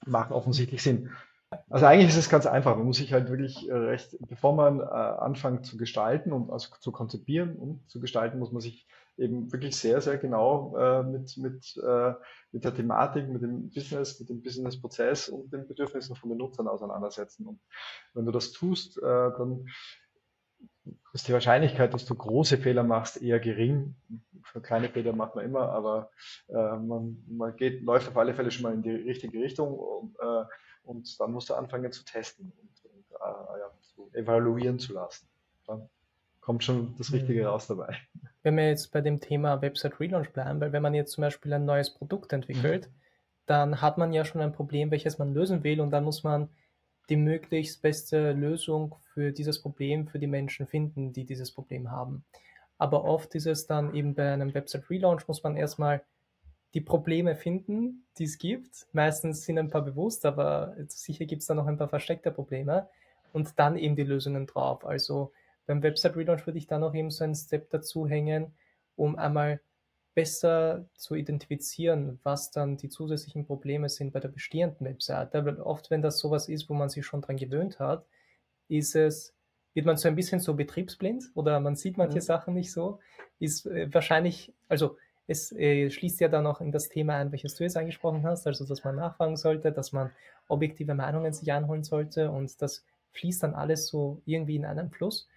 macht 0.07 0.33
offensichtlich 0.33 0.83
Sinn. 0.83 1.11
Also 1.69 1.87
eigentlich 1.87 2.09
ist 2.09 2.17
es 2.17 2.31
ganz 2.31 2.47
einfach. 2.47 2.77
Man 2.77 2.87
muss 2.87 2.97
sich 2.97 3.13
halt 3.13 3.29
wirklich 3.29 3.69
äh, 3.69 3.75
recht, 3.75 4.17
bevor 4.21 4.55
man 4.55 4.81
äh, 4.81 4.85
anfängt 4.85 5.67
zu 5.67 5.77
gestalten 5.77 6.33
und 6.33 6.51
also 6.51 6.69
zu 6.81 6.93
konzipieren 6.93 7.57
und 7.57 7.89
zu 7.91 8.01
gestalten, 8.01 8.39
muss 8.39 8.53
man 8.53 8.61
sich 8.61 8.87
eben 9.19 9.53
wirklich 9.53 9.77
sehr, 9.77 10.01
sehr 10.01 10.17
genau 10.17 10.77
äh, 10.77 11.03
mit, 11.03 11.37
mit, 11.37 11.77
äh, 11.85 12.15
mit 12.51 12.65
der 12.65 12.75
Thematik, 12.75 13.29
mit 13.29 13.43
dem 13.43 13.69
Business, 13.71 14.19
mit 14.19 14.31
dem 14.31 14.43
Business-Prozess 14.43 15.29
und 15.29 15.53
den 15.53 15.69
Bedürfnissen 15.69 16.17
von 16.17 16.31
den 16.31 16.39
Nutzern 16.39 16.69
auseinandersetzen. 16.69 17.47
Und 17.47 17.61
wenn 18.15 18.25
du 18.25 18.33
das 18.33 18.53
tust, 18.53 18.99
äh, 18.99 19.03
dann 19.03 19.67
ist 21.13 21.29
die 21.29 21.33
Wahrscheinlichkeit, 21.33 21.95
dass 21.95 22.05
du 22.05 22.15
große 22.15 22.59
Fehler 22.59 22.83
machst, 22.83 23.21
eher 23.23 23.39
gering. 23.39 23.95
Für 24.43 24.61
kleine 24.61 24.89
Fehler 24.89 25.13
macht 25.13 25.37
man 25.37 25.45
immer, 25.45 25.69
aber 25.71 26.11
äh, 26.49 26.77
man, 26.77 27.23
man 27.29 27.57
geht, 27.57 27.83
läuft 27.83 28.09
auf 28.09 28.17
alle 28.17 28.35
Fälle 28.35 28.51
schon 28.51 28.63
mal 28.63 28.75
in 28.75 28.83
die 28.83 28.91
richtige 28.91 29.41
Richtung 29.41 29.75
und, 29.75 30.17
äh, 30.19 30.45
und 30.85 31.21
dann 31.21 31.33
musst 31.33 31.51
du 31.51 31.55
anfangen 31.55 31.93
zu 31.93 32.05
testen 32.05 32.53
und, 32.61 32.91
und 32.91 33.05
äh, 33.13 33.61
ja, 33.61 33.71
zu 33.81 34.11
evaluieren 34.13 34.79
zu 34.79 34.95
lassen. 34.95 35.29
Dann 35.67 35.89
kommt 36.41 36.65
schon 36.65 36.97
das 36.99 37.13
Richtige 37.13 37.43
mhm. 37.43 37.47
raus 37.47 37.69
dabei. 37.69 37.97
Wenn 38.43 38.57
wir 38.57 38.69
jetzt 38.69 38.91
bei 38.91 39.01
dem 39.01 39.21
Thema 39.21 39.63
Website 39.63 40.01
Relaunch 40.01 40.33
bleiben, 40.33 40.61
weil 40.61 40.73
wenn 40.73 40.83
man 40.83 40.95
jetzt 40.95 41.13
zum 41.13 41.23
Beispiel 41.23 41.53
ein 41.53 41.65
neues 41.65 41.95
Produkt 41.95 42.33
entwickelt, 42.33 42.89
mhm. 42.89 42.95
dann 43.47 43.81
hat 43.81 43.99
man 43.99 44.13
ja 44.13 44.25
schon 44.25 44.41
ein 44.41 44.53
Problem, 44.53 44.91
welches 44.91 45.19
man 45.19 45.33
lösen 45.33 45.63
will 45.63 45.81
und 45.81 45.91
dann 45.91 46.05
muss 46.05 46.25
man 46.25 46.49
die 47.09 47.17
möglichst 47.17 47.83
beste 47.83 48.33
Lösung 48.33 48.95
für 49.13 49.33
dieses 49.33 49.61
Problem 49.61 50.07
für 50.07 50.19
die 50.19 50.27
Menschen 50.27 50.67
finden, 50.67 51.13
die 51.13 51.25
dieses 51.25 51.51
Problem 51.51 51.91
haben. 51.91 52.25
Aber 52.79 53.05
oft 53.05 53.35
ist 53.35 53.47
es 53.47 53.67
dann 53.67 53.95
eben 53.95 54.15
bei 54.15 54.33
einem 54.33 54.55
Website 54.55 54.89
Relaunch 54.91 55.29
muss 55.29 55.43
man 55.43 55.57
erstmal 55.57 56.03
die 56.75 56.81
Probleme 56.81 57.37
finden, 57.37 58.07
die 58.19 58.25
es 58.25 58.39
gibt. 58.39 58.87
Meistens 58.93 59.45
sind 59.45 59.59
ein 59.59 59.69
paar 59.69 59.83
bewusst, 59.83 60.25
aber 60.25 60.75
sicher 60.89 61.27
gibt 61.27 61.43
es 61.43 61.49
da 61.49 61.55
noch 61.55 61.67
ein 61.67 61.77
paar 61.77 61.89
versteckte 61.89 62.31
Probleme 62.31 62.89
und 63.33 63.59
dann 63.59 63.77
eben 63.77 63.95
die 63.95 64.05
Lösungen 64.05 64.47
drauf. 64.47 64.85
Also 64.85 65.33
beim 65.67 65.83
Website 65.83 66.17
Relaunch 66.17 66.47
würde 66.47 66.59
ich 66.59 66.67
da 66.67 66.79
noch 66.79 66.95
eben 66.95 67.11
so 67.11 67.25
einen 67.25 67.35
Step 67.35 67.71
dazu 67.71 68.07
hängen, 68.09 68.53
um 68.97 69.17
einmal 69.17 69.61
besser 70.15 70.85
zu 70.95 71.15
identifizieren, 71.15 72.21
was 72.23 72.51
dann 72.51 72.77
die 72.77 72.89
zusätzlichen 72.89 73.47
Probleme 73.47 73.89
sind 73.89 74.13
bei 74.13 74.21
der 74.21 74.29
bestehenden 74.29 74.87
Webseite. 74.87 75.45
Weil 75.45 75.61
oft, 75.61 75.91
wenn 75.91 76.03
das 76.03 76.19
sowas 76.19 76.49
ist, 76.49 76.69
wo 76.69 76.75
man 76.75 76.89
sich 76.89 77.07
schon 77.07 77.23
dran 77.23 77.37
gewöhnt 77.37 77.79
hat, 77.79 78.07
ist 78.69 78.95
es, 78.95 79.35
wird 79.75 79.87
man 79.87 79.97
so 79.97 80.09
ein 80.09 80.17
bisschen 80.17 80.41
so 80.41 80.55
betriebsblind 80.55 81.31
oder 81.35 81.61
man 81.61 81.77
sieht 81.77 81.97
manche 81.97 82.17
mhm. 82.17 82.23
Sachen 82.23 82.55
nicht 82.55 82.73
so, 82.73 83.01
ist 83.39 83.67
äh, 83.67 83.93
wahrscheinlich, 83.93 84.53
also 84.69 84.97
es 85.27 85.53
äh, 85.53 85.91
schließt 85.91 86.21
ja 86.21 86.29
dann 86.29 86.47
auch 86.47 86.61
in 86.61 86.73
das 86.73 86.89
Thema 86.89 87.17
ein, 87.17 87.33
welches 87.33 87.55
du 87.55 87.65
jetzt 87.65 87.77
angesprochen 87.77 88.25
hast, 88.25 88.47
also 88.47 88.67
dass 88.67 88.85
man 88.85 88.97
nachfragen 88.97 89.37
sollte, 89.37 89.73
dass 89.73 89.93
man 89.93 90.11
objektive 90.49 90.95
Meinungen 90.95 91.33
sich 91.33 91.51
einholen 91.53 91.85
sollte 91.85 92.31
und 92.31 92.61
das 92.61 92.85
fließt 93.13 93.43
dann 93.43 93.55
alles 93.55 93.87
so 93.87 94.21
irgendwie 94.25 94.57
in 94.57 94.65
einen 94.65 94.91
Fluss. 94.91 95.29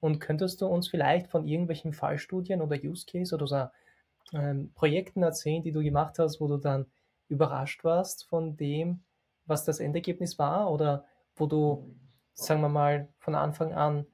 Und 0.00 0.18
könntest 0.18 0.60
du 0.60 0.66
uns 0.66 0.88
vielleicht 0.88 1.28
von 1.28 1.46
irgendwelchen 1.46 1.94
Fallstudien 1.94 2.60
oder 2.60 2.76
Use 2.76 3.06
Case 3.06 3.34
oder 3.34 3.46
so, 3.46 3.64
ähm, 4.34 4.72
Projekten 4.74 5.22
erzählen, 5.22 5.62
die 5.62 5.72
du 5.72 5.82
gemacht 5.82 6.18
hast, 6.18 6.40
wo 6.40 6.48
du 6.48 6.56
dann 6.56 6.86
überrascht 7.28 7.84
warst 7.84 8.26
von 8.26 8.56
dem, 8.56 9.02
was 9.46 9.64
das 9.64 9.80
Endergebnis 9.80 10.38
war 10.38 10.70
oder 10.70 11.04
wo 11.36 11.46
du, 11.46 11.94
sagen 12.34 12.60
wir 12.60 12.68
mal, 12.68 13.08
von 13.18 13.34
Anfang 13.34 13.72
an 13.72 14.06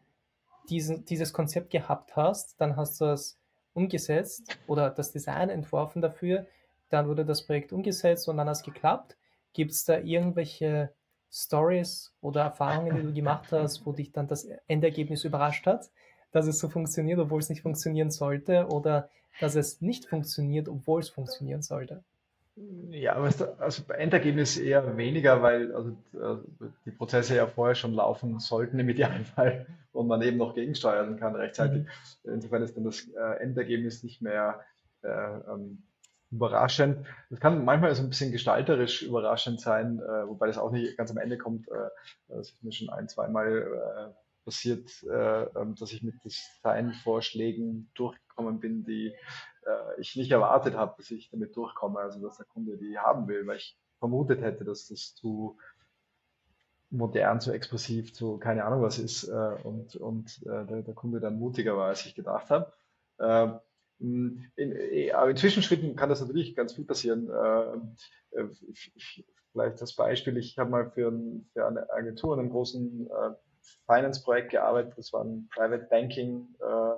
diesen, 0.68 1.04
dieses 1.04 1.32
Konzept 1.32 1.70
gehabt 1.70 2.16
hast, 2.16 2.60
dann 2.60 2.76
hast 2.76 3.00
du 3.00 3.06
es 3.06 3.38
umgesetzt 3.72 4.58
oder 4.66 4.90
das 4.90 5.12
Design 5.12 5.48
entworfen 5.48 6.02
dafür, 6.02 6.46
dann 6.88 7.08
wurde 7.08 7.24
das 7.24 7.46
Projekt 7.46 7.72
umgesetzt 7.72 8.28
und 8.28 8.36
dann 8.36 8.48
hat 8.48 8.56
es 8.56 8.62
geklappt. 8.62 9.16
Gibt 9.52 9.72
es 9.72 9.84
da 9.84 9.98
irgendwelche 9.98 10.92
Stories 11.30 12.12
oder 12.20 12.42
Erfahrungen, 12.42 12.96
die 12.96 13.02
du 13.02 13.12
gemacht 13.12 13.52
hast, 13.52 13.86
wo 13.86 13.92
dich 13.92 14.12
dann 14.12 14.26
das 14.26 14.44
Endergebnis 14.66 15.24
überrascht 15.24 15.66
hat, 15.66 15.90
dass 16.32 16.46
es 16.46 16.58
so 16.58 16.68
funktioniert, 16.68 17.18
obwohl 17.18 17.40
es 17.40 17.48
nicht 17.48 17.62
funktionieren 17.62 18.10
sollte, 18.10 18.66
oder 18.66 19.08
dass 19.38 19.54
es 19.54 19.80
nicht 19.80 20.06
funktioniert, 20.06 20.68
obwohl 20.68 21.00
es 21.00 21.08
funktionieren 21.08 21.62
sollte? 21.62 22.02
Ja, 22.90 23.14
also 23.14 23.82
bei 23.86 23.94
Endergebnis 23.94 24.58
eher 24.58 24.96
weniger, 24.96 25.40
weil 25.40 25.74
also, 25.74 25.90
äh, 26.14 26.66
die 26.84 26.90
Prozesse 26.90 27.36
ja 27.36 27.46
vorher 27.46 27.74
schon 27.74 27.94
laufen 27.94 28.38
sollten 28.38 28.78
im 28.78 28.88
Idealfall 28.88 29.66
und 29.92 30.08
man 30.08 30.20
eben 30.20 30.36
noch 30.36 30.54
gegensteuern 30.54 31.18
kann 31.18 31.36
rechtzeitig. 31.36 31.84
Mhm. 32.24 32.34
Insofern 32.34 32.62
ist 32.62 32.76
dann 32.76 32.84
das 32.84 33.08
äh, 33.08 33.42
Endergebnis 33.42 34.02
nicht 34.02 34.20
mehr 34.20 34.60
äh, 35.02 35.08
ähm, 35.08 35.82
überraschend. 36.30 37.06
Das 37.30 37.40
kann 37.40 37.64
manchmal 37.64 37.94
so 37.94 38.02
ein 38.02 38.10
bisschen 38.10 38.32
gestalterisch 38.32 39.02
überraschend 39.02 39.60
sein, 39.60 40.00
äh, 40.00 40.28
wobei 40.28 40.46
das 40.46 40.58
auch 40.58 40.70
nicht 40.70 40.96
ganz 40.96 41.10
am 41.10 41.18
Ende 41.18 41.38
kommt. 41.38 41.68
Äh, 41.68 41.88
das 42.28 42.50
ist 42.50 42.62
mir 42.62 42.72
schon 42.72 42.90
ein, 42.90 43.08
zweimal 43.08 43.62
äh, 43.62 44.44
passiert, 44.44 44.90
äh, 45.04 45.42
ähm, 45.58 45.74
dass 45.76 45.92
ich 45.92 46.02
mit 46.02 46.14
Designvorschlägen 46.24 47.90
durchgekommen 48.40 48.60
bin, 48.60 48.84
die 48.84 49.08
äh, 49.66 50.00
ich 50.00 50.16
nicht 50.16 50.30
erwartet 50.30 50.74
habe, 50.74 50.94
dass 50.96 51.10
ich 51.10 51.30
damit 51.30 51.56
durchkomme. 51.56 52.00
Also 52.00 52.20
dass 52.20 52.36
der 52.36 52.46
Kunde 52.46 52.76
die 52.76 52.98
haben 52.98 53.28
will, 53.28 53.46
weil 53.46 53.56
ich 53.56 53.78
vermutet 53.98 54.40
hätte, 54.40 54.64
dass 54.64 54.88
das 54.88 55.14
zu 55.14 55.58
modern, 56.90 57.40
zu 57.40 57.52
expressiv, 57.52 58.12
zu 58.12 58.38
keine 58.38 58.64
Ahnung 58.64 58.82
was 58.82 58.98
ist 58.98 59.28
äh, 59.28 59.56
und, 59.62 59.94
und 59.96 60.42
äh, 60.42 60.66
der, 60.66 60.82
der, 60.82 60.94
Kunde 60.94 61.20
dann 61.20 61.38
mutiger 61.38 61.76
war, 61.76 61.88
als 61.88 62.04
ich 62.04 62.14
gedacht 62.14 62.50
habe. 62.50 62.72
Äh, 63.18 63.48
in, 64.00 64.50
in, 64.56 65.12
aber 65.14 65.30
in 65.30 65.36
Zwischenschritten 65.36 65.94
kann 65.94 66.08
das 66.08 66.20
natürlich 66.20 66.56
ganz 66.56 66.72
viel 66.72 66.84
passieren. 66.84 67.28
Äh, 67.30 68.44
vielleicht 69.52 69.80
das 69.80 69.94
Beispiel, 69.94 70.36
ich 70.36 70.58
habe 70.58 70.70
mal 70.70 70.90
für, 70.90 71.10
ein, 71.10 71.48
für, 71.52 71.66
eine 71.66 71.88
Agentur 71.92 72.34
in 72.34 72.40
einem 72.40 72.50
großen 72.50 73.08
äh, 73.08 73.30
Finance-Projekt 73.86 74.50
gearbeitet, 74.50 74.94
das 74.96 75.12
war 75.12 75.22
ein 75.24 75.48
Private 75.52 75.86
Banking 75.90 76.48
äh, 76.60 76.94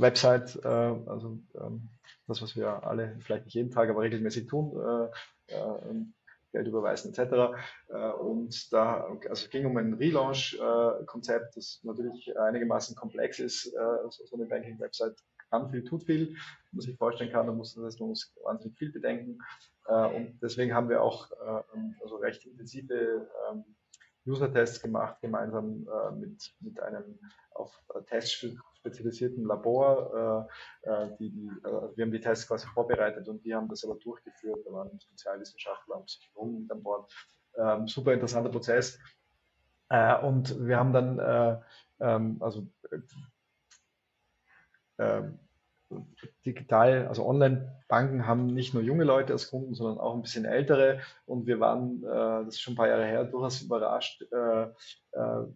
Website, 0.00 0.56
äh, 0.64 0.68
also 0.68 1.38
ähm, 1.60 1.88
das, 2.26 2.42
was 2.42 2.56
wir 2.56 2.86
alle 2.86 3.16
vielleicht 3.20 3.46
nicht 3.46 3.54
jeden 3.54 3.70
Tag, 3.70 3.88
aber 3.88 4.02
regelmäßig 4.02 4.46
tun, 4.46 4.72
äh, 5.48 5.54
äh, 5.54 6.04
Geld 6.52 6.66
überweisen 6.66 7.12
etc. 7.12 7.54
Äh, 7.88 8.10
und 8.12 8.72
da, 8.72 9.04
also 9.04 9.44
es 9.44 9.50
ging 9.50 9.66
um 9.66 9.76
ein 9.76 9.94
Relaunch-Konzept, 9.94 11.56
das 11.56 11.80
natürlich 11.82 12.36
einigermaßen 12.38 12.96
komplex 12.96 13.38
ist, 13.38 13.66
äh, 13.66 14.08
so 14.08 14.36
eine 14.36 14.46
Banking-Website 14.46 15.16
kann 15.50 15.70
viel, 15.70 15.84
tut 15.84 16.04
viel, 16.04 16.36
man 16.72 16.80
sich 16.82 16.96
vorstellen 16.96 17.32
kann, 17.32 17.46
man 17.46 17.56
muss, 17.56 17.76
man 17.76 18.08
muss 18.08 18.34
wahnsinnig 18.42 18.76
viel 18.78 18.92
bedenken. 18.92 19.38
Äh, 19.86 20.06
und 20.16 20.38
deswegen 20.42 20.74
haben 20.74 20.88
wir 20.88 21.02
auch 21.02 21.30
also 22.02 22.16
recht 22.16 22.44
intensive 22.46 23.28
ähm, 23.50 23.64
User-Tests 24.26 24.82
gemacht, 24.82 25.20
gemeinsam 25.22 25.86
mit, 26.18 26.54
mit 26.60 26.78
einem 26.80 27.18
auf 27.54 27.82
Tests 28.08 28.46
spezialisierten 28.80 29.44
Labor. 29.44 30.48
Äh, 30.84 30.90
äh, 30.90 31.16
die, 31.18 31.30
die, 31.30 31.50
also 31.62 31.92
wir 31.96 32.04
haben 32.04 32.12
die 32.12 32.20
Tests 32.20 32.46
quasi 32.46 32.66
vorbereitet 32.68 33.28
und 33.28 33.44
die 33.44 33.54
haben 33.54 33.68
das 33.68 33.84
aber 33.84 33.96
durchgeführt. 33.96 34.58
Da 34.66 34.72
waren 34.72 34.98
Sozialwissenschaftler 34.98 35.96
und 35.96 36.06
Psychologen 36.06 36.62
mit 36.62 36.70
an 36.70 36.82
Bord. 36.82 37.12
Ähm, 37.56 37.88
super 37.88 38.12
interessanter 38.12 38.50
Prozess. 38.50 38.98
Äh, 39.90 40.18
und 40.20 40.66
wir 40.66 40.78
haben 40.78 40.92
dann, 40.92 41.18
äh, 41.18 41.60
ähm, 42.00 42.36
also 42.40 42.68
äh, 44.98 45.22
digital, 46.44 47.06
also 47.08 47.26
Online-Banken 47.26 48.26
haben 48.26 48.46
nicht 48.46 48.74
nur 48.74 48.82
junge 48.82 49.04
Leute 49.04 49.32
als 49.32 49.50
Kunden, 49.50 49.74
sondern 49.74 49.98
auch 49.98 50.14
ein 50.14 50.22
bisschen 50.22 50.44
ältere. 50.44 51.00
Und 51.26 51.46
wir 51.46 51.60
waren, 51.60 52.02
äh, 52.02 52.44
das 52.44 52.54
ist 52.54 52.60
schon 52.60 52.74
ein 52.74 52.76
paar 52.76 52.88
Jahre 52.88 53.06
her, 53.06 53.24
durchaus 53.24 53.62
überrascht, 53.62 54.22
äh, 54.30 54.62
äh, 54.64 55.46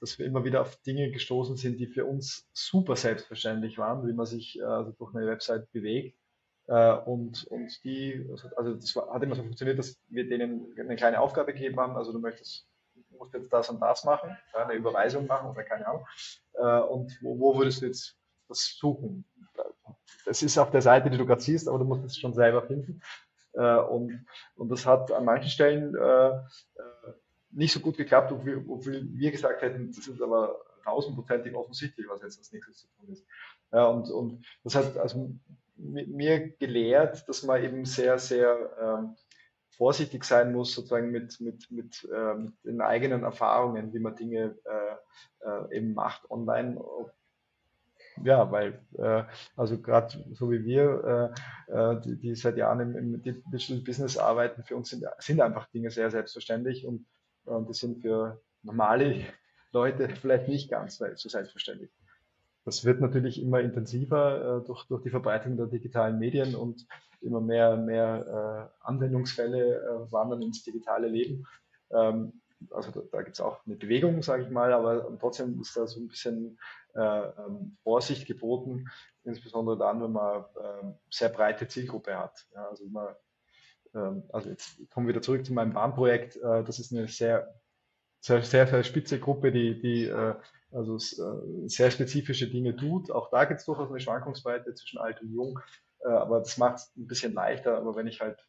dass 0.00 0.18
wir 0.18 0.26
immer 0.26 0.44
wieder 0.44 0.60
auf 0.60 0.76
Dinge 0.82 1.10
gestoßen 1.10 1.56
sind, 1.56 1.78
die 1.78 1.86
für 1.86 2.04
uns 2.04 2.48
super 2.52 2.96
selbstverständlich 2.96 3.78
waren, 3.78 4.06
wie 4.06 4.12
man 4.12 4.26
sich 4.26 4.62
also 4.64 4.92
durch 4.92 5.14
eine 5.14 5.26
Website 5.26 5.70
bewegt. 5.72 6.18
und, 7.06 7.46
und 7.46 7.84
die, 7.84 8.28
also 8.56 8.74
das 8.74 8.94
war, 8.94 9.14
hat 9.14 9.22
immer 9.22 9.34
so 9.34 9.42
funktioniert, 9.42 9.78
dass 9.78 9.98
wir 10.08 10.28
denen 10.28 10.74
eine 10.78 10.96
kleine 10.96 11.20
Aufgabe 11.20 11.54
gegeben 11.54 11.80
haben. 11.80 11.96
Also 11.96 12.12
du 12.12 12.18
möchtest, 12.18 12.68
musst 13.16 13.32
jetzt 13.32 13.50
das 13.50 13.70
und 13.70 13.80
das 13.80 14.04
machen, 14.04 14.36
eine 14.52 14.74
Überweisung 14.74 15.26
machen 15.26 15.48
oder 15.48 15.64
keine 15.64 15.86
Ahnung. 15.86 16.04
und 16.90 17.18
wo, 17.22 17.38
wo 17.38 17.56
würdest 17.56 17.80
du 17.80 17.86
jetzt 17.86 18.18
das 18.48 18.76
suchen? 18.78 19.24
Es 20.26 20.42
ist 20.42 20.58
auf 20.58 20.70
der 20.70 20.82
Seite, 20.82 21.10
die 21.10 21.18
du 21.18 21.26
gerade 21.26 21.40
siehst, 21.40 21.68
aber 21.68 21.78
du 21.78 21.84
musst 21.84 22.04
es 22.04 22.18
schon 22.18 22.34
selber 22.34 22.62
finden. 22.62 23.00
Äh, 23.54 23.76
und, 23.76 24.24
und 24.56 24.68
das 24.68 24.86
hat 24.86 25.10
an 25.12 25.24
manchen 25.24 25.50
Stellen 25.50 25.94
äh, 25.94 26.28
äh 26.28 27.12
nicht 27.50 27.72
so 27.72 27.80
gut 27.80 27.96
geklappt, 27.96 28.30
obwohl, 28.30 28.62
obwohl 28.68 29.08
wir 29.10 29.30
gesagt 29.30 29.62
hätten, 29.62 29.90
das 29.90 30.06
ist 30.06 30.20
aber 30.20 30.60
tausendprozentig 30.84 31.54
offensichtlich, 31.54 32.06
was 32.08 32.22
jetzt 32.22 32.38
als 32.38 32.52
nächstes 32.52 32.78
zu 32.78 32.86
tun 32.88 33.08
ist. 33.10 33.26
Ja, 33.72 33.86
und, 33.86 34.10
und 34.10 34.46
das 34.64 34.74
hat 34.74 34.98
also 34.98 35.34
mir 35.76 36.48
gelehrt, 36.58 37.28
dass 37.28 37.42
man 37.44 37.62
eben 37.62 37.84
sehr, 37.84 38.18
sehr 38.18 38.52
äh, 38.78 39.24
vorsichtig 39.76 40.24
sein 40.24 40.52
muss, 40.52 40.74
sozusagen 40.74 41.10
mit, 41.10 41.40
mit, 41.40 41.70
mit, 41.70 42.08
äh, 42.12 42.34
mit 42.34 42.52
den 42.64 42.80
eigenen 42.80 43.22
Erfahrungen, 43.22 43.92
wie 43.92 44.00
man 44.00 44.16
Dinge 44.16 44.56
äh, 44.64 45.46
äh 45.48 45.76
eben 45.76 45.94
macht 45.94 46.30
online, 46.30 46.78
ob 46.78 47.12
ja, 48.24 48.50
weil, 48.50 48.80
äh, 48.96 49.24
also 49.56 49.80
gerade 49.80 50.24
so 50.34 50.50
wie 50.50 50.64
wir, 50.64 51.34
äh, 51.68 51.72
äh, 51.72 52.00
die, 52.00 52.16
die 52.16 52.34
seit 52.34 52.56
Jahren 52.56 52.80
im, 52.80 52.96
im, 52.96 53.22
Digital 53.22 53.78
Business 53.78 54.16
arbeiten, 54.16 54.62
für 54.64 54.76
uns 54.76 54.90
sind, 54.90 55.04
sind 55.18 55.40
einfach 55.40 55.68
Dinge 55.70 55.90
sehr 55.90 56.10
selbstverständlich 56.10 56.86
und 56.86 57.06
äh, 57.46 57.60
die 57.68 57.74
sind 57.74 58.02
für 58.02 58.40
normale 58.62 59.24
Leute 59.72 60.08
vielleicht 60.08 60.48
nicht 60.48 60.70
ganz 60.70 60.98
so 60.98 61.28
selbstverständlich. 61.28 61.90
Das 62.64 62.84
wird 62.84 63.00
natürlich 63.00 63.40
immer 63.40 63.60
intensiver 63.60 64.60
äh, 64.62 64.66
durch, 64.66 64.84
durch 64.88 65.02
die 65.02 65.10
Verbreitung 65.10 65.56
der 65.56 65.66
digitalen 65.66 66.18
Medien 66.18 66.54
und 66.54 66.86
immer 67.20 67.40
mehr, 67.40 67.76
mehr 67.76 68.70
äh, 68.82 68.86
Anwendungsfälle 68.86 69.76
äh, 69.76 70.12
wandern 70.12 70.42
ins 70.42 70.62
digitale 70.62 71.08
Leben. 71.08 71.46
Ähm, 71.90 72.40
also 72.70 72.90
da, 72.90 73.00
da 73.12 73.22
gibt 73.22 73.36
es 73.36 73.40
auch 73.40 73.64
eine 73.66 73.76
Bewegung, 73.76 74.22
sage 74.22 74.42
ich 74.42 74.50
mal, 74.50 74.72
aber 74.72 75.16
trotzdem 75.18 75.60
ist 75.60 75.76
da 75.76 75.86
so 75.86 76.00
ein 76.00 76.08
bisschen 76.08 76.58
äh, 76.94 77.00
ähm, 77.00 77.76
Vorsicht 77.82 78.26
geboten, 78.26 78.88
insbesondere 79.24 79.78
dann, 79.78 80.02
wenn 80.02 80.12
man 80.12 80.42
äh, 80.42 80.92
sehr 81.10 81.28
breite 81.28 81.68
Zielgruppe 81.68 82.18
hat. 82.18 82.46
Ja, 82.54 82.68
also, 82.68 82.86
man, 82.86 83.14
äh, 83.94 84.22
also 84.32 84.50
jetzt 84.50 84.78
kommen 84.90 85.06
wir 85.06 85.14
wieder 85.14 85.22
zurück 85.22 85.44
zu 85.44 85.52
meinem 85.52 85.72
Bahnprojekt. 85.72 86.36
Äh, 86.36 86.64
das 86.64 86.78
ist 86.78 86.92
eine 86.92 87.08
sehr, 87.08 87.54
sehr, 88.20 88.42
sehr, 88.42 88.66
sehr 88.66 88.84
spitze 88.84 89.20
Gruppe, 89.20 89.52
die, 89.52 89.80
die 89.80 90.04
äh, 90.06 90.34
also 90.70 90.96
äh, 90.96 91.68
sehr 91.68 91.90
spezifische 91.90 92.48
Dinge 92.48 92.76
tut. 92.76 93.10
Auch 93.10 93.30
da 93.30 93.44
gibt 93.44 93.60
es 93.60 93.66
durchaus 93.66 93.90
eine 93.90 94.00
Schwankungsbreite 94.00 94.74
zwischen 94.74 94.98
alt 94.98 95.22
und 95.22 95.32
jung, 95.32 95.58
aber 96.04 96.38
das 96.38 96.58
macht 96.58 96.76
es 96.76 96.96
ein 96.96 97.06
bisschen 97.08 97.32
leichter. 97.32 97.76
Aber 97.76 97.96
wenn 97.96 98.06
ich 98.06 98.20
halt 98.20 98.46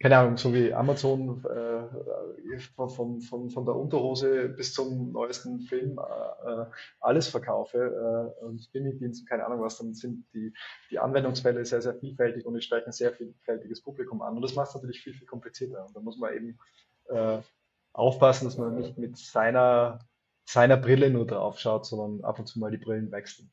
keine 0.00 0.16
Ahnung, 0.16 0.36
so 0.36 0.54
wie 0.54 0.72
Amazon 0.72 1.44
äh, 1.44 2.58
von, 2.76 3.20
von, 3.20 3.50
von 3.50 3.64
der 3.64 3.74
Unterhose 3.74 4.48
bis 4.48 4.72
zum 4.72 5.12
neuesten 5.12 5.60
Film 5.60 5.98
äh, 5.98 6.50
äh 6.50 6.66
alles 7.00 7.28
verkaufe 7.28 8.34
äh, 8.40 8.44
und 8.44 8.60
Streamingdienste, 8.60 9.26
keine 9.26 9.44
Ahnung 9.44 9.60
was, 9.60 9.78
dann 9.78 9.94
sind 9.94 10.24
die, 10.32 10.52
die 10.90 10.98
Anwendungsfälle 10.98 11.64
sehr, 11.64 11.82
sehr 11.82 11.94
vielfältig 11.94 12.46
und 12.46 12.56
ich 12.56 12.64
spreche 12.64 12.86
ein 12.86 12.92
sehr 12.92 13.12
vielfältiges 13.12 13.82
Publikum 13.82 14.22
an. 14.22 14.36
Und 14.36 14.42
das 14.42 14.54
macht 14.54 14.68
es 14.68 14.74
natürlich 14.74 15.00
viel, 15.00 15.14
viel 15.14 15.26
komplizierter. 15.26 15.84
Und 15.86 15.96
da 15.96 16.00
muss 16.00 16.18
man 16.18 16.32
eben 16.32 16.58
äh, 17.08 17.38
aufpassen, 17.92 18.44
dass 18.44 18.56
man 18.56 18.76
nicht 18.76 18.98
mit 18.98 19.16
seiner, 19.16 19.98
seiner 20.44 20.76
Brille 20.76 21.10
nur 21.10 21.26
drauf 21.26 21.58
schaut, 21.58 21.86
sondern 21.86 22.24
ab 22.24 22.38
und 22.38 22.46
zu 22.46 22.60
mal 22.60 22.70
die 22.70 22.78
Brillen 22.78 23.10
wechseln. 23.10 23.50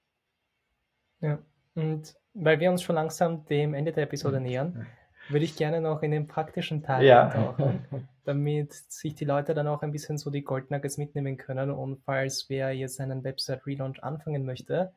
Ja, 1.21 1.39
und 1.73 2.15
weil 2.33 2.59
wir 2.59 2.69
uns 2.69 2.83
schon 2.83 2.95
langsam 2.95 3.45
dem 3.45 3.73
Ende 3.73 3.91
der 3.91 4.03
Episode 4.03 4.39
mhm. 4.39 4.45
nähern, 4.45 4.87
würde 5.29 5.45
ich 5.45 5.55
gerne 5.55 5.81
noch 5.81 6.03
in 6.03 6.11
den 6.11 6.27
praktischen 6.27 6.83
Teil 6.83 7.05
ja. 7.05 7.27
eintauchen, 7.27 7.85
damit 8.25 8.73
sich 8.73 9.15
die 9.15 9.25
Leute 9.25 9.53
dann 9.53 9.67
auch 9.67 9.81
ein 9.81 9.91
bisschen 9.91 10.17
so 10.17 10.29
die 10.29 10.43
Goldnuggets 10.43 10.97
mitnehmen 10.97 11.37
können. 11.37 11.71
Und 11.71 11.97
falls 12.05 12.49
wer 12.49 12.73
jetzt 12.73 12.99
einen 12.99 13.23
Website-Relaunch 13.23 14.03
anfangen 14.03 14.45
möchte 14.45 14.91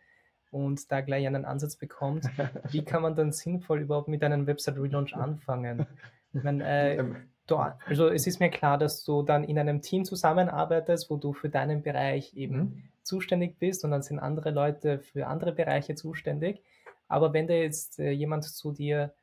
und 0.50 0.90
da 0.90 1.00
gleich 1.00 1.26
einen 1.26 1.44
Ansatz 1.44 1.76
bekommt, 1.76 2.28
wie 2.70 2.84
kann 2.84 3.02
man 3.02 3.14
dann 3.14 3.32
sinnvoll 3.32 3.80
überhaupt 3.80 4.08
mit 4.08 4.22
einem 4.22 4.46
Website-Relaunch 4.46 5.14
anfangen? 5.14 5.86
Ich 6.32 6.42
meine, 6.42 6.96
äh, 6.96 7.04
du, 7.46 7.56
also 7.56 8.08
es 8.08 8.26
ist 8.26 8.40
mir 8.40 8.50
klar, 8.50 8.78
dass 8.78 9.04
du 9.04 9.22
dann 9.22 9.44
in 9.44 9.58
einem 9.58 9.80
Team 9.80 10.04
zusammenarbeitest, 10.04 11.10
wo 11.10 11.16
du 11.16 11.32
für 11.32 11.48
deinen 11.48 11.82
Bereich 11.82 12.34
eben 12.34 12.56
mhm. 12.56 12.82
zuständig 13.02 13.58
bist 13.58 13.84
und 13.84 13.90
dann 13.90 14.02
sind 14.02 14.18
andere 14.18 14.50
Leute 14.50 14.98
für 14.98 15.26
andere 15.26 15.52
Bereiche 15.52 15.94
zuständig. 15.94 16.62
Aber 17.08 17.32
wenn 17.32 17.46
da 17.46 17.54
jetzt 17.54 17.98
äh, 17.98 18.10
jemand 18.10 18.44
zu 18.44 18.72
dir 18.72 19.14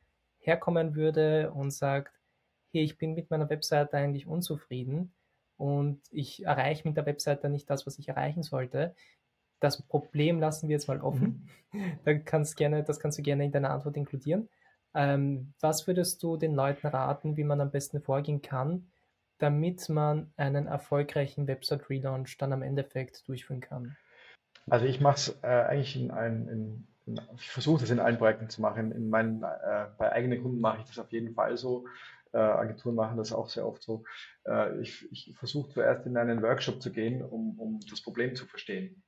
herkommen 0.46 0.96
würde 0.96 1.52
und 1.52 1.72
sagt, 1.72 2.14
hey, 2.72 2.84
ich 2.84 2.98
bin 2.98 3.14
mit 3.14 3.30
meiner 3.30 3.50
Webseite 3.50 3.98
eigentlich 3.98 4.28
unzufrieden 4.28 5.14
und 5.58 6.02
ich 6.12 6.46
erreiche 6.46 6.88
mit 6.88 6.98
der 6.98 7.06
Webseite 7.06 7.50
nicht 7.50 7.70
das, 7.70 7.86
was 7.86 7.98
ich 8.00 8.10
erreichen 8.10 8.44
sollte. 8.44 8.96
Das 9.60 9.82
Problem 9.82 10.40
lassen 10.40 10.68
wir 10.68 10.76
jetzt 10.76 10.88
mal 10.88 11.02
offen. 11.02 11.50
Mhm. 11.72 11.92
Da 12.06 12.14
kannst 12.14 12.56
gerne, 12.56 12.84
das 12.84 13.02
kannst 13.02 13.18
du 13.18 13.22
gerne 13.22 13.44
in 13.44 13.52
deiner 13.52 13.72
Antwort 13.72 13.98
inkludieren. 13.98 14.48
Ähm, 14.94 15.54
was 15.60 15.88
würdest 15.88 16.24
du 16.24 16.38
den 16.38 16.56
Leuten 16.56 16.88
raten, 16.88 17.36
wie 17.36 17.44
man 17.44 17.60
am 17.60 17.70
besten 17.70 18.00
vorgehen 18.00 18.42
kann, 18.42 18.88
damit 19.40 19.90
man 19.90 20.32
einen 20.38 20.68
erfolgreichen 20.68 21.48
Website-Relaunch 21.48 22.38
dann 22.38 22.54
am 22.54 22.62
Endeffekt 22.62 23.28
durchführen 23.28 23.60
kann? 23.60 23.98
Also 24.70 24.86
ich 24.86 25.02
mache 25.02 25.16
es 25.16 25.40
äh, 25.44 25.48
eigentlich 25.48 25.98
in, 25.98 26.12
ein, 26.12 26.48
in 26.48 26.88
ich 27.08 27.52
versuche 27.52 27.82
das 27.82 27.92
in 27.92 28.00
allen 28.00 28.18
Projekten 28.18 28.50
zu 28.50 28.62
machen. 28.62 28.92
In 28.92 29.10
meinen, 29.10 29.44
äh, 29.44 29.88
bei 29.98 30.12
eigenen 30.12 30.42
Kunden 30.42 30.60
mache 30.60 30.80
ich 30.80 30.88
das 30.88 31.00
auf 31.00 31.12
jeden 31.12 31.34
Fall 31.34 31.58
so. 31.58 31.86
Äh, 32.34 32.38
Agenturen 32.38 32.96
machen 32.96 33.18
das 33.18 33.32
auch 33.32 33.50
sehr 33.50 33.66
oft 33.66 33.84
so. 33.84 34.04
Äh, 34.46 34.82
ich 34.82 35.10
ich 35.12 35.36
versuche 35.38 35.72
zuerst 35.72 36.06
in 36.06 36.18
einen 36.18 36.42
Workshop 36.42 36.82
zu 36.82 36.92
gehen, 36.92 37.24
um, 37.24 37.60
um 37.60 37.80
das 37.90 38.02
Problem 38.02 38.36
zu 38.36 38.46
verstehen. 38.46 39.04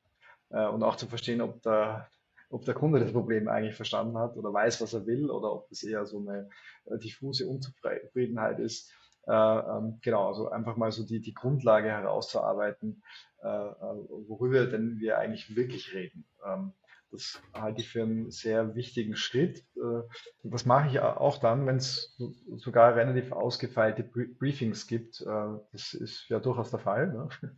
Äh, 0.50 0.68
und 0.68 0.84
auch 0.84 0.96
zu 0.96 1.08
verstehen, 1.08 1.42
ob 1.42 1.62
der, 1.64 2.08
ob 2.50 2.66
der 2.66 2.76
Kunde 2.76 3.00
das 3.00 3.12
Problem 3.12 3.48
eigentlich 3.48 3.76
verstanden 3.76 4.18
hat 4.18 4.38
oder 4.38 4.54
weiß, 4.54 4.80
was 4.82 4.94
er 4.94 5.06
will, 5.08 5.30
oder 5.32 5.52
ob 5.52 5.70
das 5.70 5.84
eher 5.84 6.06
so 6.06 6.20
eine 6.20 6.50
äh, 6.86 6.98
diffuse 7.00 7.48
Unzufriedenheit 7.48 8.60
ist. 8.60 8.94
Äh, 9.28 9.34
ähm, 9.34 10.00
genau, 10.02 10.28
also 10.28 10.50
einfach 10.50 10.78
mal 10.78 10.92
so 10.92 11.04
die, 11.04 11.20
die 11.20 11.34
Grundlage 11.34 11.90
herauszuarbeiten, 11.90 13.04
worüber 13.40 14.66
denn 14.66 15.00
wir 15.00 15.20
eigentlich 15.20 15.56
wirklich 15.56 15.94
reden. 15.94 16.26
Ähm, 16.44 16.74
das 17.12 17.42
halte 17.54 17.82
ich 17.82 17.90
für 17.90 18.04
einen 18.04 18.32
sehr 18.32 18.76
wichtigen 18.76 19.16
Schritt. 19.16 19.66
Äh, 19.76 20.02
das 20.44 20.66
mache 20.66 20.90
ich 20.90 21.00
auch 21.00 21.38
dann, 21.38 21.66
wenn 21.66 21.78
es 21.78 22.16
sogar 22.58 22.96
relativ 22.96 23.32
ausgefeilte 23.32 24.04
Briefings 24.04 24.88
gibt. 24.88 25.22
Äh, 25.22 25.60
das 25.72 25.94
ist 25.94 26.28
ja 26.30 26.40
durchaus 26.40 26.70
der 26.70 26.80
Fall. 26.80 27.14
Ne? 27.14 27.30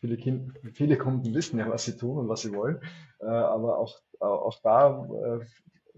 Viele, 0.00 0.16
kind, 0.16 0.52
viele 0.74 0.96
Kunden 0.96 1.34
wissen 1.34 1.58
ja, 1.58 1.68
was 1.68 1.84
sie 1.84 1.96
tun 1.96 2.16
und 2.16 2.28
was 2.28 2.42
sie 2.42 2.52
wollen. 2.52 2.80
Äh, 3.18 3.26
aber 3.26 3.78
auch, 3.78 3.98
auch 4.20 4.60
da 4.62 5.08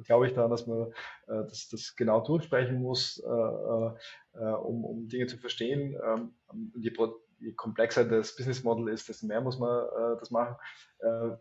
glaube 0.07 0.27
ich 0.27 0.33
daran, 0.33 0.51
dass 0.51 0.67
man 0.67 0.91
das, 1.27 1.69
das 1.69 1.95
genau 1.95 2.23
durchsprechen 2.23 2.81
muss, 2.81 3.19
um, 3.19 4.85
um 4.85 5.09
Dinge 5.09 5.27
zu 5.27 5.37
verstehen. 5.37 5.97
Ähm, 6.03 6.35
die, 6.75 6.91
je 7.45 7.53
komplexer 7.53 8.05
das 8.05 8.35
Business 8.37 8.65
Model 8.65 8.89
ist, 8.89 9.09
desto 9.09 9.27
mehr 9.27 9.41
muss 9.41 9.59
man 9.59 9.87
äh, 9.87 10.19
das 10.19 10.31
machen. 10.31 10.57
Äh, 10.99 11.37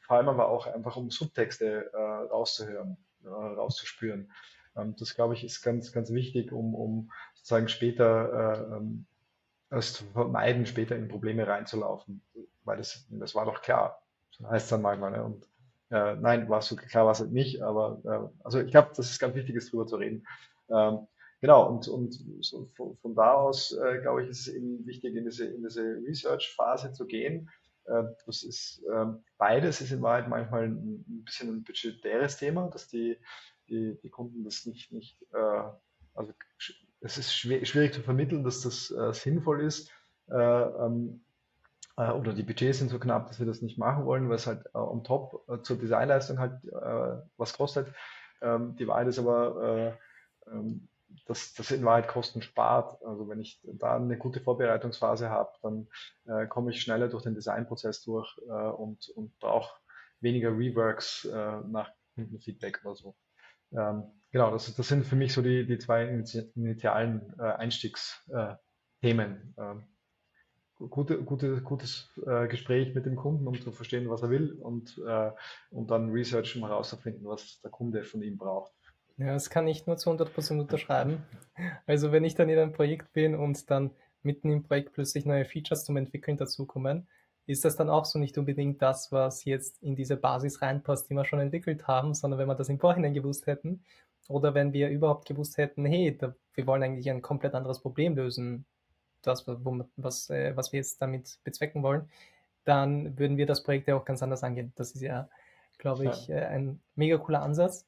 vor 0.00 0.16
allem 0.16 0.28
aber 0.28 0.48
auch 0.48 0.66
einfach, 0.66 0.96
um 0.96 1.10
Subtexte 1.10 1.90
äh, 1.92 1.96
rauszuhören, 1.96 2.96
äh, 3.24 3.28
rauszuspüren. 3.28 4.30
Ähm, 4.76 4.94
das, 4.98 5.14
glaube 5.14 5.34
ich, 5.34 5.44
ist 5.44 5.62
ganz, 5.62 5.92
ganz 5.92 6.12
wichtig, 6.12 6.52
um, 6.52 6.74
um 6.74 7.12
sozusagen 7.34 7.68
später 7.68 8.70
äh, 8.70 8.76
ähm, 8.76 9.06
es 9.70 9.94
zu 9.94 10.04
vermeiden, 10.12 10.66
später 10.66 10.96
in 10.96 11.08
Probleme 11.08 11.46
reinzulaufen. 11.46 12.22
Weil 12.64 12.78
das, 12.78 13.06
das 13.10 13.34
war 13.34 13.44
doch 13.44 13.62
klar. 13.62 14.02
So 14.30 14.48
heißt 14.48 14.70
dann 14.70 14.82
manchmal. 14.82 15.12
Ne? 15.12 15.24
Und 15.24 15.48
äh, 15.90 16.14
nein, 16.16 16.48
war 16.48 16.62
so 16.62 16.76
klar 16.76 17.04
war 17.04 17.12
es 17.12 17.20
halt 17.20 17.32
nicht, 17.32 17.62
aber 17.62 18.00
äh, 18.04 18.44
also 18.44 18.60
ich 18.60 18.70
glaube, 18.70 18.90
das 18.96 19.10
ist 19.10 19.18
ganz 19.18 19.34
wichtig, 19.34 19.54
ist, 19.56 19.72
drüber 19.72 19.86
zu 19.86 19.96
reden. 19.96 20.26
Ähm, 20.68 21.06
Genau, 21.46 21.68
und, 21.68 21.86
und 21.86 22.12
so 22.40 22.68
von, 22.74 22.96
von, 22.96 23.14
da 23.14 23.34
aus, 23.34 23.70
äh, 23.70 24.00
glaube 24.00 24.24
ich, 24.24 24.30
ist 24.30 24.48
es 24.48 24.54
eben 24.54 24.84
wichtig, 24.84 25.14
in 25.14 25.26
diese, 25.26 25.46
in 25.46 25.62
diese 25.62 25.80
Research-Phase 26.04 26.92
zu 26.92 27.06
gehen. 27.06 27.48
Äh, 27.84 28.02
das 28.26 28.42
ist 28.42 28.82
äh, 28.92 29.04
beides 29.38 29.80
ist 29.80 29.92
in 29.92 30.02
Wahrheit 30.02 30.26
manchmal 30.26 30.64
ein, 30.64 31.04
ein, 31.06 31.22
bisschen 31.24 31.50
ein 31.50 31.62
budgetäres 31.62 32.36
Thema, 32.36 32.66
dass 32.70 32.88
die, 32.88 33.16
die, 33.68 33.96
die 34.02 34.10
Kunden 34.10 34.42
das 34.42 34.66
nicht, 34.66 34.90
nicht 34.90 35.22
äh, 35.34 35.62
also 36.14 36.32
es 37.02 37.16
ist 37.16 37.32
schwer, 37.32 37.64
schwierig 37.64 37.94
zu 37.94 38.02
vermitteln, 38.02 38.42
dass 38.42 38.62
das 38.62 38.90
äh, 38.90 39.12
sinnvoll 39.12 39.60
ist. 39.60 39.92
Äh, 40.28 40.34
ähm, 40.34 41.20
oder 41.96 42.32
die 42.32 42.42
Budgets 42.42 42.80
sind 42.80 42.88
so 42.88 42.98
knapp, 42.98 43.28
dass 43.28 43.38
wir 43.38 43.46
das 43.46 43.62
nicht 43.62 43.78
machen 43.78 44.04
wollen, 44.04 44.28
weil 44.28 44.34
es 44.34 44.48
halt 44.48 44.66
on 44.74 45.04
top 45.04 45.46
zur 45.62 45.78
Designleistung 45.78 46.38
halt 46.38 46.60
was 47.38 47.56
kostet. 47.56 47.86
Ähm, 48.42 48.76
die 48.76 48.86
Wahrheit 48.86 49.06
ist 49.06 49.18
aber, 49.18 49.96
ähm, 50.46 50.88
dass 51.26 51.54
das 51.54 51.70
in 51.70 51.84
Wahrheit 51.84 52.08
Kosten 52.08 52.42
spart. 52.42 53.02
Also 53.04 53.28
wenn 53.28 53.40
ich 53.40 53.60
da 53.64 53.96
eine 53.96 54.18
gute 54.18 54.40
Vorbereitungsphase 54.40 55.30
habe, 55.30 55.50
dann 55.62 55.88
äh, 56.26 56.46
komme 56.46 56.70
ich 56.70 56.80
schneller 56.80 57.08
durch 57.08 57.22
den 57.22 57.34
Designprozess 57.34 58.02
durch 58.02 58.36
äh, 58.48 58.50
und, 58.50 59.08
und 59.14 59.38
brauche 59.38 59.78
weniger 60.20 60.50
Reworks 60.50 61.24
äh, 61.24 61.60
nach 61.68 61.90
Feedback 62.40 62.80
oder 62.84 62.94
so. 62.94 63.16
Ähm, 63.72 64.04
genau, 64.30 64.52
das, 64.52 64.74
das 64.74 64.88
sind 64.88 65.06
für 65.06 65.16
mich 65.16 65.32
so 65.32 65.42
die, 65.42 65.66
die 65.66 65.78
zwei 65.78 66.06
initialen 66.06 67.34
äh, 67.38 67.42
Einstiegsthemen. 67.42 69.54
Ähm, 69.58 69.84
gute, 70.78 71.22
gute, 71.22 71.62
gutes 71.62 72.10
äh, 72.26 72.48
Gespräch 72.48 72.94
mit 72.94 73.06
dem 73.06 73.16
Kunden, 73.16 73.46
um 73.46 73.60
zu 73.60 73.72
verstehen, 73.72 74.10
was 74.10 74.22
er 74.22 74.30
will 74.30 74.52
und, 74.52 75.00
äh, 75.06 75.30
und 75.70 75.90
dann 75.90 76.10
Research, 76.10 76.56
um 76.56 76.66
herauszufinden, 76.66 77.26
was 77.26 77.60
der 77.60 77.70
Kunde 77.70 78.04
von 78.04 78.22
ihm 78.22 78.36
braucht. 78.36 78.72
Ja, 79.18 79.32
das 79.32 79.48
kann 79.48 79.66
ich 79.66 79.86
nur 79.86 79.96
zu 79.96 80.10
100% 80.10 80.60
unterschreiben. 80.60 81.24
Also 81.86 82.12
wenn 82.12 82.24
ich 82.24 82.34
dann 82.34 82.50
in 82.50 82.58
einem 82.58 82.72
Projekt 82.72 83.12
bin 83.14 83.34
und 83.34 83.70
dann 83.70 83.90
mitten 84.22 84.50
im 84.50 84.62
Projekt 84.62 84.92
plötzlich 84.92 85.24
neue 85.24 85.46
Features 85.46 85.84
zum 85.84 85.96
Entwickeln 85.96 86.36
dazukommen, 86.36 87.08
ist 87.46 87.64
das 87.64 87.76
dann 87.76 87.88
auch 87.88 88.04
so 88.04 88.18
nicht 88.18 88.36
unbedingt 88.36 88.82
das, 88.82 89.12
was 89.12 89.44
jetzt 89.44 89.82
in 89.82 89.94
diese 89.94 90.16
Basis 90.16 90.60
reinpasst, 90.60 91.08
die 91.08 91.14
wir 91.14 91.24
schon 91.24 91.40
entwickelt 91.40 91.86
haben, 91.86 92.12
sondern 92.12 92.38
wenn 92.38 92.48
wir 92.48 92.56
das 92.56 92.68
im 92.68 92.78
Vorhinein 92.78 93.14
gewusst 93.14 93.46
hätten 93.46 93.84
oder 94.28 94.52
wenn 94.52 94.72
wir 94.72 94.90
überhaupt 94.90 95.26
gewusst 95.26 95.56
hätten, 95.56 95.86
hey, 95.86 96.16
da, 96.16 96.34
wir 96.54 96.66
wollen 96.66 96.82
eigentlich 96.82 97.08
ein 97.08 97.22
komplett 97.22 97.54
anderes 97.54 97.80
Problem 97.80 98.16
lösen, 98.16 98.66
das, 99.22 99.46
was, 99.46 100.28
äh, 100.30 100.56
was 100.56 100.72
wir 100.72 100.78
jetzt 100.78 101.00
damit 101.00 101.38
bezwecken 101.44 101.82
wollen, 101.82 102.10
dann 102.64 103.18
würden 103.18 103.36
wir 103.36 103.46
das 103.46 103.62
Projekt 103.62 103.88
ja 103.88 103.96
auch 103.96 104.04
ganz 104.04 104.22
anders 104.22 104.42
angehen. 104.42 104.72
Das 104.76 104.92
ist 104.92 105.00
ja, 105.00 105.28
glaube 105.78 106.06
ich, 106.06 106.28
äh, 106.28 106.44
ein 106.46 106.80
mega 106.96 107.16
cooler 107.16 107.42
Ansatz 107.42 107.86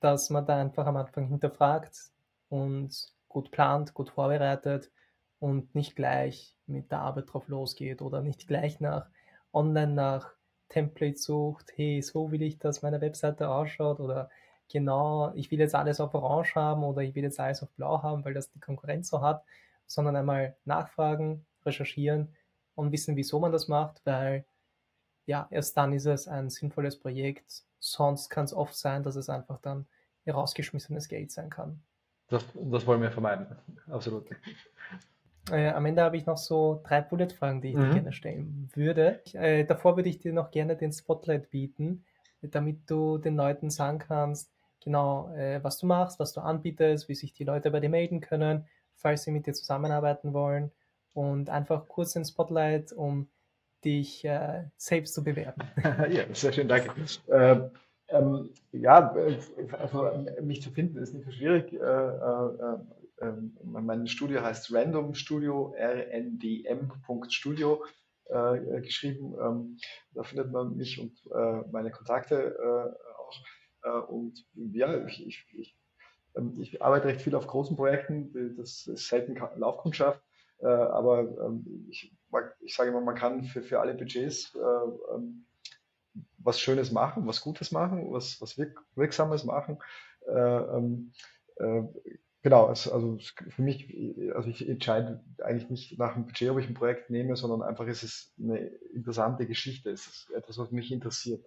dass 0.00 0.30
man 0.30 0.46
da 0.46 0.60
einfach 0.60 0.86
am 0.86 0.96
Anfang 0.96 1.26
hinterfragt 1.28 2.10
und 2.48 3.12
gut 3.28 3.50
plant, 3.50 3.94
gut 3.94 4.10
vorbereitet 4.10 4.90
und 5.38 5.74
nicht 5.74 5.96
gleich 5.96 6.56
mit 6.66 6.90
der 6.90 7.00
Arbeit 7.00 7.32
drauf 7.32 7.48
losgeht 7.48 8.02
oder 8.02 8.22
nicht 8.22 8.46
gleich 8.48 8.80
nach 8.80 9.08
online 9.52 9.92
nach 9.92 10.32
Template 10.68 11.18
sucht, 11.18 11.72
hey, 11.76 12.02
so 12.02 12.30
will 12.32 12.42
ich, 12.42 12.58
dass 12.58 12.82
meine 12.82 13.00
Webseite 13.00 13.48
ausschaut 13.48 14.00
oder 14.00 14.30
genau, 14.68 15.32
ich 15.34 15.50
will 15.50 15.60
jetzt 15.60 15.74
alles 15.74 16.00
auf 16.00 16.14
Orange 16.14 16.54
haben 16.56 16.82
oder 16.84 17.02
ich 17.02 17.14
will 17.14 17.22
jetzt 17.22 17.40
alles 17.40 17.62
auf 17.62 17.70
Blau 17.70 18.02
haben, 18.02 18.24
weil 18.24 18.34
das 18.34 18.50
die 18.50 18.60
Konkurrenz 18.60 19.08
so 19.08 19.22
hat, 19.22 19.44
sondern 19.86 20.16
einmal 20.16 20.56
nachfragen, 20.64 21.46
recherchieren 21.64 22.34
und 22.74 22.92
wissen, 22.92 23.16
wieso 23.16 23.38
man 23.38 23.52
das 23.52 23.68
macht, 23.68 24.02
weil 24.04 24.44
ja, 25.26 25.46
erst 25.50 25.76
dann 25.76 25.92
ist 25.92 26.06
es 26.06 26.28
ein 26.28 26.50
sinnvolles 26.50 26.98
Projekt. 26.98 27.64
Sonst 27.78 28.30
kann 28.30 28.44
es 28.44 28.54
oft 28.54 28.74
sein, 28.74 29.02
dass 29.02 29.16
es 29.16 29.28
einfach 29.28 29.60
dann 29.60 29.86
rausgeschmissenes 30.26 31.08
Geld 31.08 31.30
sein 31.30 31.50
kann. 31.50 31.82
Das, 32.28 32.44
das 32.54 32.86
wollen 32.86 33.02
wir 33.02 33.12
vermeiden, 33.12 33.46
absolut. 33.88 34.26
Äh, 35.50 35.68
am 35.68 35.86
Ende 35.86 36.02
habe 36.02 36.16
ich 36.16 36.26
noch 36.26 36.38
so 36.38 36.80
drei 36.84 37.00
Bullet-Fragen, 37.00 37.60
die 37.60 37.68
ich 37.68 37.76
mhm. 37.76 37.82
dir 37.82 37.94
gerne 37.94 38.12
stellen 38.12 38.68
würde. 38.74 39.20
Äh, 39.32 39.64
davor 39.64 39.96
würde 39.96 40.08
ich 40.08 40.18
dir 40.18 40.32
noch 40.32 40.50
gerne 40.50 40.76
den 40.76 40.92
Spotlight 40.92 41.50
bieten, 41.50 42.04
damit 42.42 42.90
du 42.90 43.18
den 43.18 43.36
Leuten 43.36 43.70
sagen 43.70 43.98
kannst, 44.00 44.50
genau, 44.82 45.32
äh, 45.34 45.62
was 45.62 45.78
du 45.78 45.86
machst, 45.86 46.18
was 46.18 46.32
du 46.32 46.40
anbietest, 46.40 47.08
wie 47.08 47.14
sich 47.14 47.32
die 47.32 47.44
Leute 47.44 47.70
bei 47.70 47.78
dir 47.78 47.88
melden 47.88 48.20
können, 48.20 48.66
falls 48.94 49.22
sie 49.22 49.30
mit 49.30 49.46
dir 49.46 49.54
zusammenarbeiten 49.54 50.32
wollen. 50.32 50.72
Und 51.14 51.48
einfach 51.48 51.86
kurz 51.86 52.12
den 52.12 52.24
Spotlight, 52.24 52.92
um 52.92 53.28
dich 53.86 54.22
äh, 54.24 54.64
selbst 54.76 55.14
zu 55.14 55.24
bewerben. 55.24 55.62
ja, 56.10 56.24
sehr 56.34 56.52
schön, 56.52 56.68
danke. 56.68 56.90
Äh, 57.28 57.70
ähm, 58.08 58.50
ja, 58.72 59.14
also 59.78 60.10
mich 60.42 60.60
zu 60.60 60.70
finden 60.70 60.98
ist 60.98 61.14
nicht 61.14 61.24
so 61.24 61.30
schwierig. 61.30 61.72
Äh, 61.72 61.78
äh, 61.78 62.76
ähm, 63.22 63.56
mein 63.62 64.06
Studio 64.06 64.42
heißt 64.42 64.70
Random 64.74 65.14
Studio, 65.14 65.74
rndm.studio 65.78 67.82
äh, 68.26 68.82
geschrieben. 68.82 69.34
Ähm, 69.40 69.78
da 70.12 70.22
findet 70.24 70.52
man 70.52 70.76
mich 70.76 71.00
und 71.00 71.16
äh, 71.32 71.62
meine 71.70 71.90
Kontakte 71.90 72.58
äh, 72.58 72.90
auch. 73.12 73.32
Und 74.08 74.44
ja, 74.54 75.06
ich, 75.06 75.24
ich, 75.24 75.46
ich, 75.54 75.78
ähm, 76.36 76.58
ich, 76.60 76.82
arbeite 76.82 77.06
recht 77.06 77.20
viel 77.20 77.36
auf 77.36 77.46
großen 77.46 77.76
Projekten. 77.76 78.56
Das 78.56 78.88
ist 78.88 79.06
selten 79.08 79.36
Laufkundschaft. 79.56 80.20
aber 80.58 81.52
ich, 81.88 82.15
ich 82.60 82.74
sage 82.74 82.90
immer, 82.90 83.00
man 83.00 83.14
kann 83.14 83.44
für, 83.44 83.62
für 83.62 83.80
alle 83.80 83.94
Budgets 83.94 84.54
ähm, 84.54 85.46
was 86.38 86.60
Schönes 86.60 86.92
machen, 86.92 87.26
was 87.26 87.40
Gutes 87.40 87.72
machen, 87.72 88.12
was, 88.12 88.40
was 88.40 88.56
Wirk 88.56 88.80
Wirksames 88.94 89.44
machen. 89.44 89.78
Äh, 90.26 90.32
ähm, 90.32 91.12
äh, 91.56 91.82
genau, 92.42 92.66
also, 92.66 92.92
also 92.92 93.18
für 93.48 93.62
mich, 93.62 93.92
also 94.34 94.48
ich 94.48 94.68
entscheide 94.68 95.24
eigentlich 95.42 95.70
nicht 95.70 95.98
nach 95.98 96.14
dem 96.14 96.26
Budget, 96.26 96.50
ob 96.50 96.58
ich 96.58 96.68
ein 96.68 96.74
Projekt 96.74 97.10
nehme, 97.10 97.36
sondern 97.36 97.62
einfach 97.62 97.86
ist 97.86 98.02
es 98.02 98.34
eine 98.38 98.58
interessante 98.94 99.46
Geschichte, 99.46 99.90
es 99.90 100.06
ist 100.06 100.30
etwas, 100.34 100.58
was 100.58 100.70
mich 100.70 100.92
interessiert. 100.92 101.44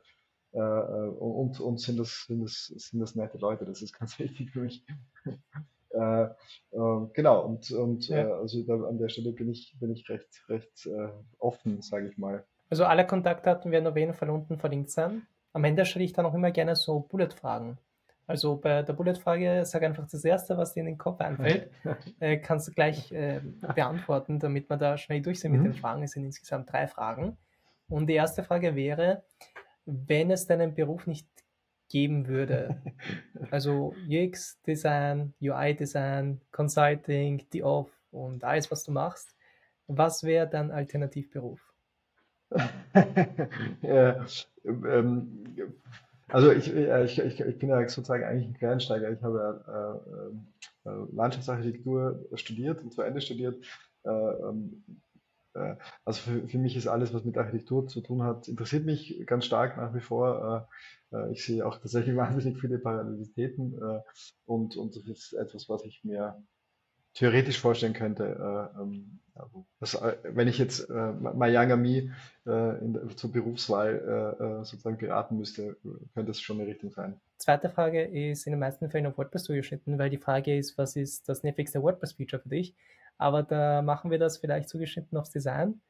Äh, 0.51 0.59
äh 0.59 1.09
und, 1.09 1.59
und 1.59 1.79
sind 1.79 1.97
das, 1.97 2.25
sind 2.27 2.41
das, 2.41 2.65
sind 2.65 2.99
das 2.99 3.15
nette 3.15 3.37
Leute, 3.37 3.65
das 3.65 3.81
ist 3.81 3.97
ganz 3.97 4.19
wichtig 4.19 4.51
für 4.51 4.61
mich. 4.61 4.85
Äh, 5.91 6.23
äh, 6.23 7.07
genau, 7.13 7.45
und, 7.45 7.71
und 7.71 8.07
ja. 8.07 8.17
äh, 8.17 8.31
also 8.33 8.63
da, 8.63 8.75
an 8.87 8.97
der 8.97 9.09
Stelle 9.09 9.31
bin 9.31 9.49
ich, 9.49 9.75
bin 9.79 9.91
ich 9.91 10.09
recht, 10.09 10.43
recht 10.47 10.85
äh, 10.85 11.09
offen, 11.39 11.81
sage 11.81 12.09
ich 12.09 12.17
mal. 12.17 12.43
Also 12.69 12.85
alle 12.85 13.05
Kontaktdaten 13.05 13.71
werden 13.71 13.87
auf 13.87 13.97
jeden 13.97 14.13
Fall 14.13 14.29
unten 14.29 14.57
verlinkt 14.57 14.91
sein. 14.91 15.25
Am 15.53 15.63
Ende 15.63 15.85
stelle 15.85 16.05
ich 16.05 16.13
dann 16.13 16.25
auch 16.25 16.33
immer 16.35 16.51
gerne 16.51 16.75
so 16.75 16.99
Bullet-Fragen. 16.99 17.79
Also 18.27 18.57
bei 18.57 18.83
der 18.83 18.93
Bullet-Frage 18.93 19.65
sag 19.65 19.81
einfach 19.81 20.07
das 20.07 20.23
Erste, 20.23 20.55
was 20.55 20.75
dir 20.75 20.81
in 20.81 20.85
den 20.85 20.97
Kopf 20.99 21.19
einfällt, 21.19 21.71
äh, 22.19 22.37
kannst 22.37 22.67
du 22.67 22.71
gleich 22.71 23.11
äh, 23.11 23.41
beantworten, 23.73 24.37
damit 24.37 24.69
wir 24.69 24.77
da 24.77 24.97
schnell 24.97 25.21
durch 25.21 25.39
sind 25.39 25.53
mit 25.53 25.63
den 25.63 25.71
mhm. 25.71 25.77
Fragen. 25.77 26.03
Es 26.03 26.11
sind 26.11 26.25
insgesamt 26.25 26.71
drei 26.71 26.87
Fragen. 26.87 27.37
Und 27.87 28.05
die 28.05 28.13
erste 28.13 28.43
Frage 28.43 28.75
wäre, 28.75 29.23
wenn 29.87 30.29
es 30.29 30.45
deinen 30.45 30.75
Beruf 30.75 31.07
nicht 31.07 31.27
geben 31.89 32.27
würde, 32.27 32.81
also 33.51 33.93
UX-Design, 34.07 35.33
UI-Design, 35.41 36.39
Consulting, 36.51 37.45
die 37.51 37.63
Off 37.63 37.91
und 38.11 38.43
alles, 38.43 38.71
was 38.71 38.83
du 38.83 38.91
machst, 38.91 39.35
was 39.87 40.23
wäre 40.23 40.47
dein 40.47 40.71
Alternativberuf? 40.71 41.59
ja, 43.81 44.25
ähm, 44.65 45.45
also 46.29 46.51
ich, 46.51 46.73
äh, 46.73 47.05
ich, 47.05 47.19
ich, 47.19 47.39
ich, 47.39 47.57
bin 47.57 47.69
ja 47.69 47.87
sozusagen 47.87 48.23
eigentlich 48.23 48.47
ein 48.47 48.53
Quereinsteiger. 48.53 49.11
Ich 49.11 49.21
habe 49.21 50.01
äh, 50.85 50.89
äh, 50.89 51.05
Landschaftsarchitektur 51.11 52.25
studiert 52.35 52.81
und 52.81 52.93
zu 52.93 53.01
Ende 53.01 53.21
studiert. 53.21 53.65
Äh, 54.03 54.09
ähm, 54.09 54.83
äh, 55.59 55.75
also 56.05 56.21
für, 56.21 56.47
für, 56.47 56.57
mich 56.57 56.75
ist 56.75 56.87
alles, 56.87 57.13
was 57.13 57.25
mit 57.25 57.37
Architektur 57.37 57.87
zu 57.87 58.01
tun 58.01 58.23
hat, 58.23 58.47
interessiert 58.47 58.85
mich 58.85 59.23
ganz 59.25 59.45
stark 59.45 59.77
nach 59.77 59.93
wie 59.93 60.01
vor. 60.01 60.67
Äh, 61.11 61.31
ich 61.31 61.43
sehe 61.43 61.65
auch 61.65 61.77
tatsächlich 61.77 62.15
wahnsinnig 62.17 62.59
viele 62.59 62.79
Parallelitäten 62.79 63.79
und, 64.45 64.77
und 64.77 64.95
das 64.95 65.07
ist 65.07 65.33
etwas, 65.33 65.67
was 65.69 65.83
ich 65.83 66.03
mir 66.03 66.41
theoretisch 67.13 67.59
vorstellen 67.59 67.93
könnte, 67.93 68.23
äh, 68.23 68.81
ähm, 68.81 69.19
das, 69.79 69.95
äh, 69.95 70.17
wenn 70.23 70.47
ich 70.47 70.57
jetzt 70.57 70.89
äh, 70.89 70.93
Me 70.93 72.13
äh, 72.45 72.79
in, 72.79 72.99
zur 73.15 73.31
Berufswahl 73.31 74.35
äh, 74.39 74.43
äh, 74.43 74.63
sozusagen 74.65 74.97
beraten 74.97 75.37
müsste, 75.37 75.77
könnte 76.13 76.31
es 76.31 76.41
schon 76.41 76.59
eine 76.59 76.69
Richtung 76.69 76.91
sein. 76.91 77.19
Zweite 77.37 77.69
Frage 77.69 78.03
ist 78.03 78.47
in 78.47 78.51
den 78.51 78.59
meisten 78.59 78.89
Fällen 78.89 79.05
auf 79.05 79.17
WordPress 79.17 79.43
zugeschnitten, 79.43 79.97
weil 79.97 80.09
die 80.09 80.17
Frage 80.17 80.57
ist, 80.57 80.77
was 80.77 80.95
ist 80.95 81.29
das 81.29 81.43
nervigste 81.43 81.81
WordPress-Feature 81.81 82.41
für 82.41 82.49
dich? 82.49 82.75
Aber 83.19 83.43
da 83.43 83.83
machen 83.83 84.09
wir 84.09 84.17
das 84.17 84.37
vielleicht 84.37 84.69
zugeschnitten 84.69 85.17
aufs 85.17 85.29
Design. 85.29 85.81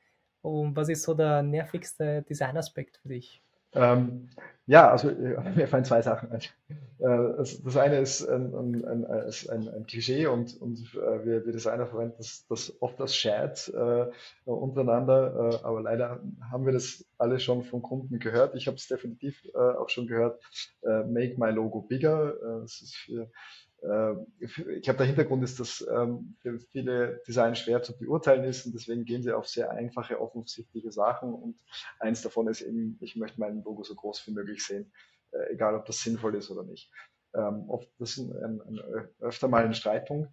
Und 0.42 0.76
was 0.76 0.90
ist 0.90 1.04
so 1.04 1.14
der 1.14 1.44
nervigste 1.44 2.24
Designaspekt 2.24 2.98
für 2.98 3.10
dich? 3.10 3.42
Ähm, 3.74 4.30
ja, 4.66 4.90
also 4.90 5.10
äh, 5.10 5.38
mir 5.56 5.68
fallen 5.68 5.86
zwei 5.86 6.02
Sachen 6.02 6.32
ein. 6.32 6.42
Äh, 7.00 7.38
das, 7.38 7.78
eine 7.78 8.00
ist 8.00 8.28
ein, 8.28 8.54
ein, 8.56 9.06
ein, 9.06 9.70
ein 9.70 9.86
Klischee 9.86 10.26
und, 10.26 10.60
und 10.60 10.80
äh, 10.96 11.26
wir, 11.26 11.46
wir, 11.46 11.54
Designer 11.54 11.86
verwenden 11.86 12.16
das, 12.18 12.48
das 12.50 12.74
oft 12.82 13.00
als 13.00 13.14
Chat 13.14 13.72
äh, 13.76 14.06
untereinander, 14.46 15.52
äh, 15.52 15.66
aber 15.66 15.82
leider 15.82 16.20
haben 16.52 16.66
wir 16.66 16.74
das 16.74 17.06
alle 17.20 17.40
schon 17.40 17.64
von 17.64 17.84
Kunden 17.84 18.18
gehört. 18.18 18.56
Ich 18.56 18.66
habe 18.66 18.78
es 18.78 18.88
definitiv 18.88 19.46
äh, 19.54 19.58
auch 19.58 19.90
schon 19.90 20.08
gehört. 20.08 20.42
Make 20.82 21.36
my 21.38 21.52
logo 21.52 21.82
bigger. 21.82 22.62
das 22.62 22.82
ist 22.82 22.96
für 22.96 23.30
ich 24.40 24.84
glaube, 24.84 24.98
der 24.98 25.06
Hintergrund 25.06 25.44
ist, 25.44 25.60
dass 25.60 25.86
ähm, 25.90 26.36
für 26.42 26.60
viele 26.60 27.22
Design 27.28 27.56
schwer 27.56 27.82
zu 27.82 27.98
beurteilen 27.98 28.44
ist 28.44 28.66
und 28.66 28.74
deswegen 28.74 29.06
gehen 29.06 29.24
sie 29.24 29.32
auf 29.32 29.48
sehr 29.48 29.72
einfache, 29.72 30.20
offensichtliche 30.20 30.92
Sachen 30.92 31.34
und 31.34 31.56
eins 32.00 32.22
davon 32.22 32.48
ist 32.48 32.62
eben, 32.62 32.98
ich 33.02 33.16
möchte 33.16 33.40
mein 33.40 33.64
Logo 33.64 33.84
so 33.84 33.96
groß 33.96 34.28
wie 34.28 34.32
möglich 34.32 34.66
sehen, 34.66 34.92
äh, 35.32 35.54
egal 35.54 35.76
ob 35.76 35.86
das 35.86 36.00
sinnvoll 36.00 36.36
ist 36.36 36.52
oder 36.52 36.64
nicht. 36.64 36.92
Ähm, 37.34 37.70
das 38.00 38.18
ist 38.18 38.20
ein, 38.20 38.62
ein, 38.62 38.80
öfter 39.20 39.48
mal 39.48 39.64
ein 39.64 39.74
Streitpunkt. 39.74 40.30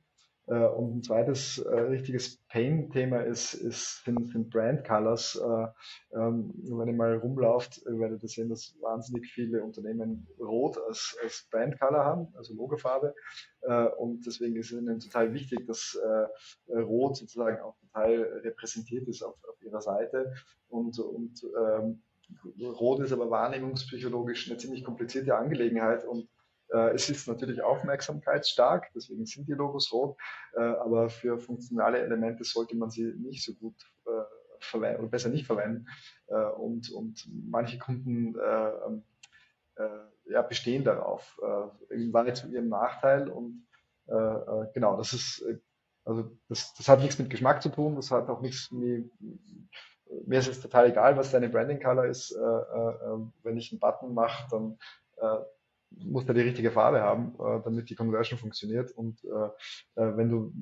Äh, 0.49 0.67
und 0.67 0.97
ein 0.97 1.03
zweites 1.03 1.59
äh, 1.59 1.75
richtiges 1.81 2.39
Pain-Thema 2.49 3.21
ist, 3.21 3.55
ist, 3.55 4.05
sind, 4.05 4.29
sind 4.29 4.51
Brand 4.51 4.85
Colors. 4.87 5.37
Äh, 5.37 6.17
ähm, 6.17 6.53
wenn 6.63 6.89
ihr 6.89 6.95
mal 6.95 7.17
rumlauft, 7.17 7.83
werdet 7.87 8.23
ihr 8.23 8.29
sehen, 8.29 8.49
dass 8.49 8.77
wahnsinnig 8.81 9.27
viele 9.27 9.63
Unternehmen 9.63 10.27
Rot 10.39 10.79
als, 10.87 11.17
als 11.23 11.49
Brand 11.51 11.79
Color 11.81 12.05
haben, 12.05 12.29
also 12.37 12.55
Logofarbe. 12.55 13.15
und 13.99 14.25
deswegen 14.25 14.57
ist 14.57 14.71
es 14.71 14.81
ihnen 14.81 15.01
total 15.01 15.33
wichtig, 15.33 15.67
dass 15.67 15.99
Rot 16.69 17.17
sozusagen 17.17 17.61
auch 17.61 17.77
total 17.79 18.23
repräsentiert 18.45 19.09
ist 19.09 19.23
auf, 19.23 19.37
auf 19.49 19.61
ihrer 19.63 19.81
Seite. 19.81 20.35
Und, 20.69 20.99
und 20.99 21.43
ähm, 21.59 22.03
Rot 22.61 23.01
ist 23.01 23.13
aber 23.13 23.31
wahrnehmungspsychologisch 23.31 24.49
eine 24.49 24.59
ziemlich 24.59 24.85
komplizierte 24.85 25.37
Angelegenheit 25.37 26.05
und 26.05 26.25
äh, 26.25 26.36
es 26.69 27.09
ist 27.09 27.29
natürlich 27.29 27.62
aufmerksamkeitsstark, 27.62 28.91
deswegen 28.95 29.25
sind 29.25 29.49
die 29.49 29.53
Logos 29.53 29.93
rot, 29.93 30.17
äh, 30.55 30.61
aber 30.61 31.09
für 31.09 31.39
funktionale 31.39 32.01
Elemente 32.01 32.45
sollte 32.45 32.77
man 32.77 32.91
sie 32.91 33.05
nicht 33.05 33.45
so 33.45 33.55
gut 33.55 33.75
äh, 34.07 34.11
verwenden 34.59 35.01
oder 35.01 35.09
besser 35.09 35.29
nicht 35.29 35.47
verwenden. 35.47 35.87
und, 36.57 36.91
und 36.91 37.29
manche 37.51 37.79
Kunden 37.79 38.35
ja, 40.25 40.43
bestehen 40.43 40.83
darauf, 40.83 41.39
im 41.91 42.11
Wahrheit 42.14 42.39
zu 42.39 42.49
ihrem 42.49 42.71
Nachteil 42.71 43.29
und 43.29 43.67
genau, 44.73 44.97
das 44.97 45.12
ist 45.12 45.45
also 46.07 46.31
das, 46.49 46.73
das 46.75 46.89
hat 46.89 47.01
nichts 47.01 47.19
mit 47.19 47.31
Geschmack 47.31 47.61
zu 47.62 47.69
tun, 47.69 47.97
das 47.97 48.11
hat 48.11 48.29
auch 48.29 48.41
nichts 48.41 48.71
mit, 48.71 49.11
mir 50.25 50.39
ist 50.39 50.49
es 50.49 50.61
total 50.61 50.87
egal, 50.87 51.17
was 51.17 51.33
deine 51.33 51.49
Branding 51.49 51.83
Color 51.83 52.07
ist. 52.07 52.31
Äh, 52.31 52.39
äh, 52.39 53.19
wenn 53.43 53.57
ich 53.57 53.73
einen 53.73 53.81
Button 53.81 54.14
mache, 54.14 54.47
dann 54.51 54.79
äh, 55.17 55.45
muss 55.91 56.26
da 56.26 56.32
die 56.32 56.41
richtige 56.41 56.70
Farbe 56.70 57.01
haben, 57.01 57.34
äh, 57.39 57.62
damit 57.64 57.91
die 57.91 57.95
Conversion 57.95 58.39
funktioniert. 58.39 58.91
Und 58.93 59.24
äh, 59.24 60.01
äh, 60.01 60.16
wenn 60.16 60.28
du 60.28 60.53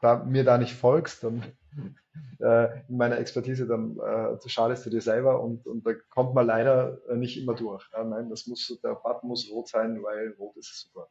da, 0.00 0.24
mir 0.24 0.44
da 0.44 0.58
nicht 0.58 0.74
folgst, 0.74 1.24
dann 1.24 1.42
äh, 2.40 2.80
in 2.88 2.96
meiner 2.96 3.18
Expertise, 3.18 3.66
dann 3.66 3.98
äh, 3.98 4.48
schadest 4.48 4.86
du 4.86 4.90
dir 4.90 5.00
selber 5.00 5.42
und, 5.42 5.66
und 5.66 5.86
da 5.86 5.92
kommt 6.10 6.34
man 6.34 6.46
leider 6.46 6.98
nicht 7.14 7.40
immer 7.40 7.54
durch. 7.54 7.84
Nein, 7.92 8.30
das 8.30 8.46
muss, 8.46 8.78
der 8.82 8.94
Button 8.94 9.28
muss 9.28 9.50
rot 9.50 9.68
sein, 9.68 10.02
weil 10.02 10.34
rot 10.38 10.56
ist 10.56 10.88
super. 10.88 11.08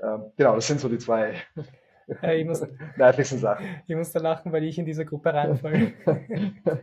Ähm, 0.00 0.32
genau, 0.36 0.54
das 0.54 0.66
sind 0.66 0.80
so 0.80 0.88
die 0.88 0.98
zwei 0.98 1.36
ich 2.06 2.44
muss, 2.44 2.60
Sachen. 3.40 3.66
Ich 3.86 3.96
muss 3.96 4.12
da 4.12 4.20
lachen, 4.20 4.52
weil 4.52 4.64
ich 4.64 4.78
in 4.78 4.86
diese 4.86 5.04
Gruppe 5.04 5.34
reinfalle. 5.34 5.92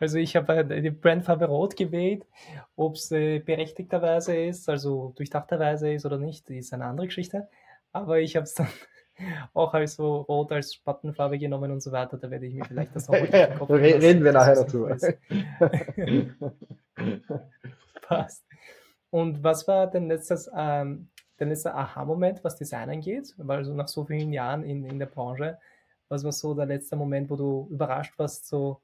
also 0.00 0.18
ich 0.18 0.36
habe 0.36 0.64
die 0.64 0.90
Brandfarbe 0.90 1.46
Rot 1.46 1.76
gewählt. 1.76 2.26
Ob 2.74 2.94
es 2.94 3.10
äh, 3.12 3.40
berechtigterweise 3.40 4.34
ist, 4.36 4.68
also 4.68 5.12
durchdachterweise 5.16 5.92
ist 5.92 6.06
oder 6.06 6.18
nicht, 6.18 6.48
ist 6.50 6.72
eine 6.72 6.86
andere 6.86 7.06
Geschichte. 7.06 7.48
Aber 7.92 8.18
ich 8.20 8.36
habe 8.36 8.44
es 8.44 8.54
dann 8.54 8.68
auch 9.54 9.74
als 9.74 9.96
so 9.96 10.22
Rot 10.22 10.50
als 10.52 10.76
Buttonfarbe 10.78 11.38
genommen 11.38 11.70
und 11.70 11.82
so 11.82 11.92
weiter. 11.92 12.16
Da 12.16 12.30
werde 12.30 12.46
ich 12.46 12.54
mir 12.54 12.64
vielleicht 12.64 12.96
das 12.96 13.08
nochmal 13.08 13.28
ja, 13.30 13.58
Kopf 13.58 13.70
Reden 13.70 14.24
wir 14.24 14.32
nachher 14.32 14.54
dazu. 14.54 14.88
Passt. 18.02 18.44
Und 19.10 19.44
was 19.44 19.68
war 19.68 19.88
denn 19.88 20.08
letztes 20.08 20.50
ähm, 20.56 21.08
dann 21.36 21.50
ist 21.50 21.64
der 21.64 21.76
Aha-Moment, 21.76 22.44
was 22.44 22.56
Design 22.56 22.90
angeht, 22.90 23.34
weil 23.38 23.64
so 23.64 23.74
nach 23.74 23.88
so 23.88 24.04
vielen 24.04 24.32
Jahren 24.32 24.62
in, 24.62 24.84
in 24.84 24.98
der 24.98 25.06
Branche, 25.06 25.58
was 26.08 26.24
war 26.24 26.32
so 26.32 26.54
der 26.54 26.66
letzte 26.66 26.96
Moment, 26.96 27.30
wo 27.30 27.36
du 27.36 27.68
überrascht 27.70 28.18
warst, 28.18 28.46
so, 28.46 28.80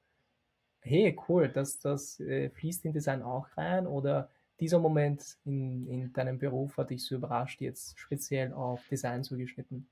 hey, 0.80 1.16
cool, 1.28 1.48
das, 1.48 1.78
das 1.78 2.18
äh, 2.20 2.50
fließt 2.50 2.84
in 2.86 2.92
Design 2.92 3.22
auch 3.22 3.46
rein 3.56 3.86
oder 3.86 4.30
dieser 4.58 4.78
Moment 4.78 5.38
in, 5.44 5.86
in 5.88 6.12
deinem 6.12 6.38
Beruf 6.38 6.76
hat 6.76 6.90
dich 6.90 7.04
so 7.04 7.14
überrascht, 7.14 7.60
jetzt 7.60 7.98
speziell 7.98 8.52
auf 8.52 8.86
Design 8.88 9.24
zugeschnitten? 9.24 9.88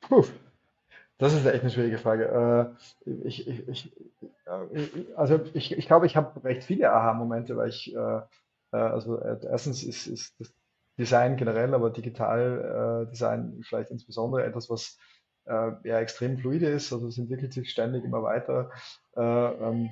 Puh, 0.00 0.24
das 1.18 1.34
ist 1.34 1.44
echt 1.44 1.60
eine 1.60 1.70
schwierige 1.70 1.98
Frage. 1.98 2.76
Äh, 3.06 3.10
ich, 3.26 3.46
ich, 3.46 3.68
ich, 3.68 3.92
also 5.16 5.40
ich, 5.52 5.76
ich 5.76 5.86
glaube, 5.86 6.06
ich 6.06 6.16
habe 6.16 6.42
recht 6.42 6.64
viele 6.64 6.90
Aha-Momente, 6.90 7.56
weil 7.56 7.68
ich, 7.68 7.94
äh, 7.94 7.98
äh 8.72 8.76
also 8.76 9.18
äh, 9.18 9.38
erstens 9.44 9.82
ist, 9.82 10.06
ist 10.06 10.40
das 10.40 10.52
Design 11.00 11.36
generell, 11.36 11.74
aber 11.74 11.90
Digital 11.90 13.06
äh, 13.06 13.10
Design 13.10 13.60
vielleicht 13.62 13.90
insbesondere 13.90 14.44
etwas, 14.44 14.68
was 14.68 14.98
äh, 15.46 15.72
ja 15.84 15.98
extrem 15.98 16.38
fluide 16.38 16.68
ist, 16.68 16.92
also 16.92 17.08
es 17.08 17.18
entwickelt 17.18 17.52
sich 17.52 17.70
ständig 17.70 18.04
immer 18.04 18.22
weiter. 18.22 18.70
Äh, 19.16 19.20
ähm, 19.22 19.90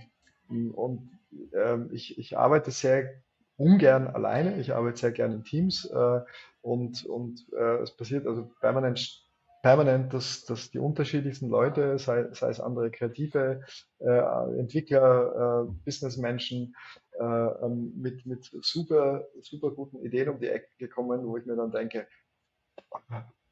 und 0.74 1.11
ähm, 1.54 1.90
ich, 1.92 2.18
ich 2.18 2.38
arbeite 2.38 2.70
sehr 2.70 3.22
ungern 3.56 4.06
alleine, 4.06 4.61
ich 4.61 4.74
arbeite 4.74 4.98
sehr 4.98 5.12
gerne 5.12 5.36
in 5.36 5.44
Teams 5.44 5.84
äh, 5.86 6.20
und, 6.61 7.04
und 7.06 7.46
äh, 7.52 7.78
es 7.82 7.96
passiert 7.96 8.26
also 8.26 8.50
permanent 8.61 9.28
permanent, 9.62 10.14
dass, 10.14 10.44
dass 10.44 10.70
die 10.70 10.78
unterschiedlichsten 10.78 11.48
Leute, 11.48 11.98
sei, 11.98 12.26
sei 12.32 12.50
es 12.50 12.61
andere 12.61 12.90
kreative 12.90 13.62
äh, 13.98 14.59
Entwickler, 14.59 15.66
äh, 15.66 15.72
Businessmenschen, 15.84 16.74
äh, 17.19 17.64
ähm, 17.64 17.93
mit, 17.97 18.27
mit 18.27 18.51
super, 18.62 19.27
super 19.41 19.71
guten 19.71 20.05
Ideen 20.05 20.29
um 20.29 20.41
die 20.41 20.49
Ecke 20.49 20.69
gekommen, 20.79 21.27
wo 21.27 21.37
ich 21.37 21.47
mir 21.47 21.57
dann 21.57 21.73
denke, 21.73 22.07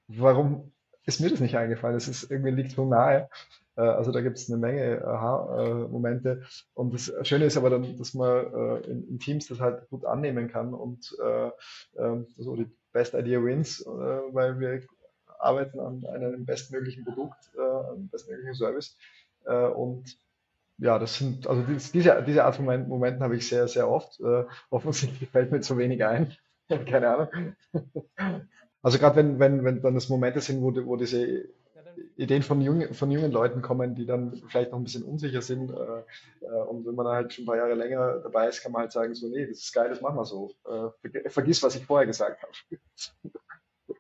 warum 0.09 0.73
ist 1.05 1.21
mir 1.21 1.31
das 1.31 1.41
nicht 1.41 1.57
eingefallen? 1.57 1.97
Das 1.97 2.09
ist 2.09 2.31
irgendwie 2.31 2.51
liegt 2.51 2.73
so 2.73 2.85
nahe. 2.85 3.29
Äh, 3.77 3.83
also 3.83 4.13
da 4.13 4.21
gibt 4.21 4.39
es 4.39 4.51
eine 4.51 4.59
Menge 4.59 5.05
Aha-Momente. 5.05 6.43
Und 6.75 6.95
das 6.95 7.13
Schöne 7.23 7.47
ist 7.47 7.57
aber 7.57 7.71
dann, 7.71 7.97
dass 7.97 8.15
man 8.15 8.29
äh, 8.29 8.91
in, 8.91 9.09
in, 9.09 9.19
Teams 9.19 9.47
das 9.47 9.61
halt 9.61 9.89
gut 9.89 10.05
annehmen 10.05 10.49
kann 10.49 10.75
und 10.75 11.17
äh, 11.23 11.51
ähm, 11.99 12.27
so 12.37 12.57
die 12.57 12.71
Best 12.93 13.15
Idea 13.15 13.43
wins, 13.43 13.85
weil 13.85 14.59
wir 14.59 14.83
arbeiten 15.39 15.81
an 15.81 16.07
einem 16.07 16.47
bestmöglichen 16.47 17.05
Produkt, 17.05 17.51
einem 17.59 18.09
bestmöglichen 18.09 18.55
Service. 18.55 18.97
Und 19.45 20.19
ja, 20.79 20.99
das 20.99 21.17
sind, 21.17 21.47
also 21.47 21.63
diese, 21.63 22.23
diese 22.27 22.45
Art 22.45 22.57
von 22.57 22.65
Momenten 22.89 23.23
habe 23.23 23.37
ich 23.37 23.49
sehr, 23.49 23.67
sehr 23.69 23.89
oft. 23.89 24.21
Äh, 24.21 24.45
offensichtlich 24.71 25.31
fällt 25.31 25.51
mir 25.51 25.61
zu 25.61 25.79
wenig 25.79 26.05
ein. 26.05 26.37
Keine 26.87 27.09
Ahnung. 27.09 27.57
Also 28.83 28.99
gerade 28.99 29.17
wenn, 29.17 29.39
wenn, 29.39 29.65
wenn 29.65 29.83
dann 29.83 29.95
das 29.95 30.09
Momente 30.09 30.41
sind, 30.41 30.63
wo, 30.63 30.75
wo 30.87 30.97
diese 30.97 31.49
Ideen 32.17 32.43
von 32.43 32.61
jungen, 32.61 32.95
von 32.95 33.11
jungen 33.11 33.33
Leuten 33.33 33.63
kommen, 33.63 33.95
die 33.95 34.07
dann 34.07 34.35
vielleicht 34.49 34.73
noch 34.73 34.79
ein 34.79 34.85
bisschen 34.85 35.03
unsicher 35.03 35.43
sind. 35.43 35.71
Äh, 35.71 36.45
äh, 36.45 36.63
und 36.69 36.87
wenn 36.87 36.95
man 36.95 37.07
halt 37.07 37.33
schon 37.33 37.45
ein 37.45 37.47
paar 37.47 37.57
Jahre 37.57 37.75
länger 37.75 38.21
dabei 38.21 38.49
ist, 38.49 38.63
kann 38.63 38.73
man 38.73 38.83
halt 38.83 38.93
sagen, 38.93 39.15
so, 39.15 39.29
nee, 39.29 39.47
das 39.47 39.59
ist 39.59 39.73
geil, 39.73 39.89
das 39.89 40.01
machen 40.01 40.17
wir 40.17 40.25
so. 40.25 40.53
Äh, 40.65 41.29
vergiss, 41.29 41.63
was 41.63 41.77
ich 41.77 41.85
vorher 41.85 42.07
gesagt 42.07 42.43
habe. 42.43 42.53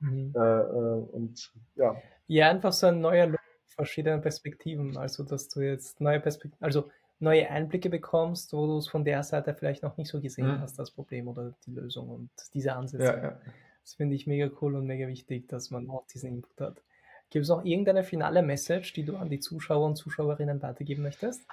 Mhm. 0.00 0.32
Äh, 0.36 0.38
äh, 0.38 1.02
und 1.12 1.52
ja. 1.74 1.96
Ja, 2.26 2.50
einfach 2.50 2.72
so 2.72 2.88
ein 2.88 3.00
neuer 3.00 3.26
Look, 3.26 3.40
verschiedene 3.76 4.20
Perspektiven. 4.20 4.96
Also, 4.96 5.22
dass 5.22 5.48
du 5.48 5.60
jetzt 5.60 6.00
neue 6.00 6.20
Perspektiven, 6.20 6.64
also 6.64 6.90
neue 7.18 7.48
Einblicke 7.48 7.88
bekommst, 7.88 8.52
wo 8.52 8.66
du 8.66 8.78
es 8.78 8.88
von 8.88 9.04
der 9.04 9.22
Seite 9.22 9.54
vielleicht 9.54 9.82
noch 9.82 9.96
nicht 9.96 10.08
so 10.08 10.20
gesehen 10.20 10.48
mhm. 10.48 10.60
hast, 10.60 10.78
das 10.78 10.90
Problem 10.90 11.28
oder 11.28 11.54
die 11.66 11.72
Lösung 11.72 12.08
und 12.08 12.30
diese 12.52 12.74
Ansätze. 12.74 13.04
Ja, 13.04 13.22
ja. 13.22 13.40
Das 13.82 13.94
finde 13.94 14.16
ich 14.16 14.26
mega 14.26 14.50
cool 14.60 14.74
und 14.74 14.86
mega 14.86 15.06
wichtig, 15.06 15.48
dass 15.48 15.70
man 15.70 15.88
auch 15.88 16.06
diesen 16.08 16.28
Input 16.28 16.60
hat. 16.60 16.82
Gibt 17.30 17.44
es 17.44 17.48
noch 17.48 17.64
irgendeine 17.64 18.04
finale 18.04 18.42
Message, 18.42 18.92
die 18.92 19.04
du 19.04 19.16
an 19.16 19.30
die 19.30 19.40
Zuschauer 19.40 19.86
und 19.86 19.96
Zuschauerinnen 19.96 20.60
weitergeben 20.62 21.02
möchtest? 21.02 21.46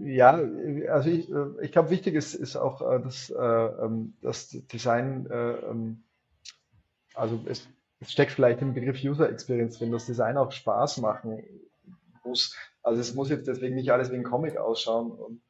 Ja, 0.00 0.40
also 0.88 1.10
ich, 1.10 1.30
äh, 1.30 1.46
ich 1.60 1.72
glaube, 1.72 1.90
wichtig 1.90 2.14
ist, 2.14 2.34
ist 2.34 2.56
auch, 2.56 2.80
äh, 2.82 3.00
dass 3.00 3.32
ähm, 3.36 4.14
das 4.22 4.48
Design, 4.48 5.28
ähm, 5.30 6.04
also 7.14 7.40
es, 7.46 7.68
es 8.02 8.12
steckt 8.12 8.32
vielleicht 8.32 8.60
im 8.62 8.74
Begriff 8.74 9.02
User 9.02 9.30
Experience 9.30 9.78
drin, 9.78 9.92
dass 9.92 10.06
Design 10.06 10.36
auch 10.36 10.50
Spaß 10.50 10.98
machen 10.98 11.42
muss. 12.24 12.56
Also 12.82 13.00
es 13.00 13.14
muss 13.14 13.30
jetzt 13.30 13.46
deswegen 13.46 13.76
nicht 13.76 13.92
alles 13.92 14.10
wie 14.10 14.16
ein 14.16 14.24
Comic 14.24 14.56
ausschauen. 14.56 15.12
Und 15.12 15.42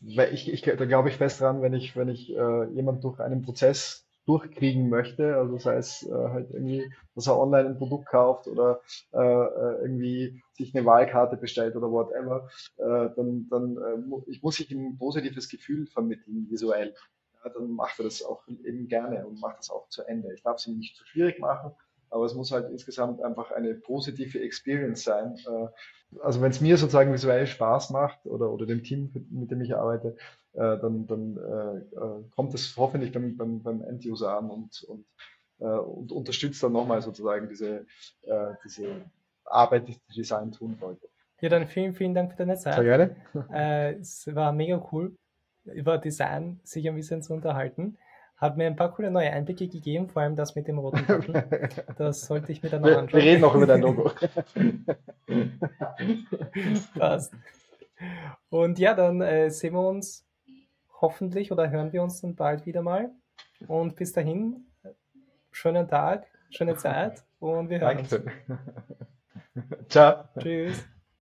ich, 0.00 0.52
ich, 0.52 0.62
da 0.62 0.84
glaube 0.84 1.10
ich 1.10 1.16
fest 1.16 1.40
dran, 1.40 1.60
wenn 1.60 1.74
ich, 1.74 1.96
wenn 1.96 2.08
ich 2.08 2.34
äh, 2.34 2.64
jemand 2.70 3.04
durch 3.04 3.20
einen 3.20 3.42
Prozess 3.42 4.06
durchkriegen 4.26 4.90
möchte, 4.90 5.36
also 5.36 5.58
sei 5.58 5.76
es 5.76 6.02
äh, 6.02 6.12
halt 6.12 6.50
irgendwie, 6.50 6.92
dass 7.14 7.26
er 7.26 7.38
online 7.38 7.70
ein 7.70 7.78
Produkt 7.78 8.06
kauft 8.06 8.46
oder 8.46 8.80
äh, 9.12 9.18
äh 9.18 9.82
irgendwie 9.82 10.42
sich 10.52 10.74
eine 10.74 10.84
Wahlkarte 10.84 11.38
bestellt 11.38 11.76
oder 11.76 11.90
whatever, 11.90 12.48
äh, 12.76 13.08
dann, 13.16 13.48
dann 13.48 13.76
äh, 13.78 14.30
ich 14.30 14.42
muss 14.42 14.60
ich 14.60 14.70
ihm 14.70 14.86
ein 14.86 14.98
positives 14.98 15.48
Gefühl 15.48 15.86
vermitteln, 15.86 16.46
visuell. 16.50 16.94
Ja, 17.42 17.50
dann 17.50 17.70
macht 17.70 17.98
er 18.00 18.04
das 18.04 18.22
auch 18.22 18.46
eben 18.48 18.88
gerne 18.88 19.26
und 19.26 19.40
macht 19.40 19.58
das 19.58 19.70
auch 19.70 19.88
zu 19.88 20.02
Ende. 20.02 20.34
Ich 20.34 20.42
darf 20.42 20.56
es 20.58 20.66
ihm 20.66 20.76
nicht 20.76 20.96
zu 20.96 21.06
schwierig 21.06 21.38
machen, 21.38 21.72
aber 22.10 22.24
es 22.24 22.34
muss 22.34 22.52
halt 22.52 22.70
insgesamt 22.70 23.22
einfach 23.22 23.50
eine 23.50 23.74
positive 23.74 24.40
Experience 24.40 25.04
sein. 25.04 25.36
Äh, 25.46 26.18
also 26.22 26.40
wenn 26.40 26.50
es 26.50 26.60
mir 26.60 26.76
sozusagen 26.76 27.12
visuell 27.12 27.46
Spaß 27.46 27.90
macht 27.90 28.26
oder, 28.26 28.50
oder 28.50 28.66
dem 28.66 28.82
Team, 28.82 29.10
mit 29.30 29.50
dem 29.50 29.60
ich 29.60 29.76
arbeite, 29.76 30.16
äh, 30.54 30.78
dann, 30.78 31.06
dann 31.06 31.36
äh, 31.36 32.34
kommt 32.34 32.54
es 32.54 32.76
hoffentlich 32.76 33.12
beim, 33.12 33.36
beim, 33.36 33.62
beim 33.62 33.82
End-User 33.82 34.38
an 34.38 34.50
und, 34.50 34.82
und, 34.84 35.04
und 35.58 36.12
unterstützt 36.12 36.62
dann 36.62 36.72
nochmal 36.72 37.02
sozusagen 37.02 37.48
diese, 37.48 37.84
diese 38.64 39.02
Arbeit, 39.44 39.88
die 39.88 39.96
Design 40.16 40.52
tun 40.52 40.76
wollte. 40.78 41.08
Ja, 41.40 41.48
dann 41.48 41.66
vielen, 41.66 41.94
vielen 41.94 42.14
Dank 42.14 42.30
für 42.30 42.36
deine 42.36 42.56
Zeit. 42.56 42.74
Sehr 42.74 42.84
gerne. 42.84 43.96
es 44.00 44.32
war 44.32 44.52
mega 44.52 44.80
cool, 44.92 45.16
über 45.64 45.98
Design 45.98 46.60
sich 46.62 46.88
ein 46.88 46.94
bisschen 46.94 47.24
zu 47.24 47.32
unterhalten. 47.32 47.98
Hat 48.38 48.56
mir 48.56 48.66
ein 48.66 48.76
paar 48.76 48.92
coole 48.92 49.10
neue 49.10 49.32
Einblicke 49.32 49.66
gegeben, 49.68 50.08
vor 50.08 50.22
allem 50.22 50.36
das 50.36 50.54
mit 50.54 50.68
dem 50.68 50.78
roten 50.78 51.04
Button. 51.04 51.42
Das 51.98 52.22
sollte 52.22 52.52
ich 52.52 52.62
mir 52.62 52.70
dann 52.70 52.82
noch 52.82 52.96
anschauen. 52.96 53.20
Wir 53.20 53.30
reden 53.30 53.40
noch 53.40 53.54
über 53.54 53.66
dein 53.66 53.80
Logo. 53.80 54.12
Passt. 56.96 57.34
Und 58.48 58.78
ja, 58.78 58.94
dann 58.94 59.20
äh, 59.20 59.50
sehen 59.50 59.74
wir 59.74 59.86
uns 59.86 60.24
hoffentlich 61.00 61.50
oder 61.50 61.70
hören 61.70 61.92
wir 61.92 62.02
uns 62.02 62.20
dann 62.20 62.36
bald 62.36 62.64
wieder 62.64 62.82
mal. 62.82 63.10
Und 63.66 63.96
bis 63.96 64.12
dahin, 64.12 64.68
schönen 65.50 65.88
Tag, 65.88 66.26
schöne 66.50 66.76
Zeit 66.76 67.24
und 67.40 67.70
wir 67.70 67.80
hören 67.80 67.96
Dankeschön. 67.96 68.30
uns. 68.46 69.88
Ciao. 69.88 70.24
Tschüss. 70.38 70.88